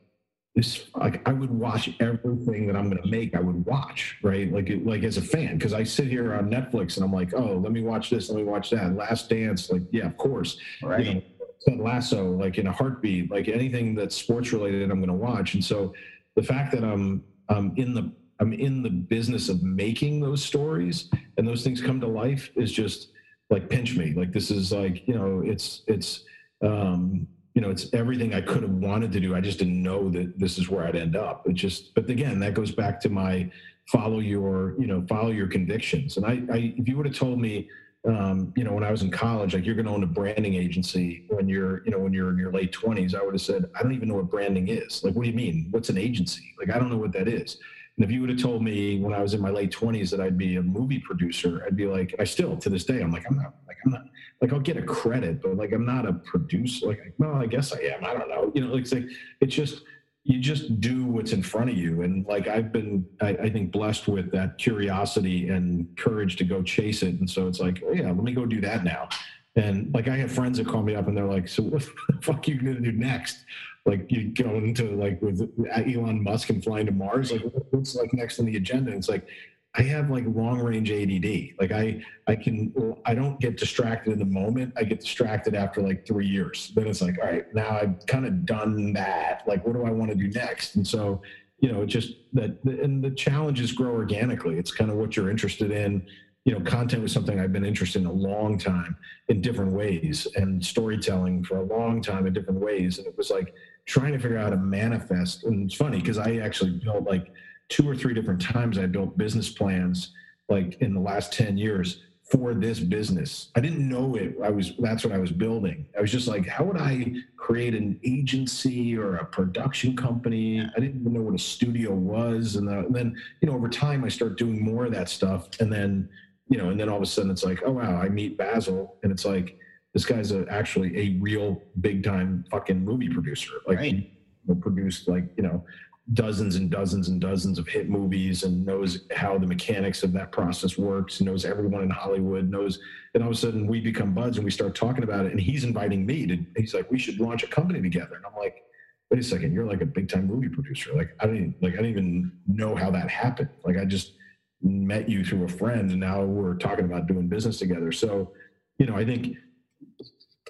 this 0.56 0.88
like 0.96 1.20
I 1.28 1.34
would 1.34 1.50
watch 1.50 1.90
everything 2.00 2.66
that 2.66 2.76
I'm 2.76 2.88
going 2.88 3.02
to 3.02 3.08
make. 3.08 3.36
I 3.36 3.40
would 3.40 3.64
watch 3.66 4.18
right, 4.22 4.50
like 4.50 4.70
like 4.84 5.04
as 5.04 5.18
a 5.18 5.22
fan, 5.22 5.58
because 5.58 5.74
I 5.74 5.84
sit 5.84 6.08
here 6.08 6.34
on 6.34 6.50
Netflix 6.50 6.96
and 6.96 7.04
I'm 7.04 7.12
like, 7.12 7.34
oh, 7.34 7.58
let 7.58 7.72
me 7.72 7.82
watch 7.82 8.08
this, 8.08 8.30
let 8.30 8.38
me 8.38 8.44
watch 8.44 8.70
that. 8.70 8.96
Last 8.96 9.28
Dance, 9.28 9.70
like 9.70 9.82
yeah, 9.92 10.06
of 10.06 10.16
course, 10.16 10.58
right. 10.82 11.04
You 11.04 11.14
know, 11.14 11.22
Ted 11.68 11.78
Lasso, 11.78 12.32
like 12.32 12.56
in 12.56 12.66
a 12.68 12.72
heartbeat, 12.72 13.30
like 13.30 13.48
anything 13.48 13.94
that's 13.94 14.16
sports 14.16 14.52
related, 14.52 14.90
I'm 14.90 14.98
going 14.98 15.08
to 15.08 15.14
watch. 15.14 15.54
And 15.54 15.64
so 15.64 15.92
the 16.36 16.42
fact 16.42 16.72
that 16.72 16.82
I'm 16.82 17.22
I'm 17.50 17.74
in 17.76 17.92
the 17.92 18.10
I'm 18.40 18.54
in 18.54 18.82
the 18.82 18.90
business 18.90 19.50
of 19.50 19.62
making 19.62 20.20
those 20.20 20.42
stories 20.42 21.10
and 21.36 21.46
those 21.46 21.64
things 21.64 21.82
come 21.82 22.00
to 22.00 22.06
life 22.06 22.50
is 22.56 22.72
just 22.72 23.10
like 23.50 23.68
pinch 23.68 23.94
me. 23.94 24.14
Like 24.14 24.32
this 24.32 24.50
is 24.50 24.72
like 24.72 25.06
you 25.06 25.14
know 25.14 25.42
it's 25.44 25.82
it's 25.86 26.24
um 26.62 27.26
you 27.56 27.62
know, 27.62 27.70
it's 27.70 27.92
everything 27.94 28.34
I 28.34 28.42
could 28.42 28.62
have 28.62 28.70
wanted 28.70 29.10
to 29.12 29.18
do. 29.18 29.34
I 29.34 29.40
just 29.40 29.58
didn't 29.58 29.82
know 29.82 30.10
that 30.10 30.38
this 30.38 30.58
is 30.58 30.68
where 30.68 30.86
I'd 30.86 30.94
end 30.94 31.16
up. 31.16 31.48
It 31.48 31.54
just, 31.54 31.94
but 31.94 32.08
again, 32.10 32.38
that 32.40 32.52
goes 32.52 32.70
back 32.70 33.00
to 33.00 33.08
my 33.08 33.50
follow 33.86 34.18
your, 34.18 34.78
you 34.78 34.86
know, 34.86 35.02
follow 35.08 35.30
your 35.30 35.46
convictions. 35.46 36.18
And 36.18 36.26
I, 36.26 36.42
I 36.52 36.74
if 36.76 36.86
you 36.86 36.98
would 36.98 37.06
have 37.06 37.16
told 37.16 37.40
me, 37.40 37.70
um, 38.06 38.52
you 38.56 38.62
know, 38.62 38.74
when 38.74 38.84
I 38.84 38.90
was 38.90 39.00
in 39.00 39.10
college, 39.10 39.54
like 39.54 39.64
you're 39.64 39.74
going 39.74 39.86
to 39.86 39.92
own 39.92 40.02
a 40.02 40.06
branding 40.06 40.54
agency 40.54 41.24
when 41.28 41.48
you're, 41.48 41.82
you 41.86 41.92
know, 41.92 41.98
when 41.98 42.12
you're 42.12 42.28
in 42.28 42.36
your 42.36 42.52
late 42.52 42.72
20s, 42.72 43.14
I 43.14 43.24
would 43.24 43.32
have 43.32 43.40
said, 43.40 43.64
I 43.74 43.82
don't 43.82 43.94
even 43.94 44.08
know 44.08 44.16
what 44.16 44.30
branding 44.30 44.68
is. 44.68 45.02
Like, 45.02 45.14
what 45.14 45.22
do 45.22 45.30
you 45.30 45.34
mean? 45.34 45.68
What's 45.70 45.88
an 45.88 45.96
agency? 45.96 46.54
Like, 46.58 46.68
I 46.68 46.78
don't 46.78 46.90
know 46.90 46.98
what 46.98 47.12
that 47.12 47.26
is. 47.26 47.56
And 47.96 48.04
if 48.04 48.10
you 48.10 48.20
would 48.20 48.30
have 48.30 48.40
told 48.40 48.62
me 48.62 48.98
when 49.00 49.14
I 49.14 49.22
was 49.22 49.32
in 49.32 49.40
my 49.40 49.50
late 49.50 49.72
20s 49.72 50.10
that 50.10 50.20
I'd 50.20 50.36
be 50.36 50.56
a 50.56 50.62
movie 50.62 50.98
producer, 50.98 51.64
I'd 51.66 51.76
be 51.76 51.86
like, 51.86 52.14
I 52.18 52.24
still 52.24 52.56
to 52.58 52.68
this 52.68 52.84
day, 52.84 53.00
I'm 53.00 53.10
like, 53.10 53.24
I'm 53.28 53.36
not, 53.36 53.54
like, 53.66 53.78
I'm 53.84 53.92
not, 53.92 54.04
like, 54.42 54.52
I'll 54.52 54.60
get 54.60 54.76
a 54.76 54.82
credit, 54.82 55.40
but 55.40 55.56
like, 55.56 55.72
I'm 55.72 55.86
not 55.86 56.06
a 56.06 56.12
producer. 56.12 56.88
Like, 56.88 57.14
well, 57.16 57.34
I 57.34 57.46
guess 57.46 57.72
I 57.72 57.78
am. 57.78 58.04
I 58.04 58.12
don't 58.12 58.28
know. 58.28 58.52
You 58.54 58.66
know, 58.66 58.74
like, 58.74 58.82
it's 58.82 58.92
like, 58.92 59.06
it's 59.40 59.54
just, 59.54 59.82
you 60.24 60.40
just 60.40 60.80
do 60.80 61.04
what's 61.04 61.32
in 61.32 61.42
front 61.42 61.70
of 61.70 61.76
you. 61.76 62.02
And 62.02 62.26
like, 62.26 62.48
I've 62.48 62.70
been, 62.70 63.06
I, 63.22 63.28
I 63.28 63.50
think, 63.50 63.72
blessed 63.72 64.08
with 64.08 64.30
that 64.32 64.58
curiosity 64.58 65.48
and 65.48 65.88
courage 65.96 66.36
to 66.36 66.44
go 66.44 66.62
chase 66.62 67.02
it. 67.02 67.18
And 67.20 67.30
so 67.30 67.48
it's 67.48 67.60
like, 67.60 67.82
oh, 67.86 67.92
yeah, 67.92 68.08
let 68.08 68.24
me 68.24 68.32
go 68.32 68.44
do 68.44 68.60
that 68.60 68.84
now. 68.84 69.08
And 69.56 69.92
like 69.94 70.06
I 70.06 70.16
have 70.18 70.30
friends 70.30 70.58
that 70.58 70.66
call 70.66 70.82
me 70.82 70.94
up 70.94 71.08
and 71.08 71.16
they're 71.16 71.24
like, 71.24 71.48
"So 71.48 71.62
what 71.62 71.82
the 72.08 72.18
fuck 72.22 72.46
are 72.46 72.50
you 72.50 72.58
gonna 72.58 72.80
do 72.80 72.92
next?" 72.92 73.44
Like 73.86 74.10
you 74.10 74.30
go 74.30 74.56
into 74.56 74.90
like 74.96 75.22
with 75.22 75.40
uh, 75.42 75.82
Elon 75.82 76.22
Musk 76.22 76.50
and 76.50 76.62
flying 76.62 76.86
to 76.86 76.92
Mars, 76.92 77.30
like 77.30 77.42
what's 77.70 77.94
like 77.94 78.12
next 78.12 78.38
on 78.40 78.46
the 78.46 78.56
agenda? 78.56 78.92
It's 78.92 79.08
like 79.08 79.28
I 79.76 79.82
have 79.82 80.10
like 80.10 80.24
long 80.26 80.58
range 80.58 80.90
ADD. 80.90 81.54
Like 81.60 81.70
I 81.70 82.02
I 82.26 82.34
can 82.34 82.74
I 83.06 83.14
don't 83.14 83.38
get 83.40 83.56
distracted 83.56 84.12
in 84.12 84.18
the 84.18 84.24
moment. 84.24 84.74
I 84.76 84.82
get 84.82 85.00
distracted 85.00 85.54
after 85.54 85.80
like 85.80 86.06
three 86.06 86.26
years. 86.26 86.72
Then 86.74 86.88
it's 86.88 87.00
like 87.00 87.16
all 87.22 87.28
right, 87.28 87.46
now 87.54 87.78
I've 87.80 88.04
kind 88.06 88.26
of 88.26 88.44
done 88.44 88.92
that. 88.94 89.44
Like 89.46 89.64
what 89.64 89.74
do 89.74 89.84
I 89.84 89.90
want 89.90 90.10
to 90.10 90.16
do 90.16 90.28
next? 90.28 90.74
And 90.74 90.86
so 90.86 91.22
you 91.60 91.70
know, 91.70 91.86
just 91.86 92.14
that 92.32 92.62
and 92.64 93.02
the 93.02 93.10
challenges 93.10 93.70
grow 93.70 93.92
organically. 93.92 94.58
It's 94.58 94.72
kind 94.72 94.90
of 94.90 94.96
what 94.96 95.16
you're 95.16 95.30
interested 95.30 95.70
in 95.70 96.06
you 96.46 96.52
know, 96.52 96.60
content 96.60 97.02
was 97.02 97.12
something 97.12 97.40
I've 97.40 97.52
been 97.52 97.64
interested 97.64 98.02
in 98.02 98.06
a 98.06 98.12
long 98.12 98.56
time 98.56 98.96
in 99.28 99.40
different 99.40 99.72
ways 99.72 100.28
and 100.36 100.64
storytelling 100.64 101.42
for 101.42 101.56
a 101.56 101.64
long 101.64 102.00
time 102.00 102.24
in 102.24 102.32
different 102.32 102.60
ways. 102.60 102.98
And 102.98 103.06
it 103.08 103.18
was 103.18 103.30
like 103.30 103.52
trying 103.86 104.12
to 104.12 104.18
figure 104.18 104.36
out 104.36 104.44
how 104.44 104.50
to 104.50 104.56
manifest. 104.56 105.44
And 105.44 105.64
it's 105.64 105.74
funny 105.74 106.00
because 106.00 106.18
I 106.18 106.36
actually 106.36 106.72
built 106.72 107.04
like 107.04 107.32
two 107.68 107.88
or 107.88 107.96
three 107.96 108.14
different 108.14 108.40
times 108.42 108.78
I 108.78 108.86
built 108.86 109.16
business 109.16 109.48
plans 109.48 110.12
like 110.48 110.80
in 110.80 110.94
the 110.94 111.00
last 111.00 111.32
10 111.32 111.56
years 111.56 112.02
for 112.30 112.54
this 112.54 112.80
business. 112.80 113.50
I 113.54 113.60
didn't 113.60 113.88
know 113.88 114.16
it. 114.16 114.36
I 114.42 114.50
was 114.50 114.72
that's 114.80 115.04
what 115.04 115.14
I 115.14 115.18
was 115.18 115.30
building. 115.30 115.86
I 115.96 116.00
was 116.00 116.10
just 116.10 116.26
like, 116.26 116.46
how 116.46 116.64
would 116.64 116.80
I 116.80 117.14
create 117.36 117.74
an 117.74 118.00
agency 118.04 118.96
or 118.96 119.16
a 119.16 119.24
production 119.24 119.96
company? 119.96 120.60
I 120.60 120.80
didn't 120.80 121.00
even 121.00 121.12
know 121.12 121.22
what 121.22 121.34
a 121.34 121.38
studio 121.38 121.92
was. 121.94 122.56
And, 122.56 122.66
the, 122.66 122.80
and 122.80 122.94
then, 122.94 123.16
you 123.40 123.48
know, 123.48 123.54
over 123.54 123.68
time 123.68 124.04
I 124.04 124.08
start 124.08 124.38
doing 124.38 124.62
more 124.62 124.86
of 124.86 124.92
that 124.92 125.08
stuff. 125.08 125.48
And 125.60 125.72
then, 125.72 126.08
you 126.48 126.58
know, 126.58 126.70
and 126.70 126.80
then 126.80 126.88
all 126.88 126.96
of 126.96 127.02
a 127.02 127.06
sudden 127.06 127.30
it's 127.30 127.44
like, 127.44 127.62
oh 127.64 127.72
wow, 127.72 128.00
I 128.00 128.08
meet 128.08 128.36
Basil 128.36 128.96
and 129.04 129.12
it's 129.12 129.24
like, 129.24 129.56
this 129.96 130.04
guy's 130.04 130.30
a, 130.30 130.44
actually 130.50 130.94
a 130.94 131.18
real 131.22 131.62
big 131.80 132.04
time 132.04 132.44
fucking 132.50 132.84
movie 132.84 133.08
producer. 133.08 133.52
Like 133.66 133.78
right. 133.78 133.94
he 133.94 134.54
produced 134.60 135.08
like, 135.08 135.24
you 135.38 135.42
know, 135.42 135.64
dozens 136.12 136.56
and 136.56 136.70
dozens 136.70 137.08
and 137.08 137.18
dozens 137.18 137.58
of 137.58 137.66
hit 137.66 137.88
movies 137.88 138.42
and 138.42 138.66
knows 138.66 139.06
how 139.16 139.38
the 139.38 139.46
mechanics 139.46 140.02
of 140.02 140.12
that 140.12 140.32
process 140.32 140.76
works, 140.76 141.22
knows 141.22 141.46
everyone 141.46 141.82
in 141.82 141.88
Hollywood, 141.88 142.50
knows 142.50 142.78
and 143.14 143.22
all 143.22 143.30
of 143.30 143.36
a 143.36 143.38
sudden 143.38 143.66
we 143.66 143.80
become 143.80 144.12
buds 144.12 144.36
and 144.36 144.44
we 144.44 144.50
start 144.50 144.74
talking 144.74 145.02
about 145.02 145.24
it 145.24 145.32
and 145.32 145.40
he's 145.40 145.64
inviting 145.64 146.04
me 146.04 146.26
to 146.26 146.44
he's 146.58 146.74
like, 146.74 146.90
we 146.90 146.98
should 146.98 147.18
launch 147.18 147.42
a 147.42 147.46
company 147.46 147.80
together. 147.80 148.16
And 148.16 148.26
I'm 148.26 148.38
like, 148.38 148.64
wait 149.10 149.20
a 149.20 149.24
second, 149.24 149.54
you're 149.54 149.64
like 149.64 149.80
a 149.80 149.86
big 149.86 150.10
time 150.10 150.26
movie 150.26 150.50
producer. 150.50 150.92
Like 150.94 151.16
I 151.20 151.26
didn't 151.26 151.54
like 151.62 151.72
I 151.72 151.76
didn't 151.76 151.92
even 151.92 152.32
know 152.46 152.74
how 152.74 152.90
that 152.90 153.08
happened. 153.08 153.48
Like 153.64 153.78
I 153.78 153.86
just 153.86 154.12
met 154.60 155.08
you 155.08 155.24
through 155.24 155.44
a 155.44 155.48
friend 155.48 155.90
and 155.90 156.00
now 156.00 156.22
we're 156.22 156.56
talking 156.56 156.84
about 156.84 157.06
doing 157.06 157.28
business 157.28 157.58
together. 157.58 157.92
So, 157.92 158.34
you 158.78 158.84
know, 158.84 158.94
I 158.94 159.02
think 159.06 159.38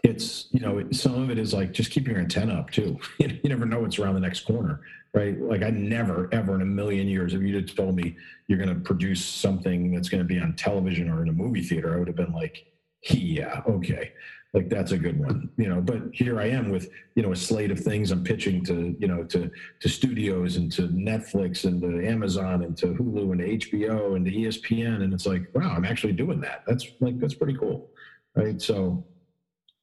it's 0.07 0.47
you 0.53 0.61
know 0.61 0.83
some 0.93 1.21
of 1.23 1.31
it 1.31 1.39
is 1.39 1.53
like 1.53 1.73
just 1.73 1.91
keep 1.91 2.07
your 2.07 2.19
antenna 2.19 2.55
up 2.55 2.71
too. 2.71 2.99
You 3.19 3.39
never 3.45 3.67
know 3.67 3.81
what's 3.81 3.99
around 3.99 4.15
the 4.15 4.21
next 4.21 4.41
corner 4.41 4.81
right? 5.17 5.41
Like 5.41 5.63
i 5.63 5.71
never 5.71 6.29
ever 6.33 6.55
in 6.55 6.63
a 6.63 6.67
million 6.67 7.09
years 7.09 7.35
if 7.35 7.41
you'd 7.41 7.55
have 7.55 7.75
told 7.75 7.97
me 7.97 8.17
you're 8.47 8.59
going 8.59 8.73
to 8.75 8.81
produce 8.81 9.25
something 9.25 9.93
that's 9.93 10.09
going 10.09 10.23
to 10.23 10.29
be 10.29 10.39
on 10.39 10.55
television 10.55 11.09
or 11.11 11.23
in 11.23 11.29
a 11.29 11.33
movie 11.33 11.63
theater 11.63 11.95
i 11.95 11.99
would 11.99 12.07
have 12.07 12.17
been 12.17 12.33
like 12.33 12.67
yeah 13.11 13.63
okay. 13.69 14.13
Like 14.53 14.71
that's 14.71 14.93
a 14.93 14.99
good 14.99 15.19
one 15.19 15.51
you 15.57 15.69
know? 15.69 15.81
But 15.81 16.03
here 16.13 16.41
i 16.41 16.47
am 16.47 16.71
with 16.71 16.91
you 17.15 17.23
know 17.23 17.33
a 17.33 17.37
slate 17.37 17.71
of 17.71 17.81
things 17.81 18.11
i'm 18.11 18.25
pitching 18.25 18.65
to 18.67 18.97
you 18.99 19.09
know 19.09 19.25
to 19.25 19.51
to 19.81 19.89
studios 19.89 20.57
and 20.57 20.71
to 20.73 20.83
netflix 20.89 21.65
and 21.65 21.81
to 21.83 22.07
amazon 22.07 22.63
and 22.63 22.77
to 22.79 22.87
hulu 22.87 23.33
and 23.33 23.41
to 23.41 23.77
hbo 23.77 24.17
and 24.17 24.25
to 24.25 24.33
espn 24.33 25.03
and 25.03 25.13
it's 25.13 25.27
like 25.27 25.49
wow 25.55 25.75
i'm 25.77 25.85
actually 25.85 26.13
doing 26.13 26.41
that. 26.41 26.63
That's 26.67 26.87
like 27.01 27.19
that's 27.19 27.35
pretty 27.35 27.59
cool 27.59 27.91
right? 28.35 28.61
So 28.61 29.05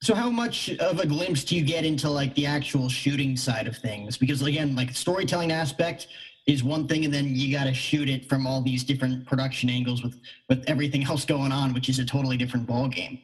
so 0.04 0.14
how 0.14 0.30
much 0.30 0.70
of 0.80 1.00
a 1.00 1.08
glimpse 1.08 1.46
do 1.46 1.56
you 1.56 1.64
get 1.64 1.86
into 1.86 2.10
like 2.10 2.36
the 2.36 2.46
actual 2.46 2.90
shooting 2.90 3.38
side 3.38 3.68
of 3.68 3.78
things? 3.78 4.18
Because 4.18 4.42
again, 4.42 4.76
like 4.76 4.94
storytelling 4.94 5.50
aspect 5.54 6.08
is 6.46 6.62
one 6.62 6.90
thing, 6.90 7.06
and 7.06 7.14
then 7.14 7.34
you 7.34 7.56
got 7.56 7.64
to 7.64 7.74
shoot 7.74 8.10
it 8.10 8.28
from 8.28 8.46
all 8.46 8.62
these 8.62 8.84
different 8.84 9.26
production 9.26 9.70
angles 9.70 10.04
with 10.04 10.20
with 10.50 10.62
everything 10.68 11.04
else 11.10 11.24
going 11.24 11.54
on, 11.54 11.74
which 11.74 11.88
is 11.88 12.00
a 12.00 12.06
totally 12.06 12.36
different 12.36 12.68
ball 12.68 12.90
game. 12.90 13.20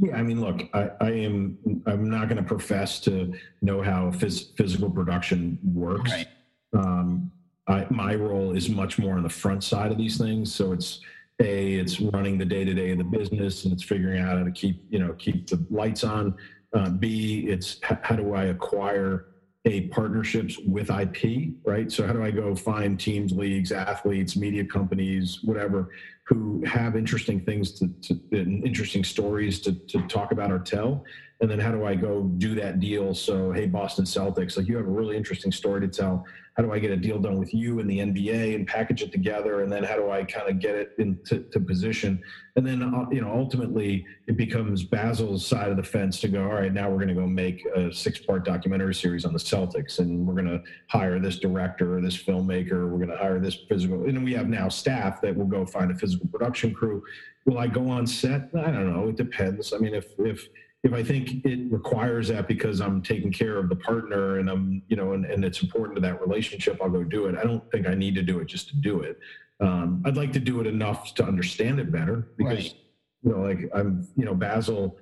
Yeah, 0.00 0.16
I 0.16 0.22
mean, 0.24 0.40
look, 0.40 0.60
I, 0.74 0.90
I 1.00 1.10
am 1.12 1.56
I'm 1.86 2.10
not 2.10 2.28
going 2.28 2.38
to 2.38 2.48
profess 2.48 2.98
to 3.00 3.32
know 3.62 3.80
how 3.80 4.10
phys- 4.10 4.56
physical 4.56 4.90
production 4.90 5.56
works. 5.62 6.10
Right. 6.10 6.26
Um, 6.72 7.30
I, 7.68 7.86
my 7.90 8.16
role 8.16 8.56
is 8.56 8.68
much 8.68 8.98
more 8.98 9.14
on 9.14 9.22
the 9.22 9.28
front 9.28 9.62
side 9.62 9.92
of 9.92 9.98
these 9.98 10.18
things, 10.18 10.52
so 10.52 10.72
it's 10.72 10.98
a 11.40 11.74
it's 11.74 12.00
running 12.00 12.38
the 12.38 12.44
day 12.44 12.64
to 12.64 12.74
day 12.74 12.92
of 12.92 12.98
the 12.98 13.04
business 13.04 13.64
and 13.64 13.72
it's 13.72 13.82
figuring 13.82 14.20
out 14.20 14.38
how 14.38 14.44
to 14.44 14.52
keep 14.52 14.84
you 14.88 14.98
know 14.98 15.12
keep 15.14 15.46
the 15.46 15.64
lights 15.70 16.04
on. 16.04 16.36
Uh, 16.72 16.90
B 16.90 17.46
it's 17.48 17.78
how 17.82 18.16
do 18.16 18.34
I 18.34 18.44
acquire 18.44 19.26
a 19.66 19.82
partnerships 19.88 20.58
with 20.58 20.90
IP, 20.90 21.54
right? 21.64 21.90
So 21.90 22.06
how 22.06 22.12
do 22.12 22.22
I 22.22 22.30
go 22.30 22.54
find 22.54 23.00
teams, 23.00 23.32
leagues, 23.32 23.72
athletes, 23.72 24.36
media 24.36 24.62
companies, 24.64 25.38
whatever, 25.42 25.90
who 26.26 26.62
have 26.66 26.96
interesting 26.96 27.40
things 27.40 27.72
to, 27.78 27.88
to 28.02 28.20
interesting 28.30 29.02
stories 29.04 29.60
to, 29.60 29.72
to 29.72 30.02
talk 30.02 30.32
about 30.32 30.52
or 30.52 30.58
tell, 30.58 31.04
and 31.40 31.50
then 31.50 31.58
how 31.58 31.72
do 31.72 31.84
I 31.84 31.94
go 31.94 32.22
do 32.22 32.54
that 32.56 32.78
deal? 32.78 33.14
So 33.14 33.52
hey, 33.52 33.66
Boston 33.66 34.04
Celtics, 34.04 34.56
like 34.56 34.68
you 34.68 34.76
have 34.76 34.86
a 34.86 34.90
really 34.90 35.16
interesting 35.16 35.52
story 35.52 35.80
to 35.80 35.88
tell 35.88 36.24
how 36.56 36.62
do 36.62 36.72
I 36.72 36.78
get 36.78 36.92
a 36.92 36.96
deal 36.96 37.18
done 37.18 37.38
with 37.38 37.52
you 37.52 37.80
and 37.80 37.90
the 37.90 37.98
NBA 37.98 38.54
and 38.54 38.66
package 38.66 39.02
it 39.02 39.10
together? 39.10 39.62
And 39.62 39.72
then 39.72 39.82
how 39.82 39.96
do 39.96 40.10
I 40.10 40.22
kind 40.22 40.48
of 40.48 40.60
get 40.60 40.76
it 40.76 40.92
into 40.98 41.40
to 41.40 41.58
position? 41.58 42.22
And 42.54 42.64
then, 42.64 42.80
uh, 42.80 43.06
you 43.10 43.20
know, 43.20 43.32
ultimately 43.34 44.06
it 44.28 44.36
becomes 44.36 44.84
Basil's 44.84 45.44
side 45.44 45.70
of 45.70 45.76
the 45.76 45.82
fence 45.82 46.20
to 46.20 46.28
go, 46.28 46.44
all 46.44 46.54
right, 46.54 46.72
now 46.72 46.88
we're 46.88 46.98
going 46.98 47.08
to 47.08 47.14
go 47.14 47.26
make 47.26 47.66
a 47.74 47.92
six 47.92 48.20
part 48.20 48.44
documentary 48.44 48.94
series 48.94 49.24
on 49.24 49.32
the 49.32 49.38
Celtics 49.38 49.98
and 49.98 50.24
we're 50.24 50.34
going 50.34 50.46
to 50.46 50.62
hire 50.86 51.18
this 51.18 51.40
director 51.40 51.98
or 51.98 52.00
this 52.00 52.16
filmmaker. 52.16 52.88
We're 52.88 53.04
going 53.04 53.08
to 53.08 53.16
hire 53.16 53.40
this 53.40 53.56
physical. 53.68 54.04
And 54.04 54.24
we 54.24 54.32
have 54.34 54.48
now 54.48 54.68
staff 54.68 55.20
that 55.22 55.34
will 55.36 55.46
go 55.46 55.66
find 55.66 55.90
a 55.90 55.96
physical 55.96 56.28
production 56.28 56.72
crew. 56.72 57.02
Will 57.46 57.58
I 57.58 57.66
go 57.66 57.88
on 57.88 58.06
set? 58.06 58.50
I 58.56 58.70
don't 58.70 58.92
know. 58.92 59.08
It 59.08 59.16
depends. 59.16 59.72
I 59.72 59.78
mean, 59.78 59.94
if, 59.94 60.06
if, 60.20 60.48
if 60.84 60.92
I 60.92 61.02
think 61.02 61.44
it 61.46 61.72
requires 61.72 62.28
that 62.28 62.46
because 62.46 62.80
I'm 62.80 63.00
taking 63.00 63.32
care 63.32 63.56
of 63.56 63.70
the 63.70 63.76
partner 63.76 64.38
and 64.38 64.50
I'm, 64.50 64.82
you 64.88 64.96
know, 64.96 65.14
and, 65.14 65.24
and 65.24 65.42
it's 65.42 65.62
important 65.62 65.96
to 65.96 66.02
that 66.02 66.20
relationship, 66.20 66.78
I'll 66.82 66.90
go 66.90 67.02
do 67.02 67.24
it. 67.26 67.36
I 67.36 67.42
don't 67.42 67.68
think 67.72 67.88
I 67.88 67.94
need 67.94 68.14
to 68.16 68.22
do 68.22 68.38
it 68.40 68.46
just 68.46 68.68
to 68.68 68.76
do 68.76 69.00
it. 69.00 69.18
Um, 69.60 70.02
I'd 70.04 70.18
like 70.18 70.32
to 70.34 70.40
do 70.40 70.60
it 70.60 70.66
enough 70.66 71.14
to 71.14 71.24
understand 71.24 71.80
it 71.80 71.90
better 71.90 72.28
because, 72.36 72.58
right. 72.58 72.74
you 73.22 73.32
know, 73.32 73.40
like 73.40 73.70
I'm, 73.74 74.06
you 74.14 74.26
know, 74.26 74.34
Basil 74.34 74.98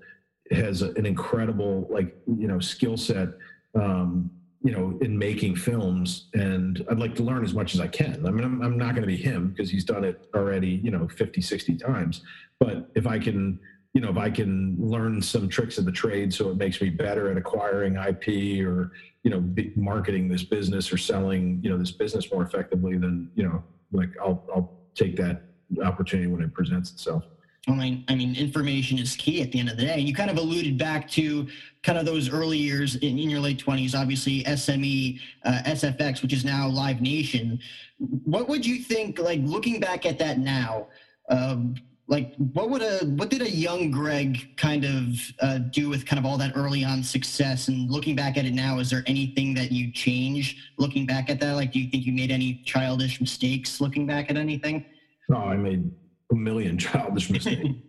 has 0.52 0.82
an 0.82 1.04
incredible, 1.04 1.88
like, 1.90 2.16
you 2.26 2.46
know, 2.46 2.60
skill 2.60 2.96
set, 2.96 3.30
um, 3.74 4.30
you 4.62 4.70
know, 4.70 4.96
in 5.00 5.18
making 5.18 5.56
films. 5.56 6.28
And 6.34 6.86
I'd 6.88 7.00
like 7.00 7.16
to 7.16 7.24
learn 7.24 7.42
as 7.42 7.54
much 7.54 7.74
as 7.74 7.80
I 7.80 7.88
can. 7.88 8.24
I 8.24 8.30
mean, 8.30 8.44
I'm, 8.44 8.62
I'm 8.62 8.78
not 8.78 8.94
going 8.94 9.02
to 9.02 9.08
be 9.08 9.16
him 9.16 9.48
because 9.48 9.68
he's 9.68 9.84
done 9.84 10.04
it 10.04 10.28
already, 10.32 10.80
you 10.84 10.92
know, 10.92 11.08
50, 11.08 11.40
60 11.40 11.74
times. 11.76 12.22
But 12.60 12.88
if 12.94 13.08
I 13.08 13.18
can, 13.18 13.58
you 13.94 14.00
know, 14.00 14.10
if 14.10 14.16
I 14.16 14.30
can 14.30 14.76
learn 14.78 15.20
some 15.20 15.48
tricks 15.48 15.76
of 15.76 15.84
the 15.84 15.92
trade 15.92 16.32
so 16.32 16.50
it 16.50 16.56
makes 16.56 16.80
me 16.80 16.88
better 16.88 17.30
at 17.30 17.36
acquiring 17.36 17.96
IP 17.96 18.64
or, 18.66 18.92
you 19.22 19.30
know, 19.30 19.44
marketing 19.76 20.28
this 20.28 20.42
business 20.42 20.90
or 20.92 20.96
selling, 20.96 21.60
you 21.62 21.68
know, 21.68 21.76
this 21.76 21.90
business 21.90 22.32
more 22.32 22.42
effectively, 22.42 22.96
then, 22.96 23.30
you 23.34 23.42
know, 23.42 23.62
like 23.92 24.08
I'll, 24.20 24.42
I'll 24.54 24.72
take 24.94 25.16
that 25.16 25.42
opportunity 25.84 26.26
when 26.28 26.42
it 26.42 26.54
presents 26.54 26.90
itself. 26.90 27.24
I 27.68 27.72
mean, 27.72 28.04
I 28.08 28.16
mean, 28.16 28.34
information 28.34 28.98
is 28.98 29.14
key 29.14 29.40
at 29.40 29.52
the 29.52 29.60
end 29.60 29.68
of 29.68 29.76
the 29.76 29.84
day. 29.84 29.94
And 29.94 30.02
you 30.02 30.14
kind 30.14 30.30
of 30.30 30.36
alluded 30.36 30.78
back 30.78 31.08
to 31.10 31.46
kind 31.82 31.96
of 31.96 32.06
those 32.06 32.28
early 32.28 32.58
years 32.58 32.96
in, 32.96 33.18
in 33.18 33.30
your 33.30 33.38
late 33.38 33.58
twenties. 33.58 33.94
Obviously, 33.94 34.42
SME, 34.42 35.20
uh, 35.44 35.60
SFX, 35.66 36.22
which 36.22 36.32
is 36.32 36.44
now 36.44 36.66
Live 36.68 37.00
Nation. 37.00 37.60
What 37.98 38.48
would 38.48 38.66
you 38.66 38.78
think? 38.80 39.20
Like 39.20 39.40
looking 39.44 39.78
back 39.78 40.06
at 40.06 40.18
that 40.18 40.40
now, 40.40 40.88
um, 41.28 41.76
like 42.12 42.34
what 42.52 42.68
would 42.68 42.82
a 42.82 42.98
what 43.16 43.30
did 43.30 43.40
a 43.40 43.50
young 43.50 43.90
greg 43.90 44.54
kind 44.58 44.84
of 44.84 45.18
uh, 45.40 45.58
do 45.70 45.88
with 45.88 46.04
kind 46.04 46.18
of 46.20 46.26
all 46.26 46.36
that 46.36 46.52
early 46.54 46.84
on 46.84 47.02
success? 47.02 47.68
And 47.68 47.90
looking 47.90 48.14
back 48.14 48.36
at 48.36 48.44
it 48.44 48.52
now 48.52 48.78
is 48.80 48.90
there 48.90 49.02
anything 49.06 49.54
that 49.54 49.72
you 49.72 49.90
change 49.90 50.58
looking 50.76 51.06
back 51.06 51.30
at 51.30 51.40
that? 51.40 51.54
Like 51.54 51.72
do 51.72 51.80
you 51.80 51.90
think 51.90 52.04
you 52.04 52.12
made 52.12 52.30
any 52.30 52.60
childish 52.66 53.18
mistakes 53.18 53.80
looking 53.80 54.06
back 54.06 54.30
at 54.30 54.36
anything? 54.36 54.84
No 55.30 55.38
i 55.38 55.56
made 55.56 55.90
a 56.30 56.34
million 56.34 56.78
childish 56.86 57.30
mistakes. 57.30 57.68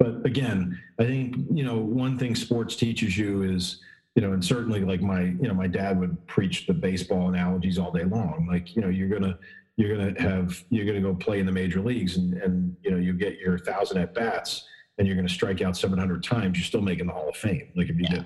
But, 0.00 0.22
but 0.22 0.26
again 0.26 0.80
i 1.00 1.04
think 1.04 1.36
you 1.52 1.64
know 1.64 1.76
one 1.76 2.16
thing 2.16 2.36
sports 2.36 2.76
teaches 2.76 3.18
you 3.18 3.42
is 3.42 3.80
you 4.14 4.22
know 4.22 4.32
and 4.32 4.44
certainly 4.44 4.80
like 4.80 5.00
my 5.00 5.22
you 5.22 5.48
know 5.48 5.54
my 5.54 5.66
dad 5.66 5.98
would 6.00 6.26
preach 6.26 6.66
the 6.66 6.72
baseball 6.74 7.28
analogies 7.28 7.78
all 7.78 7.92
day 7.92 8.04
long. 8.04 8.48
Like 8.50 8.74
you 8.74 8.82
know 8.82 8.88
you're 8.88 9.08
gonna 9.08 9.38
you're 9.78 9.96
to 9.96 10.20
have 10.20 10.62
you're 10.70 10.84
to 10.96 11.00
go 11.00 11.14
play 11.14 11.38
in 11.38 11.46
the 11.46 11.52
major 11.52 11.80
leagues 11.80 12.16
and 12.16 12.34
and 12.34 12.76
you 12.82 12.90
know 12.90 12.98
you 12.98 13.14
get 13.14 13.38
your 13.38 13.56
thousand 13.58 13.96
at 13.98 14.12
bats 14.12 14.66
and 14.98 15.06
you're 15.06 15.16
to 15.26 15.32
strike 15.32 15.62
out 15.62 15.76
700 15.76 16.22
times 16.22 16.58
you're 16.58 16.64
still 16.64 16.82
making 16.82 17.06
the 17.06 17.12
hall 17.12 17.28
of 17.28 17.36
fame 17.36 17.68
like 17.76 17.88
if 17.88 17.96
you 17.96 18.06
yeah. 18.10 18.24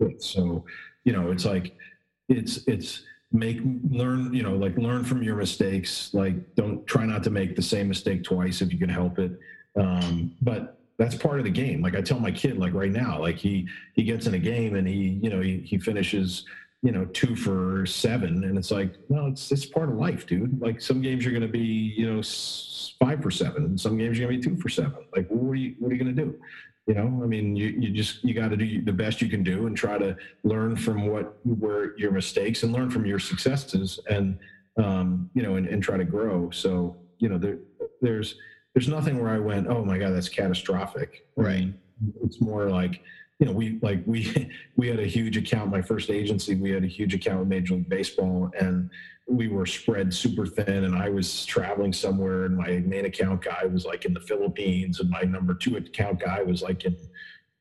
get 0.00 0.22
so 0.22 0.64
you 1.04 1.12
know 1.12 1.30
it's 1.30 1.44
like 1.44 1.76
it's 2.28 2.66
it's 2.66 3.02
make 3.32 3.58
learn 3.90 4.32
you 4.32 4.42
know 4.42 4.56
like 4.56 4.76
learn 4.78 5.04
from 5.04 5.22
your 5.22 5.36
mistakes 5.36 6.12
like 6.14 6.54
don't 6.54 6.86
try 6.86 7.04
not 7.04 7.22
to 7.22 7.30
make 7.30 7.54
the 7.54 7.62
same 7.62 7.86
mistake 7.88 8.24
twice 8.24 8.62
if 8.62 8.72
you 8.72 8.78
can 8.78 8.88
help 8.88 9.18
it 9.18 9.38
um, 9.78 10.34
but 10.40 10.78
that's 10.98 11.16
part 11.16 11.38
of 11.38 11.44
the 11.44 11.50
game 11.50 11.82
like 11.82 11.94
i 11.96 12.00
tell 12.00 12.18
my 12.18 12.30
kid 12.30 12.56
like 12.56 12.72
right 12.72 12.92
now 12.92 13.20
like 13.20 13.36
he 13.36 13.68
he 13.92 14.04
gets 14.04 14.26
in 14.26 14.34
a 14.34 14.38
game 14.38 14.76
and 14.76 14.88
he 14.88 15.18
you 15.22 15.28
know 15.28 15.40
he, 15.40 15.58
he 15.58 15.76
finishes 15.76 16.44
you 16.84 16.92
know, 16.92 17.06
two 17.06 17.34
for 17.34 17.86
seven. 17.86 18.44
And 18.44 18.58
it's 18.58 18.70
like, 18.70 18.94
well, 19.08 19.26
it's 19.26 19.50
it's 19.50 19.64
part 19.64 19.88
of 19.88 19.96
life, 19.96 20.26
dude. 20.26 20.60
Like 20.60 20.82
some 20.82 21.00
games 21.00 21.24
you're 21.24 21.32
going 21.32 21.40
to 21.40 21.48
be, 21.48 21.58
you 21.96 22.12
know, 22.12 22.22
five 23.00 23.22
for 23.22 23.30
seven, 23.30 23.64
and 23.64 23.80
some 23.80 23.96
games 23.96 24.18
you're 24.18 24.28
going 24.28 24.40
to 24.40 24.48
be 24.50 24.54
two 24.56 24.60
for 24.60 24.68
seven. 24.68 25.06
Like, 25.16 25.26
what 25.28 25.50
are 25.50 25.54
you 25.54 25.74
what 25.78 25.90
are 25.90 25.94
you 25.94 26.04
going 26.04 26.14
to 26.14 26.24
do? 26.24 26.38
You 26.86 26.92
know, 26.92 27.20
I 27.22 27.26
mean, 27.26 27.56
you, 27.56 27.68
you 27.68 27.88
just 27.88 28.22
you 28.22 28.34
got 28.34 28.48
to 28.48 28.58
do 28.58 28.82
the 28.82 28.92
best 28.92 29.22
you 29.22 29.30
can 29.30 29.42
do 29.42 29.66
and 29.66 29.74
try 29.74 29.96
to 29.96 30.14
learn 30.42 30.76
from 30.76 31.06
what 31.06 31.38
were 31.46 31.96
your 31.96 32.10
mistakes 32.10 32.62
and 32.62 32.72
learn 32.74 32.90
from 32.90 33.06
your 33.06 33.18
successes, 33.18 33.98
and 34.10 34.38
um, 34.76 35.30
you 35.32 35.42
know, 35.42 35.56
and, 35.56 35.66
and 35.66 35.82
try 35.82 35.96
to 35.96 36.04
grow. 36.04 36.50
So 36.50 36.96
you 37.18 37.30
know, 37.30 37.38
there 37.38 37.60
there's 38.02 38.34
there's 38.74 38.88
nothing 38.88 39.22
where 39.22 39.32
I 39.32 39.38
went, 39.38 39.68
oh 39.68 39.82
my 39.86 39.96
god, 39.96 40.10
that's 40.10 40.28
catastrophic. 40.28 41.26
Right. 41.34 41.72
It's 42.22 42.42
more 42.42 42.68
like 42.68 43.00
you 43.44 43.50
know, 43.50 43.56
we 43.56 43.78
like 43.82 44.02
we 44.06 44.50
we 44.76 44.88
had 44.88 44.98
a 44.98 45.06
huge 45.06 45.36
account. 45.36 45.70
My 45.70 45.82
first 45.82 46.08
agency, 46.08 46.54
we 46.54 46.70
had 46.70 46.82
a 46.82 46.86
huge 46.86 47.12
account 47.12 47.40
with 47.40 47.48
Major 47.48 47.74
League 47.74 47.90
Baseball, 47.90 48.50
and 48.58 48.88
we 49.28 49.48
were 49.48 49.66
spread 49.66 50.14
super 50.14 50.46
thin. 50.46 50.84
And 50.84 50.96
I 50.96 51.10
was 51.10 51.44
traveling 51.44 51.92
somewhere, 51.92 52.46
and 52.46 52.56
my 52.56 52.78
main 52.78 53.04
account 53.04 53.42
guy 53.42 53.66
was 53.66 53.84
like 53.84 54.06
in 54.06 54.14
the 54.14 54.20
Philippines, 54.20 55.00
and 55.00 55.10
my 55.10 55.20
number 55.22 55.52
two 55.52 55.76
account 55.76 56.20
guy 56.20 56.42
was 56.42 56.62
like 56.62 56.86
in 56.86 56.96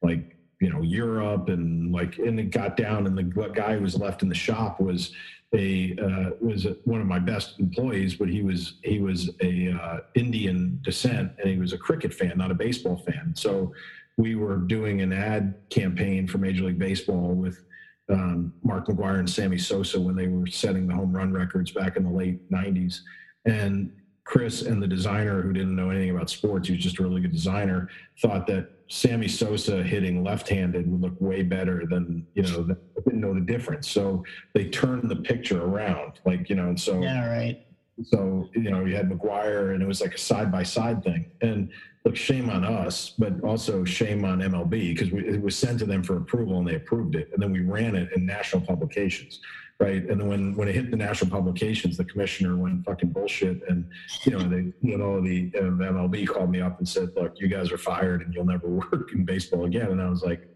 like 0.01 0.37
you 0.61 0.69
know 0.69 0.81
Europe, 0.81 1.49
and 1.49 1.91
like 1.91 2.17
and 2.17 2.39
it 2.39 2.51
got 2.51 2.77
down, 2.77 3.05
and 3.05 3.17
the 3.17 3.49
guy 3.53 3.75
who 3.75 3.81
was 3.81 3.97
left 3.97 4.23
in 4.23 4.29
the 4.29 4.35
shop 4.35 4.79
was 4.79 5.11
a 5.53 5.97
uh, 6.01 6.29
was 6.39 6.65
one 6.85 7.01
of 7.01 7.07
my 7.07 7.19
best 7.19 7.59
employees, 7.59 8.15
but 8.15 8.29
he 8.29 8.41
was 8.41 8.75
he 8.85 9.01
was 9.01 9.31
a 9.41 9.69
uh, 9.69 9.97
Indian 10.15 10.79
descent, 10.81 11.33
and 11.39 11.49
he 11.49 11.57
was 11.57 11.73
a 11.73 11.77
cricket 11.77 12.13
fan, 12.13 12.37
not 12.37 12.51
a 12.51 12.55
baseball 12.55 12.95
fan. 12.95 13.33
So 13.35 13.73
we 14.17 14.35
were 14.35 14.57
doing 14.57 15.01
an 15.01 15.11
ad 15.11 15.55
campaign 15.69 16.27
for 16.27 16.37
Major 16.37 16.65
League 16.65 16.79
Baseball 16.79 17.33
with 17.33 17.63
um, 18.09 18.53
Mark 18.63 18.87
McGwire 18.87 19.19
and 19.19 19.29
Sammy 19.29 19.57
Sosa 19.57 19.99
when 19.99 20.15
they 20.15 20.27
were 20.27 20.47
setting 20.47 20.87
the 20.87 20.93
home 20.93 21.13
run 21.13 21.33
records 21.33 21.71
back 21.71 21.95
in 21.95 22.03
the 22.03 22.11
late 22.11 22.51
90s. 22.51 22.99
And 23.45 23.91
Chris 24.25 24.61
and 24.61 24.81
the 24.81 24.87
designer, 24.87 25.41
who 25.41 25.51
didn't 25.51 25.75
know 25.75 25.89
anything 25.89 26.11
about 26.11 26.29
sports, 26.29 26.67
he 26.67 26.75
was 26.75 26.83
just 26.83 26.99
a 26.99 27.03
really 27.03 27.21
good 27.21 27.31
designer, 27.31 27.89
thought 28.21 28.47
that 28.47 28.69
Sammy 28.87 29.27
Sosa 29.27 29.83
hitting 29.83 30.23
left-handed 30.23 30.89
would 30.89 31.01
look 31.01 31.19
way 31.19 31.41
better 31.41 31.85
than 31.89 32.25
you 32.33 32.43
know. 32.43 32.75
Didn't 33.03 33.19
know 33.19 33.33
the 33.33 33.41
difference, 33.41 33.89
so 33.89 34.23
they 34.53 34.69
turned 34.69 35.09
the 35.09 35.15
picture 35.15 35.61
around, 35.63 36.19
like 36.25 36.49
you 36.49 36.55
know. 36.55 36.67
And 36.67 36.79
so 36.79 37.01
yeah, 37.01 37.27
right. 37.27 37.65
So 38.01 38.49
you 38.55 38.71
know 38.71 38.85
you 38.85 38.95
had 38.95 39.09
McGwire 39.09 39.73
and 39.73 39.83
it 39.83 39.85
was 39.85 40.01
like 40.01 40.15
a 40.15 40.17
side 40.17 40.51
by 40.51 40.63
side 40.63 41.03
thing. 41.03 41.31
And 41.41 41.69
look, 42.05 42.15
shame 42.15 42.49
on 42.49 42.63
us, 42.63 43.13
but 43.17 43.41
also 43.43 43.83
shame 43.83 44.25
on 44.25 44.39
MLB 44.39 44.95
because 44.95 45.09
it 45.13 45.41
was 45.41 45.55
sent 45.55 45.79
to 45.79 45.85
them 45.85 46.03
for 46.03 46.17
approval 46.17 46.57
and 46.57 46.67
they 46.67 46.75
approved 46.75 47.15
it, 47.15 47.29
and 47.33 47.41
then 47.41 47.51
we 47.51 47.61
ran 47.61 47.95
it 47.95 48.11
in 48.15 48.25
national 48.25 48.61
publications 48.63 49.39
right? 49.79 50.07
And 50.09 50.21
then 50.21 50.27
when 50.27 50.55
when 50.55 50.67
it 50.67 50.75
hit 50.75 50.91
the 50.91 50.97
national 50.97 51.31
publications, 51.31 51.97
the 51.97 52.05
commissioner 52.05 52.55
went 52.55 52.85
fucking 52.85 53.09
bullshit, 53.09 53.61
and 53.67 53.89
you 54.25 54.31
know 54.31 54.39
they 54.39 54.71
you 54.81 54.97
know 54.97 55.21
the 55.21 55.51
um, 55.59 55.79
MLB 55.79 56.27
called 56.27 56.51
me 56.51 56.61
up 56.61 56.79
and 56.79 56.87
said, 56.87 57.09
"Look, 57.15 57.39
you 57.39 57.47
guys 57.47 57.71
are 57.71 57.77
fired, 57.77 58.21
and 58.21 58.33
you'll 58.33 58.45
never 58.45 58.67
work 58.83 59.11
in 59.13 59.25
baseball 59.25 59.65
again." 59.65 59.91
And 59.91 60.01
I 60.01 60.09
was 60.09 60.23
like, 60.23 60.47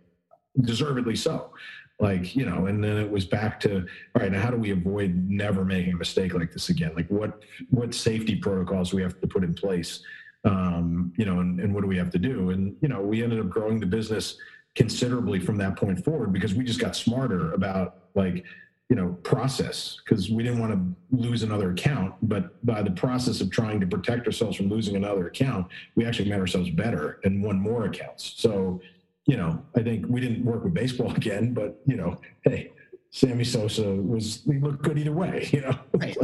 deservedly 0.62 1.16
so. 1.16 1.52
Like 2.00 2.36
you 2.36 2.46
know, 2.46 2.68
and 2.68 2.84
then 2.84 2.98
it 2.98 3.10
was 3.10 3.26
back 3.26 3.60
to 3.62 3.80
all 3.80 4.22
right. 4.22 4.32
Now, 4.32 4.40
how 4.40 4.52
do 4.52 4.58
we 4.58 4.72
avoid 4.72 5.16
never 5.28 5.66
making 5.66 5.94
a 5.94 5.98
mistake 5.98 6.34
like 6.34 6.52
this 6.52 6.70
again? 6.70 6.92
Like 6.96 7.08
what 7.08 7.42
what 7.72 7.94
safety 7.94 8.36
protocols 8.36 8.92
do 8.92 8.98
we 8.98 9.02
have 9.02 9.20
to 9.20 9.28
put 9.28 9.44
in 9.44 9.56
place? 9.56 10.02
Um, 10.46 11.12
you 11.18 11.26
know, 11.26 11.40
and, 11.40 11.60
and 11.60 11.74
what 11.74 11.82
do 11.82 11.88
we 11.88 11.98
have 11.98 12.12
to 12.12 12.20
do? 12.20 12.52
And 12.52 12.76
you 12.82 12.88
know, 12.88 13.02
we 13.02 13.24
ended 13.24 13.40
up 13.40 13.50
growing 13.50 13.80
the 13.80 13.88
business 13.88 14.38
considerably 14.76 15.40
from 15.40 15.58
that 15.58 15.76
point 15.76 16.06
forward 16.06 16.32
because 16.32 16.54
we 16.54 16.64
just 16.64 16.80
got 16.80 16.96
smarter 16.96 17.54
about 17.54 17.96
like 18.14 18.46
you 18.90 18.96
know 18.96 19.18
process 19.24 19.98
because 20.06 20.30
we 20.30 20.44
didn't 20.44 20.60
want 20.60 20.72
to 20.72 21.18
lose 21.18 21.42
another 21.42 21.72
account 21.72 22.14
but 22.22 22.64
by 22.64 22.84
the 22.84 22.92
process 22.92 23.42
of 23.42 23.50
trying 23.50 23.80
to 23.80 23.88
protect 23.88 24.28
ourselves 24.28 24.56
from 24.56 24.70
losing 24.70 24.96
another 24.96 25.28
account 25.28 25.66
we 25.96 26.06
actually 26.06 26.30
made 26.30 26.40
ourselves 26.40 26.70
better 26.70 27.20
and 27.24 27.44
won 27.44 27.60
more 27.60 27.86
accounts 27.86 28.34
so 28.38 28.80
you 29.28 29.38
know 29.38 29.62
i 29.76 29.84
think 29.84 30.06
we 30.08 30.20
didn't 30.20 30.44
work 30.44 30.64
with 30.64 30.74
baseball 30.74 31.12
again 31.16 31.54
but 31.54 31.80
you 31.86 31.96
know 31.96 32.20
hey 32.44 32.72
sammy 33.12 33.44
sosa 33.44 33.88
was 33.88 34.44
he 34.46 34.58
looked 34.60 34.82
good 34.82 34.98
either 34.98 35.12
way 35.12 35.48
you 35.54 35.62
know 35.62 35.78
right. 35.94 36.18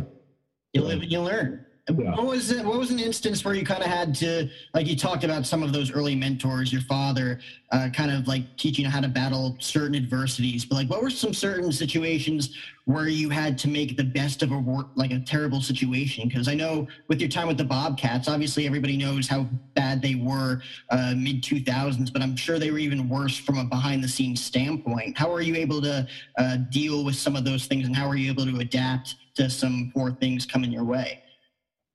you 0.73 0.81
live 0.81 1.01
and 1.01 1.11
you 1.11 1.21
learn 1.21 1.65
yeah. 1.89 2.15
What 2.15 2.27
was 2.27 2.49
it, 2.49 2.65
what 2.65 2.79
was 2.79 2.91
an 2.91 2.99
instance 2.99 3.43
where 3.43 3.53
you 3.53 3.65
kind 3.65 3.83
of 3.83 3.89
had 3.89 4.15
to 4.15 4.49
like 4.73 4.87
you 4.87 4.95
talked 4.95 5.25
about 5.25 5.45
some 5.45 5.61
of 5.61 5.73
those 5.73 5.91
early 5.91 6.15
mentors, 6.15 6.71
your 6.71 6.81
father, 6.83 7.41
uh, 7.73 7.89
kind 7.93 8.09
of 8.09 8.25
like 8.25 8.55
teaching 8.55 8.85
how 8.85 9.01
to 9.01 9.09
battle 9.09 9.57
certain 9.59 9.93
adversities. 9.93 10.63
But 10.63 10.75
like, 10.75 10.89
what 10.89 11.01
were 11.01 11.09
some 11.09 11.33
certain 11.33 11.73
situations 11.73 12.55
where 12.85 13.09
you 13.09 13.29
had 13.29 13.57
to 13.59 13.67
make 13.67 13.97
the 13.97 14.03
best 14.03 14.43
of 14.43 14.53
a 14.53 14.85
like 14.95 15.11
a 15.11 15.19
terrible 15.19 15.59
situation? 15.59 16.29
Because 16.29 16.47
I 16.47 16.53
know 16.53 16.87
with 17.09 17.19
your 17.19 17.29
time 17.29 17.49
with 17.49 17.57
the 17.57 17.65
Bobcats, 17.65 18.29
obviously 18.29 18.65
everybody 18.65 18.95
knows 18.95 19.27
how 19.27 19.45
bad 19.75 20.01
they 20.01 20.15
were 20.15 20.61
uh, 20.89 21.13
mid 21.17 21.43
two 21.43 21.61
thousands, 21.61 22.09
but 22.09 22.21
I'm 22.21 22.37
sure 22.37 22.59
they 22.59 22.71
were 22.71 22.77
even 22.77 23.09
worse 23.09 23.37
from 23.37 23.57
a 23.57 23.65
behind 23.65 24.01
the 24.01 24.07
scenes 24.07 24.41
standpoint. 24.41 25.17
How 25.17 25.33
are 25.33 25.41
you 25.41 25.55
able 25.55 25.81
to 25.81 26.07
uh, 26.37 26.57
deal 26.71 27.03
with 27.03 27.15
some 27.15 27.35
of 27.35 27.43
those 27.43 27.65
things, 27.65 27.87
and 27.87 27.95
how 27.95 28.07
are 28.07 28.15
you 28.15 28.31
able 28.31 28.45
to 28.45 28.59
adapt 28.59 29.15
to 29.35 29.49
some 29.49 29.91
poor 29.93 30.13
things 30.13 30.45
coming 30.45 30.71
your 30.71 30.85
way? 30.85 31.22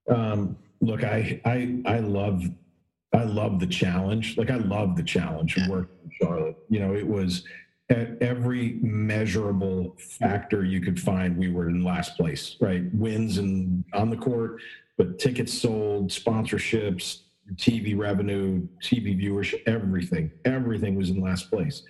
Um, 0.09 0.57
look, 0.81 1.05
I 1.05 1.41
I 1.45 1.81
I 1.87 1.99
love 2.01 2.43
I 3.13 3.25
love 3.25 3.61
the 3.61 3.67
challenge. 3.67 4.37
Like 4.37 4.51
I 4.51 4.57
love 4.57 4.97
the 4.97 5.03
challenge 5.03 5.57
of 5.57 5.69
working 5.69 5.97
in 6.05 6.11
Charlotte. 6.21 6.57
You 6.69 6.81
know, 6.81 6.95
it 6.95 7.07
was 7.07 7.45
at 7.91 8.21
every 8.21 8.79
measurable 8.83 9.97
factor 9.99 10.65
you 10.65 10.81
could 10.81 11.01
find, 11.01 11.37
we 11.37 11.51
were 11.51 11.69
in 11.69 11.83
last 11.83 12.17
place, 12.17 12.57
right? 12.61 12.83
Wins 12.93 13.39
and 13.39 13.83
on 13.95 14.11
the 14.11 14.17
court, 14.17 14.61
but 14.99 15.19
tickets 15.19 15.59
sold, 15.59 16.11
sponsorships, 16.11 17.23
TV 17.55 17.97
revenue, 17.97 18.67
TV 18.83 19.19
viewership, 19.19 19.63
everything, 19.67 20.31
everything 20.45 20.97
was 20.97 21.09
in 21.09 21.23
last 21.23 21.49
place. 21.49 21.83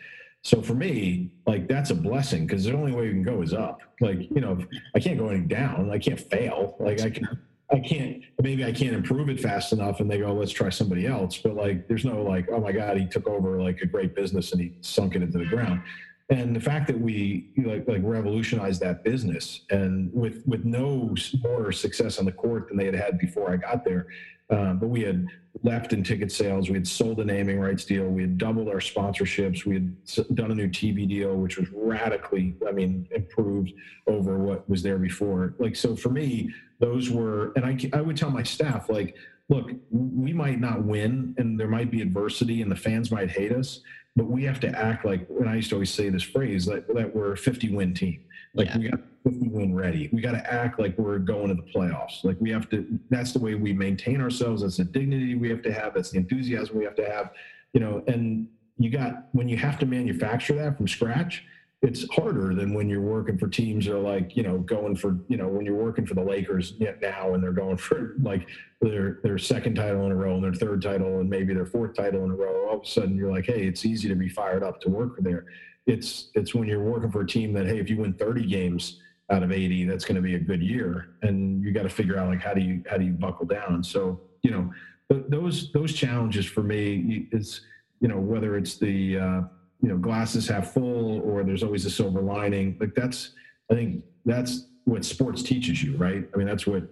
So 0.43 0.63
for 0.63 0.75
me, 0.75 1.33
like 1.47 1.67
that's 1.67 1.91
a 1.91 1.97
blessing 1.97 2.47
because 2.47 2.65
the 2.65 2.73
only 2.73 2.93
way 2.93 3.07
you 3.07 3.11
can 3.11 3.25
go 3.25 3.43
is 3.43 3.53
up. 3.53 3.81
Like, 4.01 4.21
you 4.31 4.41
know, 4.41 4.57
I 4.95 5.01
can't 5.01 5.19
go 5.19 5.29
any 5.29 5.41
down. 5.41 5.91
I 5.91 5.99
can't 5.99 6.21
fail. 6.21 6.77
Like 6.79 7.01
I 7.01 7.11
can 7.11 7.27
I 7.71 7.81
can't, 7.81 8.23
maybe 8.43 8.65
I 8.65 8.73
can't 8.73 8.95
improve 8.95 9.29
it 9.29 9.41
fast 9.41 9.73
enough 9.73 10.01
and 10.01 10.11
they 10.11 10.19
go, 10.19 10.33
let's 10.33 10.53
try 10.53 10.71
somebody 10.71 11.07
else. 11.07 11.37
But 11.37 11.55
like, 11.55 11.87
there's 11.87 12.05
no 12.05 12.23
like, 12.23 12.49
oh 12.51 12.61
my 12.61 12.73
God, 12.73 12.97
he 12.97 13.07
took 13.07 13.27
over 13.29 13.61
like 13.61 13.81
a 13.83 13.87
great 13.87 14.15
business 14.15 14.53
and 14.53 14.61
he 14.61 14.73
sunk 14.81 15.17
it 15.17 15.23
into 15.23 15.39
the 15.39 15.45
ground. 15.45 15.83
And 16.31 16.57
the 16.57 16.61
fact 16.61 16.87
that 16.87 16.99
we 16.99 17.51
like, 17.57 17.87
like 17.87 18.01
revolutionized 18.03 18.81
that 18.81 19.05
business 19.05 19.63
and 19.71 20.11
with, 20.15 20.43
with 20.47 20.65
no 20.65 21.15
more 21.43 21.73
success 21.73 22.19
on 22.19 22.25
the 22.25 22.33
court 22.33 22.69
than 22.69 22.77
they 22.79 22.87
had 22.87 22.95
had 22.95 23.19
before 23.19 23.51
I 23.51 23.57
got 23.57 23.85
there. 23.85 24.07
Um, 24.51 24.79
but 24.79 24.89
we 24.89 25.03
had 25.03 25.27
left 25.63 25.93
in 25.93 26.03
ticket 26.03 26.33
sales. 26.33 26.69
We 26.69 26.75
had 26.75 26.87
sold 26.87 27.21
a 27.21 27.25
naming 27.25 27.61
rights 27.61 27.85
deal. 27.85 28.07
We 28.07 28.23
had 28.23 28.39
doubled 28.39 28.69
our 28.69 28.77
sponsorships. 28.77 29.67
We 29.67 29.75
had 29.75 30.35
done 30.35 30.51
a 30.51 30.55
new 30.55 30.69
TV 30.69 31.07
deal, 31.07 31.37
which 31.37 31.59
was 31.59 31.69
radically, 31.73 32.55
I 32.67 32.73
mean, 32.73 33.09
improved 33.11 33.73
over 34.07 34.39
what 34.39 34.69
was 34.69 34.83
there 34.83 34.99
before. 34.99 35.55
Like, 35.59 35.77
so 35.77 35.95
for 35.95 36.09
me, 36.09 36.51
those 36.79 37.11
were, 37.11 37.53
and 37.57 37.65
I, 37.65 37.79
I 37.93 38.01
would 38.01 38.17
tell 38.17 38.31
my 38.31 38.43
staff, 38.43 38.89
like, 38.89 39.17
look, 39.49 39.71
we 39.91 40.33
might 40.33 40.61
not 40.61 40.85
win 40.85 41.35
and 41.39 41.59
there 41.59 41.69
might 41.69 41.91
be 41.91 42.01
adversity 42.01 42.63
and 42.63 42.71
the 42.71 42.77
fans 42.77 43.11
might 43.11 43.31
hate 43.31 43.53
us, 43.53 43.81
but 44.17 44.27
we 44.27 44.45
have 44.45 44.61
to 44.61 44.69
act 44.69 45.05
like, 45.05 45.27
and 45.41 45.49
I 45.49 45.57
used 45.57 45.71
to 45.71 45.77
always 45.77 45.93
say 45.93 46.09
this 46.09 46.23
phrase, 46.23 46.67
that, 46.67 46.93
that 46.95 47.15
we're 47.15 47.33
a 47.33 47.37
50 47.37 47.75
win 47.75 47.95
team. 47.95 48.25
Like 48.55 48.69
yeah. 48.69 48.79
we 48.79 48.89
got 48.89 49.01
50 49.25 49.49
win 49.49 49.75
ready. 49.75 50.09
We 50.13 50.21
got 50.21 50.33
to 50.33 50.53
act 50.53 50.79
like 50.79 50.97
we're 50.99 51.19
going 51.19 51.49
to 51.49 51.55
the 51.55 51.69
playoffs. 51.71 52.25
Like 52.25 52.37
we 52.41 52.51
have 52.51 52.69
to, 52.71 52.87
that's 53.11 53.33
the 53.33 53.39
way 53.39 53.55
we 53.55 53.73
maintain 53.73 54.21
ourselves. 54.21 54.63
That's 54.63 54.79
the 54.79 54.85
dignity 54.85 55.35
we 55.35 55.49
have 55.51 55.63
to 55.63 55.73
have. 55.73 55.95
That's 55.95 56.11
the 56.11 56.19
enthusiasm 56.19 56.77
we 56.77 56.85
have 56.85 56.97
to 56.97 57.09
have, 57.09 57.31
you 57.73 57.81
know, 57.81 58.03
and 58.07 58.49
you 58.79 58.91
got, 58.91 59.29
when 59.33 59.49
you 59.49 59.57
have 59.57 59.79
to 59.81 59.87
manufacture 59.87 60.55
that 60.55 60.77
from 60.77 60.89
scratch, 60.89 61.45
it's 61.81 62.09
harder 62.11 62.55
than 62.55 62.75
when 62.75 62.89
you're 62.89 63.01
working 63.01 63.39
for 63.39 63.47
teams 63.47 63.87
that 63.87 63.95
are 63.95 64.01
like 64.01 64.37
you 64.37 64.43
know 64.43 64.59
going 64.59 64.97
for 64.97 65.17
you 65.29 65.37
know 65.37 65.47
when 65.47 65.65
you're 65.65 65.77
working 65.77 66.05
for 66.05 66.15
the 66.15 66.23
Lakers 66.23 66.75
now 67.01 67.35
and 67.35 67.43
they're 67.43 67.53
going 67.53 67.77
for 67.77 68.17
like 68.21 68.49
their 68.81 69.21
their 69.23 69.39
second 69.39 69.77
title 69.77 70.05
in 70.07 70.13
a 70.13 70.17
row 70.17 70.35
and 70.35 70.43
their 70.43 70.53
third 70.53 70.83
title 70.83 71.21
and 71.21 71.31
maybe 71.31 71.55
their 71.55 71.67
fourth 71.67 71.95
title 71.95 72.25
in 72.25 72.31
a 72.31 72.35
row. 72.35 72.69
All 72.69 72.79
of 72.79 72.83
a 72.83 72.87
sudden 72.87 73.17
you're 73.17 73.31
like, 73.31 73.47
hey, 73.47 73.67
it's 73.67 73.87
easy 73.87 74.09
to 74.09 74.17
be 74.17 74.29
fired 74.29 74.63
up 74.63 74.81
to 74.83 74.91
work 74.91 75.17
for 75.17 75.23
there. 75.23 75.47
It's 75.89 76.31
it's 76.35 76.55
when 76.55 76.69
you're 76.69 76.85
working 76.85 77.11
for 77.11 77.23
a 77.23 77.27
team 77.27 77.53
that 77.55 77.67
hey, 77.67 77.81
if 77.81 77.91
you 77.91 77.97
win 77.97 78.13
30 78.13 78.47
games 78.47 79.01
out 79.31 79.43
of 79.43 79.51
80, 79.51 79.85
that's 79.85 80.05
going 80.05 80.17
to 80.17 80.23
be 80.23 80.37
a 80.37 80.39
good 80.39 80.63
year, 80.63 81.17
and 81.23 81.63
you 81.63 81.73
got 81.73 81.83
to 81.83 81.89
figure 81.89 82.17
out 82.19 82.29
like 82.29 82.41
how 82.41 82.55
do 82.55 82.61
you 82.61 82.83
how 82.89 82.97
do 82.97 83.05
you 83.05 83.13
buckle 83.13 83.47
down. 83.47 83.83
So 83.83 84.21
you 84.43 84.53
know 84.53 84.71
those 85.09 85.73
those 85.73 85.93
challenges 85.93 86.47
for 86.47 86.63
me 86.63 87.29
is 87.33 87.63
you 88.01 88.09
know 88.09 88.19
whether 88.19 88.57
it's 88.57 88.77
the 88.77 89.19
uh, 89.19 89.41
you 89.81 89.89
know 89.89 89.97
glasses 89.97 90.49
half 90.49 90.73
full 90.73 91.21
or 91.21 91.45
there's 91.45 91.63
always 91.63 91.85
a 91.85 91.91
silver 91.91 92.21
lining 92.21 92.77
like 92.81 92.95
that's 92.95 93.31
i 93.71 93.75
think 93.75 94.03
that's 94.25 94.67
what 94.85 95.05
sports 95.05 95.43
teaches 95.43 95.83
you 95.83 95.97
right 95.97 96.29
i 96.35 96.37
mean 96.37 96.47
that's 96.47 96.67
what 96.67 96.83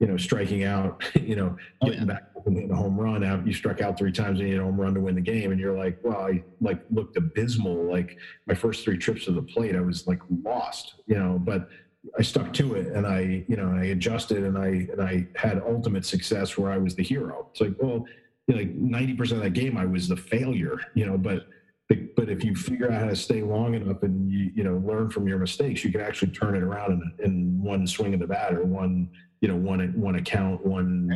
you 0.00 0.06
know 0.06 0.16
striking 0.16 0.64
out 0.64 1.02
you 1.20 1.36
know 1.36 1.56
oh, 1.82 1.86
getting 1.86 2.00
yeah. 2.00 2.14
back 2.14 2.33
and 2.46 2.56
hitting 2.56 2.70
a 2.70 2.76
home 2.76 2.98
run 2.98 3.24
out 3.24 3.46
you 3.46 3.52
struck 3.52 3.80
out 3.80 3.98
three 3.98 4.12
times 4.12 4.38
and 4.38 4.48
you 4.48 4.54
hit 4.54 4.60
a 4.60 4.64
home 4.64 4.80
run 4.80 4.94
to 4.94 5.00
win 5.00 5.14
the 5.14 5.20
game 5.20 5.50
and 5.52 5.60
you're 5.60 5.76
like 5.76 5.98
well 6.02 6.18
i 6.18 6.42
like 6.60 6.80
looked 6.90 7.16
abysmal 7.16 7.84
like 7.84 8.16
my 8.46 8.54
first 8.54 8.84
three 8.84 8.98
trips 8.98 9.24
to 9.24 9.32
the 9.32 9.42
plate 9.42 9.74
i 9.74 9.80
was 9.80 10.06
like 10.06 10.20
lost 10.42 10.94
you 11.06 11.18
know 11.18 11.38
but 11.38 11.68
I 12.18 12.22
stuck 12.22 12.52
to 12.54 12.74
it 12.74 12.88
and 12.88 13.06
I, 13.06 13.44
you 13.48 13.56
know, 13.56 13.74
I 13.74 13.84
adjusted 13.86 14.44
and 14.44 14.58
I 14.58 14.66
and 14.92 15.00
I 15.00 15.26
had 15.36 15.62
ultimate 15.66 16.04
success 16.04 16.58
where 16.58 16.70
I 16.70 16.76
was 16.76 16.94
the 16.94 17.02
hero. 17.02 17.48
It's 17.50 17.60
like, 17.60 17.74
well, 17.80 18.04
you 18.46 18.54
know, 18.54 18.60
like 18.60 18.70
ninety 18.74 19.14
percent 19.14 19.38
of 19.38 19.44
that 19.44 19.58
game 19.58 19.76
I 19.76 19.86
was 19.86 20.08
the 20.08 20.16
failure, 20.16 20.78
you 20.94 21.06
know, 21.06 21.16
but 21.16 21.46
but 21.94 22.28
if 22.28 22.44
you 22.44 22.54
figure 22.54 22.90
out 22.90 23.00
how 23.00 23.06
to 23.06 23.16
stay 23.16 23.42
long 23.42 23.74
enough 23.74 24.02
and 24.02 24.30
you 24.30 24.50
you 24.54 24.64
know 24.64 24.82
learn 24.86 25.10
from 25.10 25.26
your 25.28 25.38
mistakes, 25.38 25.84
you 25.84 25.92
can 25.92 26.00
actually 26.00 26.32
turn 26.32 26.54
it 26.54 26.62
around 26.62 26.92
in, 26.92 27.24
in 27.24 27.62
one 27.62 27.86
swing 27.86 28.14
of 28.14 28.20
the 28.20 28.26
bat 28.26 28.54
or 28.54 28.64
one 28.64 29.08
you 29.40 29.48
know 29.48 29.56
one 29.56 29.92
one 30.00 30.16
account, 30.16 30.64
one 30.64 31.08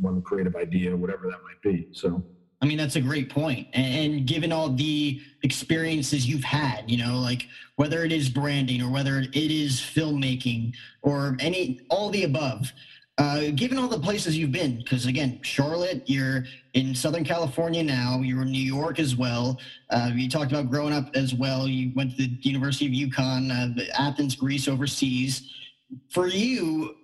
one 0.00 0.22
creative 0.22 0.56
idea, 0.56 0.96
whatever 0.96 1.28
that 1.28 1.42
might 1.42 1.60
be. 1.62 1.88
So. 1.92 2.22
I 2.60 2.64
mean, 2.64 2.78
that's 2.78 2.94
a 2.94 3.00
great 3.00 3.28
point. 3.28 3.66
And 3.72 4.24
given 4.24 4.52
all 4.52 4.68
the 4.68 5.20
experiences 5.42 6.28
you've 6.28 6.44
had, 6.44 6.88
you 6.88 6.96
know, 6.96 7.18
like 7.18 7.48
whether 7.74 8.04
it 8.04 8.12
is 8.12 8.28
branding 8.28 8.80
or 8.80 8.88
whether 8.88 9.18
it 9.18 9.34
is 9.34 9.80
filmmaking 9.80 10.72
or 11.02 11.36
any, 11.40 11.80
all 11.90 12.08
the 12.10 12.22
above, 12.22 12.72
uh, 13.18 13.50
given 13.54 13.76
all 13.78 13.88
the 13.88 13.98
places 13.98 14.38
you've 14.38 14.52
been, 14.52 14.78
because 14.78 15.06
again, 15.06 15.38
Charlotte, 15.42 16.02
you're 16.06 16.44
in 16.72 16.94
Southern 16.94 17.24
California 17.24 17.82
now, 17.82 18.20
you're 18.22 18.42
in 18.42 18.50
New 18.50 18.62
York 18.62 18.98
as 18.98 19.16
well. 19.16 19.60
Uh, 19.90 20.10
you 20.14 20.30
talked 20.30 20.50
about 20.50 20.70
growing 20.70 20.94
up 20.94 21.10
as 21.14 21.34
well. 21.34 21.68
You 21.68 21.92
went 21.94 22.12
to 22.12 22.16
the 22.16 22.38
University 22.40 22.86
of 22.86 23.10
UConn, 23.10 23.50
uh, 23.50 23.82
Athens, 23.98 24.34
Greece, 24.34 24.66
overseas. 24.66 25.52
For 26.08 26.26
you, 26.26 26.96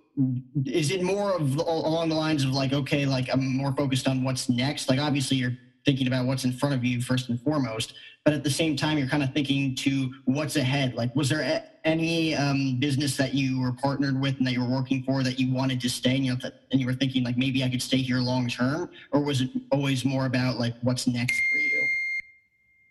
is 0.65 0.89
it 0.89 1.03
more 1.03 1.33
of 1.33 1.55
along 1.57 2.09
the 2.09 2.15
lines 2.15 2.43
of 2.43 2.51
like, 2.51 2.73
okay, 2.73 3.05
like 3.05 3.29
I'm 3.31 3.55
more 3.55 3.73
focused 3.73 4.07
on 4.07 4.23
what's 4.23 4.49
next? 4.49 4.89
Like, 4.89 4.99
obviously, 4.99 5.37
you're 5.37 5.57
thinking 5.85 6.07
about 6.07 6.25
what's 6.25 6.45
in 6.45 6.51
front 6.51 6.75
of 6.75 6.83
you 6.83 7.01
first 7.01 7.29
and 7.29 7.39
foremost 7.41 7.93
but 8.25 8.33
at 8.33 8.43
the 8.43 8.49
same 8.49 8.75
time 8.75 8.97
you're 8.97 9.07
kind 9.07 9.23
of 9.23 9.33
thinking 9.33 9.75
to 9.75 10.11
what's 10.25 10.55
ahead 10.55 10.93
like 10.95 11.15
was 11.15 11.29
there 11.29 11.41
a- 11.41 11.63
any 11.87 12.35
um, 12.35 12.77
business 12.79 13.15
that 13.15 13.33
you 13.33 13.59
were 13.61 13.71
partnered 13.71 14.19
with 14.19 14.37
and 14.37 14.45
that 14.45 14.53
you 14.53 14.61
were 14.61 14.69
working 14.69 15.01
for 15.03 15.23
that 15.23 15.39
you 15.39 15.53
wanted 15.53 15.79
to 15.79 15.89
stay 15.89 16.15
and 16.15 16.25
you, 16.25 16.33
know, 16.33 16.49
and 16.71 16.79
you 16.79 16.85
were 16.85 16.93
thinking 16.93 17.23
like 17.23 17.37
maybe 17.37 17.63
i 17.63 17.69
could 17.69 17.81
stay 17.81 17.97
here 17.97 18.17
long 18.17 18.47
term 18.47 18.89
or 19.11 19.21
was 19.21 19.41
it 19.41 19.49
always 19.71 20.03
more 20.05 20.25
about 20.25 20.59
like 20.59 20.75
what's 20.81 21.07
next 21.07 21.39
for 21.51 21.57
you 21.57 21.87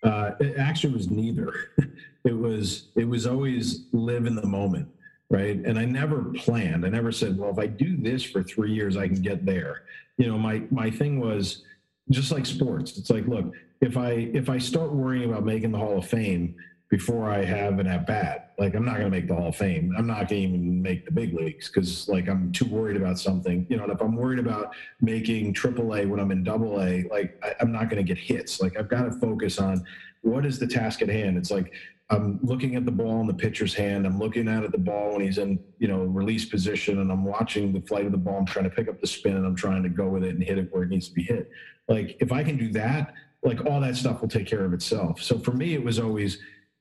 uh, 0.05 0.31
it 0.41 0.57
actually 0.59 0.93
was 0.93 1.11
neither 1.11 1.53
it 2.25 2.33
was 2.37 2.89
it 2.97 3.05
was 3.05 3.27
always 3.27 3.87
live 3.93 4.27
in 4.27 4.35
the 4.35 4.47
moment 4.47 4.89
right? 5.31 5.57
And 5.65 5.79
I 5.79 5.85
never 5.85 6.25
planned. 6.37 6.87
I 6.87 6.89
never 6.89 7.13
said, 7.13 7.39
well, 7.39 7.51
if 7.51 7.59
I 7.59 7.67
do 7.67 7.97
this 7.97 8.23
for 8.23 8.43
three 8.43 8.73
years, 8.73 8.97
I 8.97 9.09
can 9.09 9.21
get 9.21 9.45
there. 9.45 9.83
You 10.17 10.27
know, 10.27 10.39
my 10.39 10.63
my 10.71 10.91
thing 10.91 11.21
was 11.21 11.65
just 12.11 12.33
like 12.33 12.47
sports. 12.47 12.99
It's 12.99 13.11
like, 13.11 13.27
look, 13.27 13.53
if 13.81 13.97
I 13.97 14.11
if 14.35 14.49
I 14.49 14.59
start 14.59 14.93
worrying 14.93 15.31
about 15.31 15.45
making 15.45 15.73
the 15.73 15.79
Hall 15.79 15.99
of 15.99 16.07
Fame 16.07 16.55
before 16.91 17.31
I 17.31 17.45
have 17.45 17.79
an 17.79 17.87
at 17.87 18.07
bat, 18.07 18.55
like 18.59 18.75
I'm 18.75 18.85
not 18.85 18.95
going 18.95 19.05
to 19.05 19.11
make 19.11 19.29
the 19.29 19.35
Hall 19.35 19.49
of 19.49 19.57
Fame. 19.57 19.95
I'm 19.97 20.07
not 20.07 20.17
going 20.17 20.29
to 20.29 20.37
even 20.37 20.83
make 20.83 21.05
the 21.05 21.13
big 21.13 21.35
leagues 21.35 21.69
because 21.69 22.09
like 22.09 22.29
I'm 22.29 22.51
too 22.53 22.65
worried 22.67 22.97
about 22.97 23.19
something. 23.19 23.67
You 23.69 23.77
know, 23.77 23.85
and 23.85 23.93
if 23.93 24.01
I'm 24.01 24.17
worried 24.17 24.39
about 24.39 24.75
making 25.01 25.55
AAA 25.55 26.09
when 26.09 26.19
I'm 26.19 26.31
in 26.31 26.43
Double 26.43 26.81
A, 26.83 27.05
like 27.11 27.39
I, 27.43 27.55
I'm 27.61 27.73
not 27.73 27.91
going 27.91 28.05
to 28.05 28.15
get 28.15 28.19
hits. 28.19 28.61
Like 28.61 28.79
I've 28.79 28.89
got 28.89 29.03
to 29.03 29.13
focus 29.13 29.59
on 29.59 29.85
what 30.23 30.45
is 30.45 30.59
the 30.59 30.67
task 30.67 31.03
at 31.03 31.09
hand. 31.09 31.37
It's 31.37 31.51
like 31.51 31.73
I'm 32.11 32.41
looking 32.43 32.75
at 32.75 32.87
the 32.87 32.91
ball 32.91 33.21
in 33.21 33.27
the 33.27 33.35
pitcher's 33.35 33.75
hand. 33.75 34.07
I'm 34.07 34.19
looking 34.19 34.49
at 34.49 34.71
the 34.73 34.79
ball 34.79 35.13
when 35.13 35.21
he's 35.21 35.37
in, 35.37 35.59
you 35.79 35.89
know, 35.89 36.05
release 36.05 36.47
position, 36.47 37.01
and 37.01 37.13
I'm 37.13 37.25
watching 37.25 37.73
the 37.73 37.83
flight 37.83 38.07
of 38.07 38.13
the 38.13 38.19
ball. 38.19 38.39
I'm 38.39 38.47
trying 38.47 38.65
to 38.65 38.71
pick 38.71 38.89
up 38.89 39.01
the 39.01 39.07
spin, 39.07 39.37
and 39.37 39.47
I'm 39.47 39.55
trying 39.55 39.83
to 39.83 39.91
go 39.91 40.09
with 40.09 40.25
it 40.25 40.35
and 40.35 40.43
hit 40.43 40.57
it 40.57 40.73
where 40.73 40.85
it 40.85 40.89
needs 40.89 41.09
to 41.09 41.15
be 41.15 41.23
hit. 41.23 41.51
Like 41.89 42.17
if 42.21 42.33
I 42.33 42.45
can 42.45 42.57
do 42.57 42.71
that, 42.73 43.15
like 43.43 43.65
all 43.67 43.81
that 43.81 43.97
stuff 43.97 44.21
will 44.21 44.29
take 44.29 44.47
care 44.47 44.65
of 44.65 44.73
itself. 44.73 45.23
So 45.23 45.39
for 45.39 45.53
me, 45.53 45.75
it 45.75 45.83
was 45.83 45.99
always, 45.99 46.39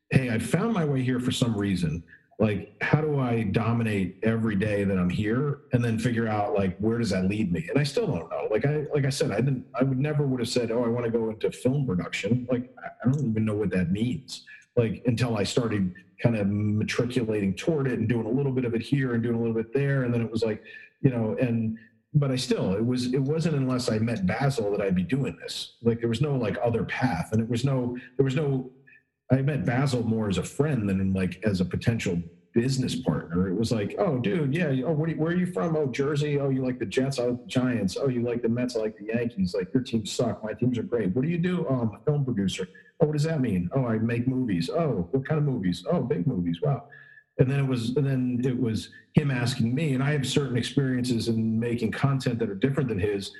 hey, 0.10 0.30
I 0.30 0.40
found 0.40 0.74
my 0.74 0.86
way 0.86 1.02
here 1.02 1.20
for 1.20 1.32
some 1.32 1.56
reason. 1.56 2.04
Like, 2.40 2.76
how 2.82 3.02
do 3.02 3.20
I 3.20 3.44
dominate 3.44 4.20
every 4.22 4.56
day 4.56 4.84
that 4.84 4.96
I'm 4.96 5.10
here, 5.10 5.62
and 5.74 5.84
then 5.84 5.98
figure 5.98 6.28
out 6.28 6.54
like 6.54 6.78
where 6.78 7.00
does 7.00 7.10
that 7.10 7.28
lead 7.28 7.52
me? 7.52 7.66
And 7.68 7.80
I 7.80 7.84
still 7.84 8.06
don't 8.06 8.30
know. 8.30 8.48
Like 8.52 8.64
I, 8.64 8.86
like 8.94 9.06
I 9.06 9.10
said, 9.10 9.32
I 9.32 9.38
didn't, 9.38 9.66
I 9.74 9.84
would 9.84 9.98
never 9.98 10.28
would 10.28 10.40
have 10.40 10.50
said, 10.50 10.70
oh, 10.70 10.84
I 10.84 10.88
want 10.88 11.06
to 11.06 11.12
go 11.12 11.32
into 11.32 11.52
film 11.52 11.88
production. 11.88 12.48
Like 12.52 12.72
I 12.84 13.10
don't 13.10 13.28
even 13.28 13.44
know 13.44 13.56
what 13.56 13.72
that 13.72 13.92
means 13.92 14.46
like 14.78 15.02
until 15.08 15.36
I 15.36 15.44
started 15.44 15.94
kind 16.22 16.38
of 16.38 16.48
matriculating 16.48 17.54
toward 17.56 17.88
it 17.88 18.00
and 18.00 18.08
doing 18.08 18.26
a 18.26 18.30
little 18.30 18.52
bit 18.52 18.64
of 18.64 18.74
it 18.74 18.82
here 18.82 19.14
and 19.14 19.24
doing 19.24 19.36
a 19.36 19.40
little 19.40 19.54
bit 19.54 19.74
there. 19.74 20.04
And 20.04 20.14
then 20.14 20.22
it 20.22 20.32
was 20.32 20.44
like, 20.44 20.64
you 21.02 21.10
know, 21.10 21.36
and 21.42 21.78
but 22.20 22.32
I 22.32 22.36
still 22.36 22.74
it 22.74 22.86
was 22.86 23.14
it 23.14 23.22
wasn't 23.22 23.56
unless 23.56 23.90
I 23.90 24.00
met 24.00 24.26
Basil 24.26 24.72
that 24.72 24.82
I'd 24.82 24.96
be 24.96 25.04
doing 25.04 25.38
this. 25.42 25.76
Like 25.82 26.00
there 26.00 26.10
was 26.10 26.22
no 26.22 26.36
like 26.36 26.58
other 26.64 26.84
path. 26.84 27.30
And 27.32 27.42
it 27.42 27.50
was 27.50 27.64
no 27.64 27.98
there 28.18 28.24
was 28.24 28.36
no 28.36 28.72
I 29.32 29.42
met 29.42 29.66
Basil 29.66 30.04
more 30.04 30.30
as 30.30 30.38
a 30.38 30.44
friend 30.44 30.88
than 30.88 31.14
like 31.14 31.42
as 31.44 31.60
a 31.62 31.66
potential 31.66 32.22
business 32.54 32.96
partner. 32.96 33.50
It 33.50 33.56
was 33.56 33.72
like, 33.72 33.94
oh, 34.00 34.18
dude, 34.18 34.52
yeah, 34.52 34.74
oh, 34.84 34.94
where, 34.94 35.12
where, 35.12 35.32
are 35.32 35.36
you 35.36 35.46
from? 35.46 35.76
Oh, 35.76 35.86
Jersey. 35.86 36.40
Oh, 36.40 36.50
you 36.50 36.66
like 36.66 36.80
the 36.80 36.88
Jets? 36.88 37.20
Oh, 37.20 37.40
the 37.40 37.46
Giants. 37.46 37.98
Oh, 38.02 38.08
you 38.08 38.24
like 38.24 38.42
the 38.42 38.50
Mets? 38.50 38.76
I 38.76 38.80
like 38.80 38.98
the 38.98 39.06
Yankees. 39.06 39.54
Like 39.56 39.72
your 39.74 39.84
teams 39.84 40.12
suck. 40.12 40.44
My 40.44 40.54
teams 40.54 40.80
are 40.80 40.84
great. 40.84 41.16
What 41.16 41.24
do 41.24 41.28
you 41.30 41.38
do? 41.38 41.68
Oh, 41.70 41.76
I'm 41.76 41.92
a 41.94 42.00
film 42.04 42.26
producer. 42.26 42.68
Oh, 43.00 43.06
what 43.06 43.14
does 43.14 43.24
that 43.26 43.42
mean? 43.42 43.70
Oh, 43.76 43.86
I 43.86 44.00
make 44.00 44.28
movies. 44.28 44.72
Oh, 44.72 45.08
what 45.12 45.28
kind 45.28 45.38
of 45.38 45.46
movies? 45.46 45.86
Oh, 45.92 46.02
big 46.02 46.26
movies. 46.26 46.60
Wow. 46.62 46.88
And 47.40 47.50
then 47.50 47.60
it 47.60 47.68
was, 47.68 47.96
and 47.96 48.06
then 48.06 48.42
it 48.44 48.60
was 48.60 48.90
him 49.14 49.32
asking 49.32 49.74
me, 49.74 49.94
and 49.94 50.04
I 50.04 50.12
have 50.12 50.28
certain 50.28 50.58
experiences 50.58 51.28
in 51.28 51.60
making 51.60 51.92
content 51.92 52.40
that 52.40 52.50
are 52.50 52.56
different 52.56 52.90
than 52.90 53.00
his, 53.00 53.32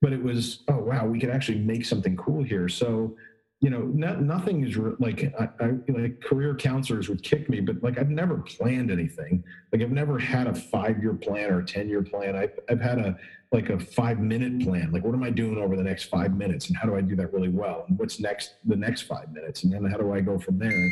but 0.00 0.12
it 0.12 0.22
was, 0.22 0.64
oh 0.68 0.78
wow, 0.78 1.06
we 1.06 1.20
could 1.20 1.30
actually 1.30 1.58
make 1.58 1.84
something 1.84 2.16
cool 2.16 2.42
here. 2.42 2.68
So, 2.68 3.16
you 3.60 3.70
know, 3.70 3.82
nothing 3.82 4.66
is 4.66 4.76
re- 4.76 4.96
like 4.98 5.32
I, 5.38 5.48
I, 5.60 5.70
like 5.88 6.20
career 6.20 6.56
counselors 6.56 7.08
would 7.08 7.22
kick 7.22 7.48
me, 7.48 7.60
but 7.60 7.80
like 7.82 7.96
I've 7.96 8.10
never 8.10 8.38
planned 8.38 8.90
anything. 8.90 9.44
Like 9.72 9.82
I've 9.82 9.92
never 9.92 10.18
had 10.18 10.48
a 10.48 10.54
five 10.54 11.00
year 11.00 11.14
plan 11.14 11.50
or 11.50 11.60
a 11.60 11.64
ten 11.64 11.88
year 11.88 12.02
plan. 12.02 12.34
I've 12.34 12.58
I've 12.68 12.80
had 12.80 12.98
a 12.98 13.16
like 13.52 13.70
a 13.70 13.78
five 13.78 14.18
minute 14.18 14.60
plan. 14.62 14.90
Like, 14.90 15.04
what 15.04 15.14
am 15.14 15.22
I 15.22 15.30
doing 15.30 15.58
over 15.58 15.76
the 15.76 15.84
next 15.84 16.04
five 16.04 16.36
minutes, 16.36 16.68
and 16.68 16.76
how 16.76 16.88
do 16.88 16.96
I 16.96 17.02
do 17.02 17.14
that 17.14 17.32
really 17.32 17.50
well? 17.50 17.84
And 17.88 17.96
what's 17.98 18.18
next 18.18 18.54
the 18.64 18.76
next 18.76 19.02
five 19.02 19.30
minutes, 19.32 19.62
and 19.62 19.72
then 19.72 19.84
how 19.84 19.98
do 19.98 20.12
I 20.12 20.20
go 20.20 20.38
from 20.38 20.58
there? 20.58 20.90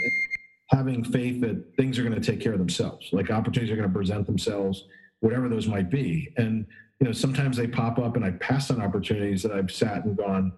Having 0.70 1.04
faith 1.04 1.40
that 1.40 1.76
things 1.76 1.98
are 1.98 2.02
going 2.02 2.20
to 2.20 2.20
take 2.20 2.40
care 2.40 2.52
of 2.52 2.58
themselves, 2.58 3.08
like 3.12 3.30
opportunities 3.30 3.72
are 3.72 3.76
going 3.76 3.88
to 3.88 3.94
present 3.94 4.26
themselves, 4.26 4.84
whatever 5.20 5.48
those 5.48 5.66
might 5.66 5.90
be. 5.90 6.32
And 6.36 6.66
you 7.00 7.06
know, 7.06 7.12
sometimes 7.12 7.56
they 7.56 7.66
pop 7.66 7.98
up, 7.98 8.16
and 8.16 8.24
I 8.24 8.32
pass 8.32 8.70
on 8.70 8.80
opportunities 8.80 9.42
that 9.42 9.52
I've 9.52 9.70
sat 9.70 10.04
and 10.04 10.16
gone, 10.16 10.52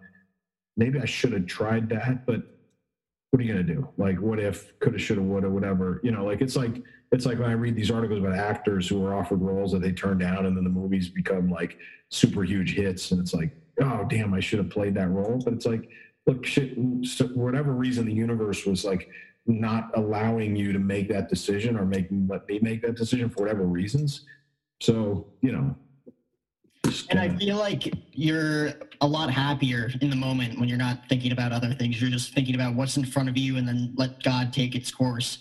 maybe 0.76 0.98
I 0.98 1.04
should 1.04 1.32
have 1.32 1.46
tried 1.46 1.88
that, 1.90 2.26
but 2.26 2.42
what 3.30 3.40
are 3.40 3.44
you 3.44 3.54
going 3.54 3.66
to 3.66 3.72
do? 3.74 3.88
Like, 3.96 4.20
what 4.20 4.38
if, 4.38 4.78
coulda, 4.80 4.98
shoulda, 4.98 5.22
woulda, 5.22 5.48
whatever. 5.48 6.00
You 6.02 6.10
know, 6.10 6.24
like 6.24 6.42
it's 6.42 6.56
like 6.56 6.82
it's 7.12 7.24
like 7.26 7.38
when 7.38 7.48
I 7.48 7.54
read 7.54 7.76
these 7.76 7.90
articles 7.90 8.18
about 8.18 8.34
actors 8.34 8.88
who 8.88 9.04
are 9.06 9.14
offered 9.14 9.40
roles 9.40 9.72
that 9.72 9.80
they 9.80 9.92
turn 9.92 10.18
down, 10.18 10.46
and 10.46 10.56
then 10.56 10.64
the 10.64 10.70
movies 10.70 11.08
become 11.08 11.50
like 11.50 11.78
super 12.10 12.42
huge 12.42 12.74
hits, 12.74 13.10
and 13.10 13.20
it's 13.20 13.32
like, 13.32 13.50
oh 13.80 14.04
damn, 14.08 14.34
I 14.34 14.40
should 14.40 14.58
have 14.58 14.70
played 14.70 14.94
that 14.96 15.08
role. 15.08 15.40
But 15.42 15.54
it's 15.54 15.66
like, 15.66 15.88
look, 16.26 16.44
shit, 16.44 16.76
whatever 17.34 17.72
reason 17.72 18.04
the 18.04 18.12
universe 18.12 18.66
was 18.66 18.84
like 18.84 19.08
not 19.46 19.90
allowing 19.96 20.54
you 20.54 20.72
to 20.72 20.78
make 20.78 21.08
that 21.08 21.28
decision 21.28 21.76
or 21.76 21.84
make 21.84 22.06
let 22.28 22.46
me 22.48 22.58
make 22.60 22.82
that 22.82 22.96
decision 22.96 23.28
for 23.28 23.42
whatever 23.42 23.64
reasons. 23.64 24.26
So 24.80 25.26
you 25.40 25.52
know. 25.52 25.76
And 27.10 27.18
I 27.18 27.28
feel 27.36 27.56
like 27.56 27.94
you're 28.12 28.72
a 29.00 29.06
lot 29.06 29.30
happier 29.30 29.90
in 30.00 30.10
the 30.10 30.16
moment 30.16 30.58
when 30.58 30.68
you're 30.68 30.78
not 30.78 31.08
thinking 31.08 31.32
about 31.32 31.52
other 31.52 31.72
things. 31.72 32.00
You're 32.00 32.10
just 32.10 32.34
thinking 32.34 32.54
about 32.54 32.74
what's 32.74 32.96
in 32.96 33.04
front 33.04 33.28
of 33.28 33.36
you 33.36 33.56
and 33.56 33.66
then 33.66 33.94
let 33.96 34.22
God 34.22 34.52
take 34.52 34.74
its 34.74 34.90
course 34.90 35.38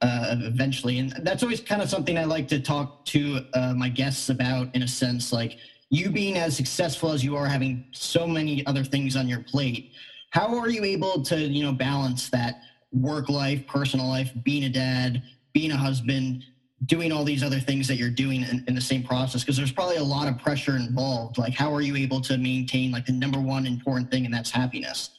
uh, 0.00 0.36
eventually. 0.40 0.98
And 0.98 1.12
that's 1.22 1.42
always 1.42 1.60
kind 1.60 1.82
of 1.82 1.90
something 1.90 2.16
I 2.16 2.24
like 2.24 2.48
to 2.48 2.60
talk 2.60 3.04
to 3.06 3.44
uh, 3.54 3.74
my 3.74 3.88
guests 3.88 4.30
about 4.30 4.74
in 4.74 4.82
a 4.82 4.88
sense, 4.88 5.32
like 5.32 5.58
you 5.90 6.10
being 6.10 6.36
as 6.36 6.56
successful 6.56 7.10
as 7.10 7.24
you 7.24 7.36
are, 7.36 7.46
having 7.46 7.86
so 7.92 8.26
many 8.26 8.64
other 8.66 8.84
things 8.84 9.16
on 9.16 9.28
your 9.28 9.40
plate. 9.40 9.92
How 10.30 10.56
are 10.58 10.68
you 10.68 10.84
able 10.84 11.22
to, 11.22 11.36
you 11.38 11.64
know, 11.64 11.72
balance 11.72 12.28
that 12.30 12.60
work 12.92 13.28
life, 13.28 13.66
personal 13.66 14.06
life, 14.06 14.32
being 14.42 14.64
a 14.64 14.68
dad, 14.68 15.22
being 15.52 15.72
a 15.72 15.76
husband, 15.76 16.44
doing 16.86 17.10
all 17.12 17.24
these 17.24 17.42
other 17.42 17.60
things 17.60 17.88
that 17.88 17.96
you're 17.96 18.10
doing 18.10 18.42
in, 18.42 18.64
in 18.68 18.74
the 18.74 18.80
same 18.80 19.02
process? 19.02 19.42
Because 19.42 19.56
there's 19.56 19.72
probably 19.72 19.96
a 19.96 20.04
lot 20.04 20.28
of 20.28 20.38
pressure 20.38 20.76
involved. 20.76 21.38
Like, 21.38 21.54
how 21.54 21.74
are 21.74 21.80
you 21.80 21.96
able 21.96 22.20
to 22.22 22.38
maintain 22.38 22.90
like 22.90 23.06
the 23.06 23.12
number 23.12 23.40
one 23.40 23.66
important 23.66 24.10
thing, 24.10 24.24
and 24.24 24.32
that's 24.32 24.50
happiness? 24.50 25.10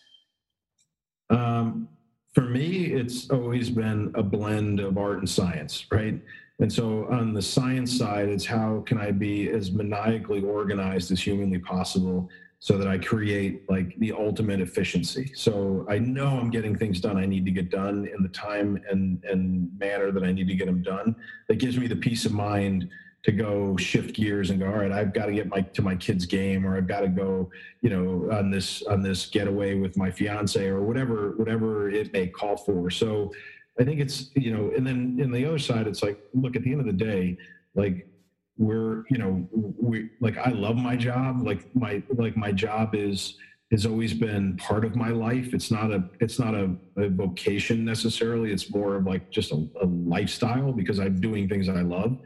Um, 1.30 1.88
for 2.34 2.42
me, 2.42 2.86
it's 2.86 3.30
always 3.30 3.70
been 3.70 4.12
a 4.16 4.24
blend 4.24 4.80
of 4.80 4.98
art 4.98 5.20
and 5.20 5.30
science, 5.30 5.86
right? 5.92 6.20
And 6.60 6.72
so 6.72 7.08
on 7.10 7.34
the 7.34 7.42
science 7.42 7.98
side, 7.98 8.28
it's 8.28 8.46
how 8.46 8.84
can 8.86 8.98
I 8.98 9.12
be 9.12 9.50
as 9.50 9.72
maniacally 9.72 10.42
organized 10.42 11.12
as 11.12 11.22
humanly 11.22 11.60
possible 11.60 12.30
so 12.62 12.78
that 12.78 12.88
I 12.88 12.98
create 12.98 13.70
like 13.70 13.98
the 14.00 14.12
ultimate 14.12 14.60
efficiency. 14.60 15.32
So 15.34 15.86
I 15.90 15.98
know 15.98 16.28
I'm 16.28 16.50
getting 16.50 16.76
things 16.76 17.00
done 17.00 17.18
I 17.18 17.26
need 17.26 17.46
to 17.46 17.52
get 17.52 17.72
done 17.72 18.10
in 18.14 18.22
the 18.22 18.30
time 18.30 18.82
and, 18.90 19.24
and 19.24 19.70
manner 19.80 20.12
that 20.12 20.24
I 20.24 20.34
need 20.34 20.48
to 20.50 20.56
get 20.56 20.66
them 20.66 20.84
done. 20.84 21.16
That 21.48 21.56
gives 21.56 21.78
me 21.78 21.88
the 21.88 21.96
peace 21.96 22.26
of 22.26 22.34
mind 22.34 22.90
to 23.24 23.32
go 23.32 23.76
shift 23.78 24.16
gears 24.16 24.50
and 24.50 24.60
go 24.60 24.66
all 24.66 24.78
right 24.78 24.92
i've 24.92 25.14
got 25.14 25.26
to 25.26 25.34
get 25.34 25.48
my 25.48 25.60
to 25.60 25.82
my 25.82 25.96
kids 25.96 26.26
game 26.26 26.66
or 26.66 26.78
i've 26.78 26.88
got 26.88 27.02
to 27.02 27.10
go 27.10 27.50
you 27.82 27.90
know 27.90 28.30
on 28.32 28.50
this 28.50 28.82
on 28.84 29.02
this 29.02 29.26
getaway 29.26 29.76
with 29.76 29.98
my 29.98 30.10
fiance 30.10 30.66
or 30.68 30.82
whatever 30.82 31.34
whatever 31.36 31.90
it 31.90 32.14
may 32.14 32.28
call 32.28 32.56
for 32.56 32.90
so 32.90 33.30
i 33.78 33.84
think 33.84 34.00
it's 34.00 34.32
you 34.36 34.54
know 34.56 34.72
and 34.76 34.88
then 34.88 35.18
in 35.20 35.32
the 35.32 35.46
other 35.46 35.60
side 35.60 35.86
it's 35.86 36.02
like 36.02 36.18
look 36.34 36.56
at 36.56 36.64
the 36.64 36.72
end 36.72 36.80
of 36.80 36.86
the 36.86 36.94
day 36.94 37.38
like 37.76 38.08
we're 38.60 39.06
you 39.10 39.18
know 39.18 39.48
we 39.82 40.10
like 40.20 40.38
i 40.38 40.52
love 40.52 40.76
my 40.76 40.96
job. 40.96 41.42
Like 41.42 41.74
my 41.76 42.04
like 42.16 42.38
my 42.38 42.52
job 42.52 42.94
is 42.94 43.38
has 43.72 43.86
always 43.86 44.14
been 44.14 44.58
part 44.58 44.84
of 44.84 44.96
my 44.96 45.10
life. 45.10 45.54
It's 45.54 45.72
not 45.72 45.92
a 45.92 46.04
it's 46.20 46.38
not 46.38 46.54
a, 46.54 46.76
a 46.98 47.10
vocation 47.10 47.86
necessarily. 47.86 48.52
It's 48.52 48.70
more 48.70 48.96
of 48.96 49.06
like 49.06 49.32
just 49.32 49.52
a, 49.52 49.66
a 49.82 49.86
lifestyle 49.86 50.74
because 50.74 51.00
i'm 51.00 51.20
doing 51.20 51.48
things 51.48 51.66
that 51.68 51.78
i 51.78 51.82
love. 51.82 52.18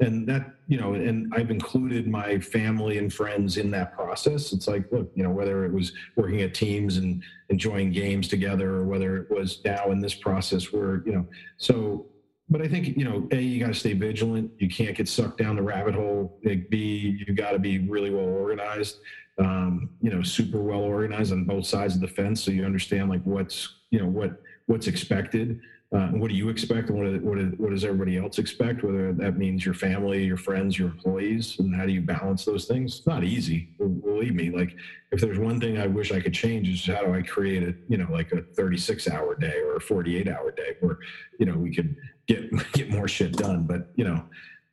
And 0.00 0.28
that 0.28 0.56
you 0.66 0.78
know 0.78 0.94
and 0.94 1.32
i've 1.34 1.50
included 1.50 2.08
my 2.08 2.38
family 2.40 2.98
and 2.98 3.10
friends 3.12 3.56
in 3.56 3.70
that 3.70 3.94
process. 3.94 4.52
It's 4.52 4.66
like 4.66 4.90
look 4.90 5.10
you 5.14 5.22
know 5.22 5.30
whether 5.30 5.64
it 5.64 5.72
was 5.72 5.92
working 6.16 6.42
at 6.42 6.52
teams 6.52 6.96
and 6.96 7.22
enjoying 7.48 7.92
games 7.92 8.26
together 8.26 8.74
or 8.74 8.84
whether 8.84 9.18
it 9.18 9.30
was 9.30 9.60
now 9.64 9.92
in 9.92 10.00
this 10.00 10.14
process 10.14 10.72
where 10.72 11.02
you 11.06 11.12
know 11.12 11.26
so 11.58 12.06
but 12.48 12.62
i 12.62 12.68
think 12.68 12.96
you 12.96 13.04
know 13.04 13.26
a 13.32 13.40
you 13.40 13.60
got 13.60 13.68
to 13.68 13.74
stay 13.74 13.92
vigilant. 13.92 14.50
You 14.58 14.68
can't 14.68 14.96
get 14.96 15.08
sucked 15.08 15.38
down 15.38 15.56
the 15.56 15.62
rabbit 15.62 15.94
hole. 15.94 16.38
Like 16.44 16.70
b 16.70 17.22
you 17.26 17.34
got 17.34 17.52
to 17.52 17.58
be 17.58 17.78
really 17.78 18.10
well 18.10 18.24
organized. 18.24 18.98
Um, 19.38 19.90
you 20.00 20.10
know 20.10 20.22
super 20.22 20.62
well 20.62 20.80
organized 20.80 21.32
on 21.32 21.44
both 21.44 21.66
sides 21.66 21.94
of 21.94 22.00
the 22.00 22.08
fence 22.08 22.42
so 22.42 22.50
you 22.50 22.64
understand 22.64 23.10
like 23.10 23.22
what's 23.24 23.80
you 23.90 23.98
know 23.98 24.06
what 24.06 24.40
what's 24.64 24.86
expected 24.86 25.60
uh, 25.92 26.08
what 26.08 26.28
do 26.28 26.34
you 26.34 26.48
expect 26.48 26.90
and 26.90 26.98
what, 26.98 27.22
what, 27.22 27.60
what 27.60 27.70
does 27.70 27.84
everybody 27.84 28.16
else 28.16 28.38
expect 28.38 28.82
whether 28.82 29.12
that 29.12 29.38
means 29.38 29.64
your 29.64 29.74
family 29.74 30.24
your 30.24 30.36
friends 30.36 30.78
your 30.78 30.88
employees 30.88 31.58
and 31.58 31.74
how 31.74 31.86
do 31.86 31.92
you 31.92 32.00
balance 32.00 32.44
those 32.44 32.64
things? 32.64 32.98
It's 32.98 33.06
not 33.06 33.24
easy 33.24 33.68
believe 34.16 34.34
me 34.34 34.50
like 34.50 34.76
if 35.12 35.20
there's 35.20 35.38
one 35.38 35.60
thing 35.60 35.78
i 35.78 35.86
wish 35.86 36.10
i 36.10 36.20
could 36.20 36.32
change 36.32 36.68
is 36.68 36.84
how 36.86 37.02
do 37.04 37.14
i 37.14 37.22
create 37.22 37.62
a 37.62 37.74
you 37.88 37.98
know 37.98 38.06
like 38.10 38.32
a 38.32 38.42
36 38.42 39.08
hour 39.08 39.34
day 39.34 39.58
or 39.60 39.76
a 39.76 39.80
48 39.80 40.28
hour 40.28 40.50
day 40.50 40.76
where 40.80 40.98
you 41.38 41.46
know 41.46 41.56
we 41.56 41.74
could 41.74 41.96
get 42.26 42.50
get 42.72 42.90
more 42.90 43.08
shit 43.08 43.32
done 43.32 43.64
but 43.64 43.90
you 43.96 44.04
know 44.04 44.24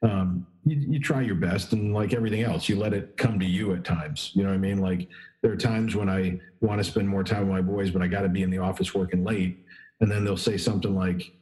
um, 0.01 0.45
you, 0.65 0.75
you 0.75 0.99
try 0.99 1.21
your 1.21 1.35
best 1.35 1.71
and 1.71 1.93
like 1.93 2.13
everything 2.13 2.41
else 2.41 2.67
you 2.67 2.77
let 2.77 2.93
it 2.93 3.15
come 3.15 3.39
to 3.39 3.45
you 3.45 3.73
at 3.73 3.83
times 3.83 4.31
you 4.33 4.43
know 4.43 4.49
what 4.49 4.55
i 4.55 4.57
mean? 4.57 4.79
Like 4.79 5.07
there 5.41 5.51
are 5.51 5.57
times 5.57 5.95
when 5.95 6.09
i 6.09 6.39
want 6.61 6.79
to 6.79 6.83
spend 6.83 7.07
more 7.07 7.23
time 7.23 7.47
with 7.47 7.49
my 7.49 7.61
boys 7.61 7.91
but 7.91 8.01
i 8.01 8.07
got 8.07 8.21
to 8.21 8.29
be 8.29 8.43
in 8.43 8.49
the 8.49 8.57
office 8.57 8.93
working 8.93 9.23
late 9.23 9.62
and 10.03 10.11
then 10.11 10.23
they'll 10.23 10.37
say 10.37 10.57
something 10.57 10.93
like 10.93 11.33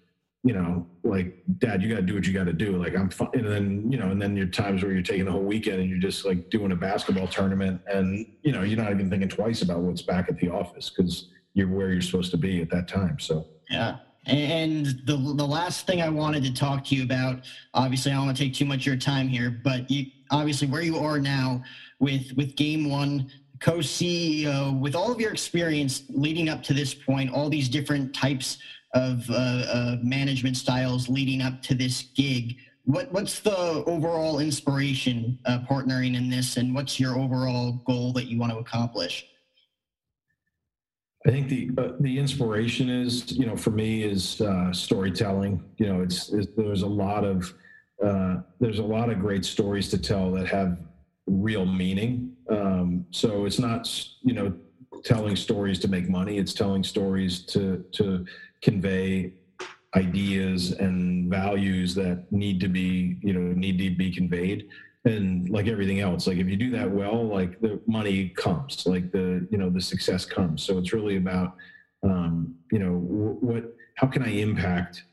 you 0.44 0.54
know, 0.54 0.88
like, 1.04 1.44
Dad, 1.60 1.84
you 1.84 1.90
got 1.90 1.98
to 1.98 2.02
do 2.02 2.16
what 2.16 2.26
you 2.26 2.34
got 2.34 2.46
to 2.46 2.54
do. 2.54 2.76
Like, 2.76 2.96
I'm 2.96 3.10
fine. 3.10 3.30
And 3.34 3.46
then, 3.46 3.92
you 3.92 4.00
know, 4.00 4.10
and 4.10 4.20
then 4.20 4.36
your 4.36 4.48
times 4.48 4.82
where 4.82 4.92
you're 4.92 5.04
taking 5.04 5.26
the 5.26 5.32
whole 5.32 5.44
weekend 5.44 5.80
and 5.80 5.90
you're 5.90 6.00
just 6.00 6.26
like 6.26 6.50
doing 6.50 6.72
a 6.72 6.76
basketball 6.76 7.28
tournament 7.28 7.80
and, 7.86 8.26
you 8.42 8.52
know, 8.52 8.64
you're 8.64 8.82
not 8.82 8.92
even 8.92 9.08
thinking 9.08 9.30
twice 9.30 9.62
about 9.62 9.82
what's 9.82 10.02
back 10.02 10.30
at 10.30 10.40
the 10.40 10.50
office 10.50 10.90
because 10.90 11.30
you're 11.54 11.68
where 11.68 11.92
you're 11.92 12.02
supposed 12.02 12.32
to 12.32 12.38
be 12.38 12.60
at 12.60 12.72
that 12.72 12.88
time. 12.88 13.20
So, 13.20 13.46
yeah. 13.70 13.98
And 14.26 14.86
the 15.06 15.18
the 15.36 15.46
last 15.46 15.88
thing 15.88 16.02
I 16.02 16.10
wanted 16.10 16.44
to 16.44 16.54
talk 16.54 16.86
to 16.86 16.96
you 16.96 17.04
about, 17.04 17.42
obviously, 17.74 18.12
I 18.12 18.16
don't 18.16 18.26
want 18.26 18.38
to 18.38 18.44
take 18.44 18.54
too 18.54 18.66
much 18.66 18.82
of 18.82 18.86
your 18.86 18.96
time 18.96 19.28
here, 19.28 19.60
but 19.64 19.90
you 19.90 20.08
obviously 20.30 20.68
where 20.68 20.84
you 20.84 20.98
are 20.98 21.20
now 21.20 21.64
with 22.00 22.32
with 22.38 22.56
Game 22.56 22.88
One, 22.90 23.32
co-CEO, 23.62 24.78
with 24.80 24.96
all 24.96 25.12
of 25.12 25.22
your 25.22 25.32
experience 25.32 26.04
leading 26.10 26.50
up 26.50 26.64
to 26.64 26.74
this 26.74 26.94
point, 26.94 27.32
all 27.32 27.50
these 27.50 27.70
different 27.70 28.14
types 28.14 28.58
of 28.94 29.30
uh, 29.30 29.34
uh, 29.34 29.98
management 30.02 30.58
styles 30.58 31.08
leading 31.08 31.42
up 31.42 31.62
to 31.62 31.76
this 31.76 32.10
gig. 32.16 32.58
What 32.86 33.12
what's 33.12 33.40
the 33.40 33.84
overall 33.86 34.40
inspiration 34.40 35.38
uh, 35.46 35.60
partnering 35.70 36.18
in 36.18 36.30
this, 36.30 36.58
and 36.58 36.74
what's 36.74 37.00
your 37.00 37.18
overall 37.18 37.74
goal 37.86 38.12
that 38.14 38.26
you 38.26 38.40
want 38.40 38.52
to 38.52 38.58
accomplish? 38.58 39.28
I 41.26 41.30
think 41.30 41.48
the 41.48 41.70
uh, 41.78 41.92
the 42.00 42.18
inspiration 42.18 42.90
is, 42.90 43.32
you 43.32 43.46
know, 43.46 43.56
for 43.56 43.70
me 43.70 44.04
is 44.04 44.42
uh, 44.42 44.74
storytelling. 44.74 45.64
You 45.78 45.88
know, 45.88 46.02
it's, 46.02 46.34
it's, 46.34 46.48
there's 46.58 46.82
a 46.82 46.88
lot 46.88 47.24
of 47.24 47.54
uh, 48.04 48.38
there's 48.60 48.80
a 48.80 48.84
lot 48.84 49.12
of 49.12 49.20
great 49.20 49.46
stories 49.46 49.88
to 49.90 50.00
tell 50.00 50.32
that 50.32 50.48
have 50.48 50.80
real 51.32 51.66
meaning. 51.66 52.34
Um, 52.50 53.06
so 53.12 53.46
it's 53.46 53.60
not, 53.60 53.88
you 54.22 54.34
know, 54.34 54.54
telling 55.04 55.36
stories 55.36 55.80
to 55.80 55.88
make 55.88 56.10
money. 56.10 56.38
It's 56.38 56.54
telling 56.54 56.84
stories 56.84 57.46
to 57.48 57.84
to 57.94 58.26
convey 58.62 59.34
ideas 59.96 60.72
and 60.72 61.30
values 61.30 61.96
that 61.96 62.32
need 62.32 62.60
to 62.62 62.68
be, 62.68 63.18
you 63.22 63.34
know, 63.34 63.54
need 63.54 63.78
to 63.80 63.90
be 63.96 64.12
conveyed 64.12 64.68
and 65.06 65.50
like 65.50 65.68
everything 65.68 66.00
else 66.00 66.28
like 66.28 66.38
if 66.38 66.48
you 66.48 66.56
do 66.56 66.70
that 66.70 66.90
well 66.90 67.24
like 67.24 67.60
the 67.60 67.80
money 67.88 68.30
comes 68.30 68.86
like 68.86 69.12
the 69.12 69.48
you 69.50 69.58
know 69.58 69.70
the 69.70 69.82
success 69.82 70.26
comes 70.26 70.62
so 70.62 70.78
it's 70.78 70.94
really 70.94 71.18
about 71.18 71.56
um, 72.04 72.54
you 72.72 72.78
know 72.78 72.94
what 73.42 73.76
how 73.96 74.06
can 74.06 74.22
i 74.22 74.30
impact 74.30 75.04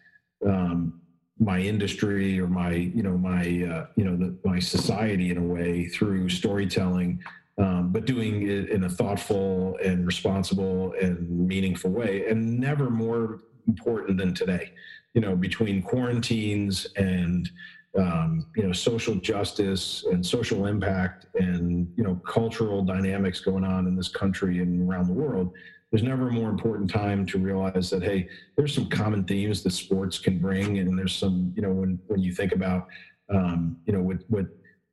um, 0.47 1.01
my 1.39 1.61
industry 1.61 2.41
or 2.41 2.49
my 2.49 2.73
you 2.73 3.03
know 3.03 3.17
my 3.17 3.43
uh, 3.65 3.87
you 3.97 4.05
know 4.05 4.17
the, 4.17 4.37
my 4.45 4.59
society 4.59 5.31
in 5.31 5.39
a 5.39 5.43
way 5.43 5.87
through 5.87 6.29
storytelling 6.29 7.23
um, 7.59 7.91
but 7.91 8.05
doing 8.05 8.49
it 8.49 8.71
in 8.71 8.85
a 8.85 8.89
thoughtful 8.89 9.77
and 9.85 10.07
responsible 10.07 10.95
and 11.01 11.29
meaningful 11.29 11.91
way 11.91 12.27
and 12.29 12.59
never 12.59 12.89
more 12.89 13.41
important 13.67 14.17
than 14.19 14.33
today. 14.33 14.73
You 15.15 15.21
know 15.21 15.35
between 15.35 15.83
quarantines 15.83 16.87
and 16.97 17.51
um, 17.99 18.47
you 18.57 18.63
know 18.63 18.73
social 18.73 19.17
justice 19.17 20.05
and 20.11 20.25
social 20.25 20.67
impact 20.67 21.27
and 21.35 21.93
you 21.97 22.05
know 22.05 22.17
cultural 22.27 22.83
dynamics 22.83 23.41
going 23.41 23.65
on 23.65 23.87
in 23.87 23.97
this 23.97 24.09
country 24.09 24.61
and 24.61 24.89
around 24.89 25.07
the 25.07 25.13
world 25.13 25.53
there's 25.91 26.03
never 26.03 26.29
a 26.29 26.33
more 26.33 26.51
important 26.51 26.91
time 26.91 27.25
to 27.27 27.39
realize 27.39 27.91
that 27.91 28.03
hey 28.03 28.29
there's 28.57 28.75
some 28.75 28.89
common 28.89 29.25
themes 29.25 29.63
that 29.63 29.71
sports 29.71 30.19
can 30.19 30.39
bring 30.39 30.79
and 30.79 30.99
there's 30.99 31.15
some 31.15 31.53
you 31.57 31.63
know 31.63 31.73
when 31.73 31.99
when 32.07 32.21
you 32.21 32.33
think 32.33 32.53
about 32.53 32.89
um, 33.31 33.77
you 33.87 33.93
know 33.93 34.03
what 34.03 34.19
what 34.29 34.47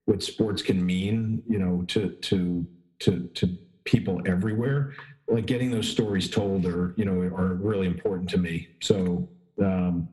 what 0.06 0.24
sports 0.24 0.62
can 0.62 0.86
mean 0.86 1.42
you 1.48 1.60
know 1.60 1.84
to 1.88 2.10
to 2.22 2.66
to 3.00 3.28
to 3.34 3.58
people 3.84 4.22
everywhere 4.26 4.94
like 5.28 5.46
getting 5.46 5.72
those 5.72 5.88
stories 5.88 6.30
told 6.30 6.66
are 6.66 6.94
you 6.98 7.06
know 7.06 7.20
are 7.36 7.56
really 7.56 7.88
important 7.88 8.30
to 8.30 8.38
me 8.38 8.70
so 8.82 9.28
um 9.62 10.08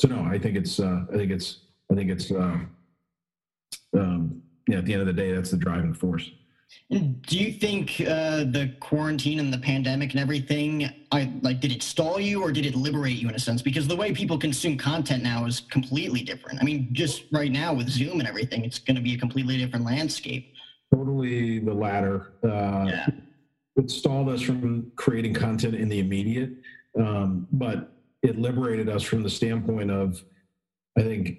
so 0.00 0.08
no 0.08 0.22
i 0.24 0.38
think 0.38 0.56
it's 0.56 0.80
uh 0.80 1.04
i 1.12 1.16
think 1.16 1.30
it's 1.30 1.64
I 1.90 1.94
think 1.94 2.10
it's, 2.10 2.30
um, 2.30 2.70
um, 3.96 4.42
yeah, 4.68 4.78
at 4.78 4.84
the 4.84 4.92
end 4.92 5.02
of 5.02 5.06
the 5.06 5.12
day, 5.12 5.32
that's 5.32 5.50
the 5.50 5.56
driving 5.56 5.94
force. 5.94 6.30
Do 6.90 7.38
you 7.38 7.52
think 7.52 8.00
uh, 8.02 8.44
the 8.44 8.74
quarantine 8.78 9.40
and 9.40 9.52
the 9.52 9.58
pandemic 9.58 10.12
and 10.12 10.20
everything, 10.20 10.90
I 11.10 11.32
like, 11.40 11.60
did 11.60 11.72
it 11.72 11.82
stall 11.82 12.20
you 12.20 12.42
or 12.42 12.52
did 12.52 12.66
it 12.66 12.74
liberate 12.74 13.16
you 13.16 13.28
in 13.28 13.34
a 13.34 13.38
sense? 13.38 13.62
Because 13.62 13.88
the 13.88 13.96
way 13.96 14.12
people 14.12 14.38
consume 14.38 14.76
content 14.76 15.22
now 15.22 15.46
is 15.46 15.60
completely 15.60 16.22
different. 16.22 16.60
I 16.60 16.64
mean, 16.64 16.88
just 16.92 17.24
right 17.32 17.50
now 17.50 17.72
with 17.72 17.88
Zoom 17.88 18.20
and 18.20 18.28
everything, 18.28 18.64
it's 18.64 18.78
going 18.78 18.96
to 18.96 19.02
be 19.02 19.14
a 19.14 19.18
completely 19.18 19.56
different 19.56 19.84
landscape. 19.84 20.52
Totally 20.94 21.58
the 21.58 21.72
latter. 21.72 22.34
Uh, 22.44 22.84
yeah. 22.86 23.06
It 23.76 23.90
stalled 23.90 24.28
us 24.28 24.42
from 24.42 24.92
creating 24.94 25.34
content 25.34 25.74
in 25.74 25.88
the 25.88 25.98
immediate, 25.98 26.50
um, 26.98 27.48
but 27.50 27.92
it 28.22 28.38
liberated 28.38 28.88
us 28.88 29.02
from 29.02 29.22
the 29.22 29.30
standpoint 29.30 29.90
of, 29.90 30.22
I 30.98 31.02
think, 31.02 31.38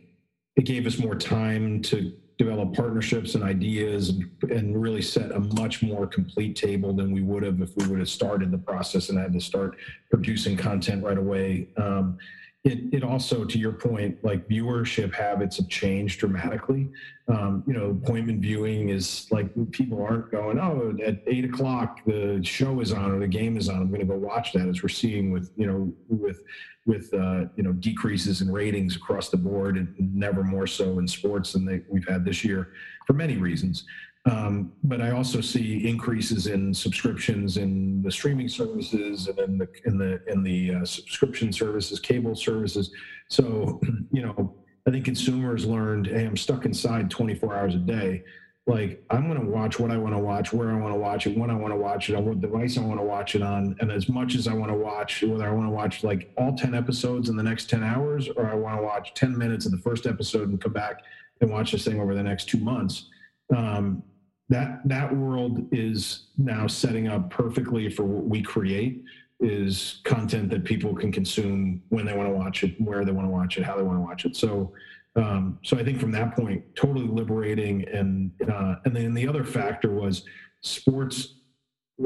it 0.56 0.66
gave 0.66 0.86
us 0.88 0.98
more 0.98 1.16
time 1.16 1.82
to 1.84 2.14
develop 2.38 2.74
partnerships 2.74 3.36
and 3.36 3.44
ideas 3.44 4.10
and, 4.10 4.52
and, 4.52 4.82
really 4.82 5.02
set 5.02 5.32
a 5.32 5.40
much 5.40 5.82
more 5.82 6.06
complete 6.06 6.56
table 6.56 6.94
than 6.94 7.12
we 7.12 7.22
would 7.22 7.44
have 7.44 7.62
if 7.62 7.76
we 7.78 7.88
would 7.88 8.00
have 8.00 8.10
started 8.10 8.52
the 8.52 8.58
process 8.58 9.10
and 9.10 9.18
had 9.18 9.32
to 9.32 9.40
start 9.40 9.78
producing 10.10 10.58
content 10.58 11.04
right 11.04 11.18
away. 11.18 11.68
Um, 11.78 12.18
it, 12.66 12.80
it 12.92 13.04
also, 13.04 13.46
to 13.46 13.60
your 13.60 13.74
point, 13.74 14.18
like 14.24 14.50
viewership 14.50 15.14
habits 15.14 15.58
have 15.58 15.70
changed 15.70 16.20
dramatically. 16.20 16.90
Um, 17.28 17.64
you 17.68 17.74
know, 17.74 17.92
appointment 17.92 18.42
viewing 18.42 18.90
is 18.90 19.28
like 19.30 19.52
people 19.70 20.02
aren't 20.02 20.32
going, 20.32 20.58
oh, 20.58 20.98
at 21.06 21.22
eight 21.28 21.46
o'clock 21.46 22.00
the 22.08 22.42
show 22.44 22.80
is 22.80 22.92
on 22.92 23.12
or 23.12 23.20
the 23.20 23.28
game 23.28 23.56
is 23.56 23.70
on. 23.70 23.82
I'm 23.82 23.90
going 23.90 24.00
to 24.00 24.08
go 24.08 24.18
watch 24.18 24.52
that. 24.54 24.68
As 24.68 24.82
we're 24.82 24.90
seeing 24.90 25.32
with 25.32 25.52
you 25.56 25.68
know 25.68 25.94
with 26.10 26.42
with 26.88 27.14
uh, 27.14 27.46
you 27.56 27.62
know 27.62 27.72
decreases 27.72 28.42
in 28.42 28.52
ratings 28.52 28.96
across 28.96 29.30
the 29.30 29.38
board, 29.38 29.78
and 29.78 29.94
never 30.16 30.44
more 30.44 30.66
so 30.66 30.98
in 30.98 31.08
sports 31.08 31.54
than 31.54 31.66
they, 31.66 31.84
we've 31.88 32.08
had 32.08 32.26
this 32.26 32.44
year 32.44 32.74
for 33.06 33.14
many 33.14 33.38
reasons. 33.38 33.86
Um, 34.26 34.72
but 34.84 35.02
I 35.02 35.12
also 35.12 35.40
see 35.40 35.88
increases 35.88 36.48
in 36.48 36.74
subscriptions 36.74 37.58
in 37.58 38.02
the 38.02 38.12
streaming 38.12 38.50
services 38.50 39.28
and 39.28 39.38
in 39.38 39.58
the 39.60 39.68
in 39.86 39.98
the 40.00 40.22
in 40.28 40.42
the 40.42 40.76
uh, 40.76 40.86
subscription 40.86 41.54
services, 41.54 42.00
cable 42.00 42.36
services. 42.36 42.92
So 43.30 43.80
you 44.12 44.24
know, 44.24 44.56
I 44.88 44.92
think 44.92 45.06
consumers 45.06 45.66
learned, 45.66 46.08
hey, 46.08 46.26
I'm 46.26 46.38
stuck 46.38 46.66
inside 46.66 47.12
24 47.12 47.56
hours 47.56 47.76
a 47.76 47.80
day. 47.80 48.24
Like 48.66 49.04
I'm 49.12 49.28
going 49.28 49.40
to 49.40 49.46
watch 49.46 49.80
what 49.80 49.92
I 49.92 49.98
want 49.98 50.16
to 50.16 50.20
watch, 50.20 50.52
where 50.52 50.72
I 50.72 50.76
want 50.76 50.92
to 50.96 51.00
watch 51.00 51.28
it, 51.28 51.38
when 51.38 51.52
I 51.52 51.56
want 51.56 51.72
to 51.72 51.78
watch 51.78 52.10
it, 52.10 52.16
on 52.16 52.26
what 52.26 52.42
device 52.42 52.80
I 52.80 52.82
want 52.82 53.00
to 53.00 53.06
watch 53.06 53.36
it 53.36 53.44
on, 53.44 53.76
and 53.80 53.92
as 53.92 54.10
much 54.10 54.34
as 54.34 54.48
I 54.48 54.54
want 54.54 54.72
to 54.72 54.78
watch, 54.78 55.22
whether 55.22 55.48
I 55.48 55.52
want 55.52 55.68
to 55.68 55.72
watch 55.72 56.04
like 56.04 56.34
all 56.36 56.56
10 56.56 56.74
episodes 56.74 57.30
in 57.30 57.36
the 57.36 57.44
next 57.44 57.70
10 57.70 57.84
hours, 57.84 58.28
or 58.36 58.50
I 58.50 58.56
want 58.56 58.80
to 58.80 58.84
watch 58.84 59.14
10 59.14 59.38
minutes 59.38 59.68
of 59.68 59.72
the 59.72 59.78
first 59.78 60.08
episode 60.08 60.50
and 60.50 60.60
come 60.60 60.74
back 60.74 61.04
and 61.42 61.52
watch 61.52 61.74
this 61.74 61.86
thing 61.86 62.00
over 62.00 62.16
the 62.16 62.24
next 62.24 62.50
two 62.50 62.58
months. 62.58 63.10
Um, 63.56 64.02
that 64.50 64.88
that 64.88 65.16
world 65.16 65.68
is 65.72 66.28
now 66.38 66.68
setting 66.68 67.08
up 67.08 67.30
perfectly 67.30 67.90
for 67.90 68.04
what 68.04 68.26
we 68.26 68.42
create 68.42 69.04
is 69.40 70.02
content 70.04 70.50
that 70.50 70.64
people 70.64 70.96
can 70.96 71.12
consume 71.12 71.82
when 71.90 72.06
they 72.06 72.16
want 72.16 72.30
to 72.30 72.34
watch 72.34 72.64
it 72.64 72.80
where 72.80 73.04
they 73.04 73.12
want 73.12 73.28
to 73.28 73.32
watch 73.32 73.58
it 73.58 73.64
how 73.64 73.76
they 73.76 73.84
want 73.84 73.98
to 73.98 74.02
watch 74.02 74.26
it. 74.26 74.36
So 74.36 74.74
um, 75.18 75.60
so 75.64 75.78
i 75.78 75.84
think 75.84 76.00
from 76.00 76.12
that 76.12 76.36
point 76.36 76.64
totally 76.76 77.08
liberating 77.08 77.88
and 77.88 78.32
uh, 78.52 78.76
and 78.86 78.96
then 78.96 79.14
the 79.14 79.28
other 79.28 79.44
factor 79.44 79.92
was 79.92 80.26
sports 80.62 81.36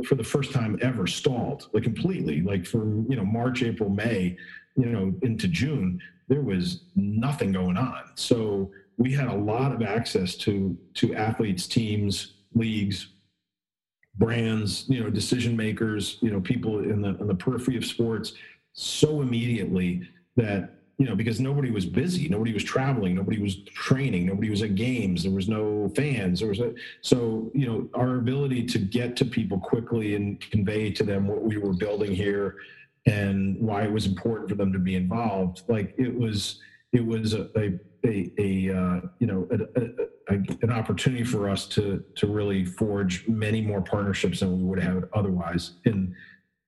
for 0.05 0.15
the 0.15 0.23
first 0.23 0.51
time 0.51 0.77
ever 0.81 1.07
stalled 1.07 1.69
like 1.73 1.83
completely. 1.83 2.41
Like 2.41 2.65
from 2.65 3.05
you 3.09 3.15
know 3.15 3.25
march 3.25 3.63
april 3.63 3.89
may 3.89 4.37
you 4.75 4.85
know 4.85 5.13
into 5.21 5.47
june 5.47 5.99
there 6.27 6.41
was 6.41 6.83
nothing 6.95 7.51
going 7.51 7.75
on. 7.75 8.03
So 8.15 8.71
we 8.99 9.13
had 9.13 9.29
a 9.29 9.33
lot 9.33 9.71
of 9.71 9.81
access 9.81 10.35
to 10.35 10.77
to 10.95 11.15
athletes, 11.15 11.65
teams, 11.65 12.33
leagues, 12.53 13.07
brands, 14.15 14.85
you 14.89 15.01
know, 15.01 15.09
decision 15.09 15.55
makers, 15.55 16.17
you 16.21 16.29
know, 16.29 16.41
people 16.41 16.79
in 16.79 17.01
the 17.01 17.17
in 17.17 17.25
the 17.25 17.33
periphery 17.33 17.77
of 17.77 17.85
sports 17.85 18.33
so 18.73 19.21
immediately 19.21 20.07
that 20.35 20.75
you 20.97 21.05
know 21.05 21.15
because 21.15 21.39
nobody 21.39 21.71
was 21.71 21.85
busy 21.85 22.29
nobody 22.29 22.53
was 22.53 22.63
traveling 22.63 23.15
nobody 23.15 23.41
was 23.41 23.63
training 23.73 24.25
nobody 24.25 24.49
was 24.49 24.61
at 24.61 24.75
games 24.75 25.23
there 25.23 25.31
was 25.31 25.49
no 25.49 25.91
fans 25.95 26.39
there 26.39 26.49
was 26.49 26.59
a, 26.59 26.73
so 27.01 27.49
you 27.53 27.65
know 27.65 27.89
our 27.99 28.17
ability 28.17 28.63
to 28.63 28.77
get 28.77 29.15
to 29.15 29.25
people 29.25 29.57
quickly 29.57 30.15
and 30.15 30.39
convey 30.51 30.91
to 30.91 31.03
them 31.03 31.27
what 31.27 31.41
we 31.41 31.57
were 31.57 31.73
building 31.73 32.13
here 32.13 32.57
and 33.05 33.59
why 33.59 33.83
it 33.83 33.91
was 33.91 34.05
important 34.05 34.47
for 34.47 34.55
them 34.55 34.71
to 34.71 34.79
be 34.79 34.95
involved 34.95 35.63
like 35.67 35.93
it 35.97 36.13
was 36.13 36.59
it 36.93 37.05
was 37.05 37.33
a, 37.33 37.49
a 37.57 37.79
a, 38.05 38.31
a 38.37 38.75
uh, 38.75 39.01
you 39.19 39.27
know 39.27 39.47
a, 39.51 40.33
a, 40.33 40.35
an 40.61 40.71
opportunity 40.71 41.23
for 41.23 41.49
us 41.49 41.67
to 41.67 42.03
to 42.15 42.27
really 42.27 42.65
forge 42.65 43.27
many 43.27 43.61
more 43.61 43.81
partnerships 43.81 44.39
than 44.39 44.57
we 44.57 44.63
would 44.63 44.79
have 44.79 45.05
otherwise 45.13 45.73
in 45.85 46.15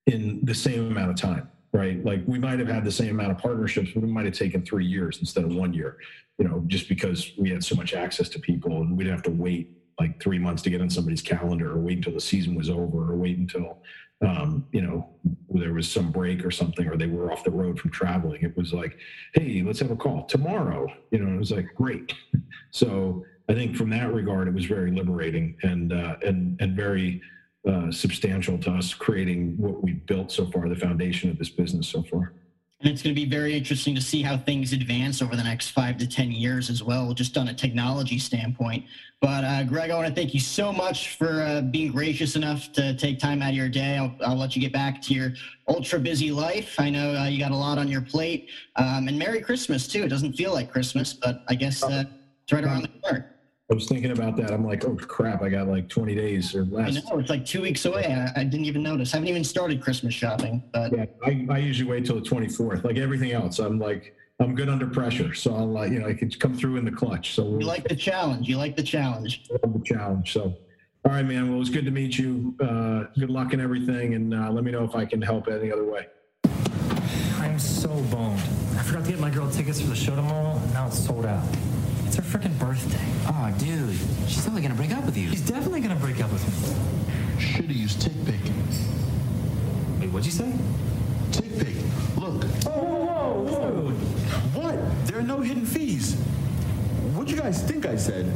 in 0.07 0.39
the 0.43 0.55
same 0.55 0.87
amount 0.87 1.11
of 1.11 1.15
time 1.15 1.49
right? 1.73 2.03
Like 2.03 2.21
we 2.27 2.37
might 2.37 2.59
have 2.59 2.67
had 2.67 2.83
the 2.83 2.91
same 2.91 3.11
amount 3.11 3.31
of 3.31 3.37
partnerships 3.37 3.91
but 3.93 4.03
it 4.03 4.07
might 4.07 4.25
have 4.25 4.33
taken 4.33 4.65
three 4.65 4.85
years 4.85 5.19
instead 5.19 5.45
of 5.45 5.55
one 5.55 5.73
year 5.73 5.97
you 6.37 6.47
know 6.47 6.63
just 6.67 6.89
because 6.89 7.31
we 7.37 7.49
had 7.49 7.63
so 7.63 7.75
much 7.75 7.93
access 7.93 8.27
to 8.29 8.39
people 8.39 8.81
and 8.81 8.97
we 8.97 9.03
didn't 9.03 9.15
have 9.15 9.23
to 9.23 9.31
wait 9.31 9.69
like 9.99 10.19
three 10.19 10.39
months 10.39 10.61
to 10.63 10.69
get 10.69 10.81
on 10.81 10.89
somebody's 10.89 11.21
calendar 11.21 11.71
or 11.71 11.77
wait 11.77 11.97
until 11.97 12.13
the 12.13 12.19
season 12.19 12.55
was 12.55 12.69
over 12.69 13.11
or 13.11 13.15
wait 13.15 13.37
until 13.37 13.83
um, 14.21 14.67
you 14.71 14.81
know, 14.81 15.09
there 15.49 15.73
was 15.73 15.91
some 15.91 16.11
break 16.11 16.45
or 16.45 16.51
something, 16.51 16.87
or 16.87 16.95
they 16.95 17.07
were 17.07 17.31
off 17.31 17.43
the 17.43 17.51
road 17.51 17.79
from 17.79 17.91
traveling. 17.91 18.43
It 18.43 18.55
was 18.55 18.73
like, 18.73 18.97
hey, 19.33 19.63
let's 19.65 19.79
have 19.79 19.91
a 19.91 19.95
call 19.95 20.25
tomorrow. 20.25 20.87
You 21.11 21.19
know, 21.19 21.33
it 21.33 21.39
was 21.39 21.51
like 21.51 21.73
great. 21.75 22.13
So 22.73 23.25
I 23.49 23.53
think 23.53 23.75
from 23.75 23.89
that 23.89 24.13
regard, 24.13 24.47
it 24.47 24.53
was 24.53 24.63
very 24.63 24.91
liberating 24.91 25.57
and 25.61 25.91
uh, 25.91 26.15
and 26.25 26.57
and 26.61 26.73
very 26.73 27.21
uh, 27.67 27.91
substantial 27.91 28.57
to 28.59 28.71
us 28.71 28.93
creating 28.93 29.57
what 29.57 29.83
we've 29.83 30.05
built 30.05 30.31
so 30.31 30.49
far, 30.51 30.69
the 30.69 30.75
foundation 30.77 31.29
of 31.29 31.37
this 31.37 31.49
business 31.49 31.89
so 31.89 32.01
far. 32.03 32.31
And 32.81 32.89
it's 32.89 33.03
going 33.03 33.13
to 33.15 33.21
be 33.21 33.29
very 33.29 33.55
interesting 33.55 33.93
to 33.93 34.01
see 34.01 34.23
how 34.23 34.37
things 34.37 34.73
advance 34.73 35.21
over 35.21 35.35
the 35.35 35.43
next 35.43 35.69
five 35.69 35.97
to 35.97 36.07
10 36.07 36.31
years 36.31 36.67
as 36.71 36.81
well, 36.81 37.13
just 37.13 37.37
on 37.37 37.49
a 37.49 37.53
technology 37.53 38.17
standpoint. 38.17 38.85
But 39.21 39.43
uh, 39.43 39.63
Greg, 39.65 39.91
I 39.91 39.95
want 39.95 40.07
to 40.07 40.13
thank 40.13 40.33
you 40.33 40.39
so 40.39 40.73
much 40.73 41.15
for 41.15 41.43
uh, 41.43 41.61
being 41.61 41.91
gracious 41.91 42.35
enough 42.35 42.71
to 42.73 42.95
take 42.95 43.19
time 43.19 43.43
out 43.43 43.49
of 43.49 43.55
your 43.55 43.69
day. 43.69 43.97
I'll, 43.97 44.15
I'll, 44.25 44.35
let 44.35 44.55
you 44.55 44.61
get 44.63 44.73
back 44.73 44.99
to 45.03 45.13
your 45.13 45.33
ultra 45.67 45.99
busy 45.99 46.31
life. 46.31 46.79
I 46.79 46.89
know 46.89 47.13
uh, 47.15 47.27
you 47.27 47.37
got 47.37 47.51
a 47.51 47.55
lot 47.55 47.77
on 47.77 47.87
your 47.87 48.01
plate. 48.01 48.49
Um, 48.77 49.07
and 49.07 49.19
Merry 49.19 49.41
Christmas, 49.41 49.87
too. 49.87 50.03
It 50.03 50.09
doesn't 50.09 50.33
feel 50.33 50.51
like 50.51 50.71
Christmas, 50.71 51.13
but 51.13 51.43
I 51.47 51.53
guess 51.53 51.83
uh, 51.83 52.05
it's 52.43 52.51
right 52.51 52.63
around 52.63 52.81
the 52.81 52.87
corner. 52.87 53.30
I 53.71 53.73
was 53.73 53.87
thinking 53.87 54.11
about 54.11 54.35
that. 54.35 54.51
I'm 54.51 54.65
like, 54.65 54.83
oh 54.83 54.97
crap, 54.97 55.41
I 55.41 55.47
got 55.47 55.67
like 55.67 55.87
20 55.87 56.13
days 56.13 56.53
or 56.53 56.65
less. 56.65 56.97
I 56.97 57.09
know 57.09 57.19
it's 57.19 57.29
like 57.29 57.45
two 57.45 57.61
weeks 57.61 57.85
away. 57.85 58.05
I, 58.05 58.41
I 58.41 58.43
didn't 58.43 58.65
even 58.65 58.83
notice. 58.83 59.13
I 59.13 59.17
haven't 59.17 59.29
even 59.29 59.45
started 59.45 59.81
Christmas 59.81 60.13
shopping. 60.13 60.61
But 60.73 60.91
yeah, 60.91 61.05
I, 61.23 61.47
I 61.49 61.57
usually 61.59 61.89
wait 61.89 62.05
till 62.05 62.15
the 62.15 62.29
24th. 62.29 62.83
Like 62.83 62.97
everything 62.97 63.31
else, 63.31 63.59
I'm 63.59 63.79
like, 63.79 64.13
I'm 64.41 64.55
good 64.55 64.67
under 64.67 64.87
pressure, 64.87 65.33
so 65.33 65.55
I'll 65.55 65.77
uh, 65.77 65.85
you 65.85 65.99
know 65.99 66.07
I 66.07 66.13
can 66.13 66.29
come 66.31 66.53
through 66.53 66.77
in 66.77 66.83
the 66.83 66.91
clutch. 66.91 67.33
So 67.33 67.59
you 67.59 67.65
like 67.65 67.87
the 67.87 67.95
challenge. 67.95 68.49
You 68.49 68.57
like 68.57 68.75
the 68.75 68.83
challenge. 68.83 69.47
the 69.47 69.81
challenge. 69.85 70.33
So, 70.33 70.57
all 71.05 71.11
right, 71.11 71.23
man. 71.23 71.47
Well, 71.47 71.55
it 71.55 71.59
was 71.59 71.69
good 71.69 71.85
to 71.85 71.91
meet 71.91 72.17
you. 72.17 72.55
Uh, 72.59 73.03
good 73.17 73.29
luck 73.29 73.53
and 73.53 73.61
everything, 73.61 74.15
and 74.15 74.33
uh, 74.33 74.51
let 74.51 74.65
me 74.65 74.71
know 74.71 74.83
if 74.83 74.95
I 74.95 75.05
can 75.05 75.21
help 75.21 75.47
any 75.47 75.71
other 75.71 75.85
way. 75.85 76.07
I'm 77.37 77.57
so 77.59 77.87
boned. 77.87 78.41
I 78.75 78.83
forgot 78.83 79.05
to 79.05 79.11
get 79.11 79.19
my 79.19 79.29
girl 79.29 79.49
tickets 79.49 79.79
for 79.79 79.87
the 79.87 79.95
show 79.95 80.15
tomorrow, 80.15 80.57
and 80.57 80.73
now 80.73 80.87
it's 80.87 80.97
sold 81.05 81.25
out. 81.25 81.45
It's 82.11 82.17
her 82.17 82.39
freaking 82.39 82.59
birthday. 82.59 82.99
Oh, 83.27 83.55
dude. 83.57 83.97
She's 84.27 84.43
totally 84.43 84.61
gonna 84.61 84.75
break 84.75 84.91
up 84.91 85.05
with 85.05 85.15
you. 85.15 85.29
She's 85.29 85.47
definitely 85.47 85.79
gonna 85.79 85.95
break 85.95 86.21
up 86.21 86.29
with 86.29 86.43
me. 86.45 87.41
Should've 87.41 87.71
used 87.71 88.01
TickPick. 88.01 88.51
Wait, 89.97 90.09
what'd 90.09 90.25
you 90.25 90.31
say? 90.33 90.51
TickPick. 91.31 92.17
Look. 92.17 92.43
Oh, 92.65 92.83
whoa, 92.83 93.43
whoa, 93.43 93.71
whoa. 93.71 93.91
What? 94.59 95.07
There 95.07 95.19
are 95.19 95.23
no 95.23 95.39
hidden 95.39 95.65
fees. 95.65 96.15
What'd 97.15 97.31
you 97.31 97.37
guys 97.37 97.63
think 97.63 97.85
I 97.85 97.95
said? 97.95 98.29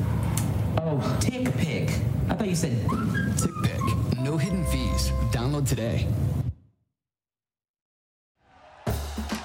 Oh, 0.77 1.17
TickPick. 1.19 1.89
I 2.29 2.35
thought 2.35 2.47
you 2.47 2.55
said 2.55 2.71
TickPick. 2.81 4.21
No 4.21 4.37
hidden 4.37 4.63
fees. 4.67 5.11
Download 5.33 5.67
today. 5.67 6.07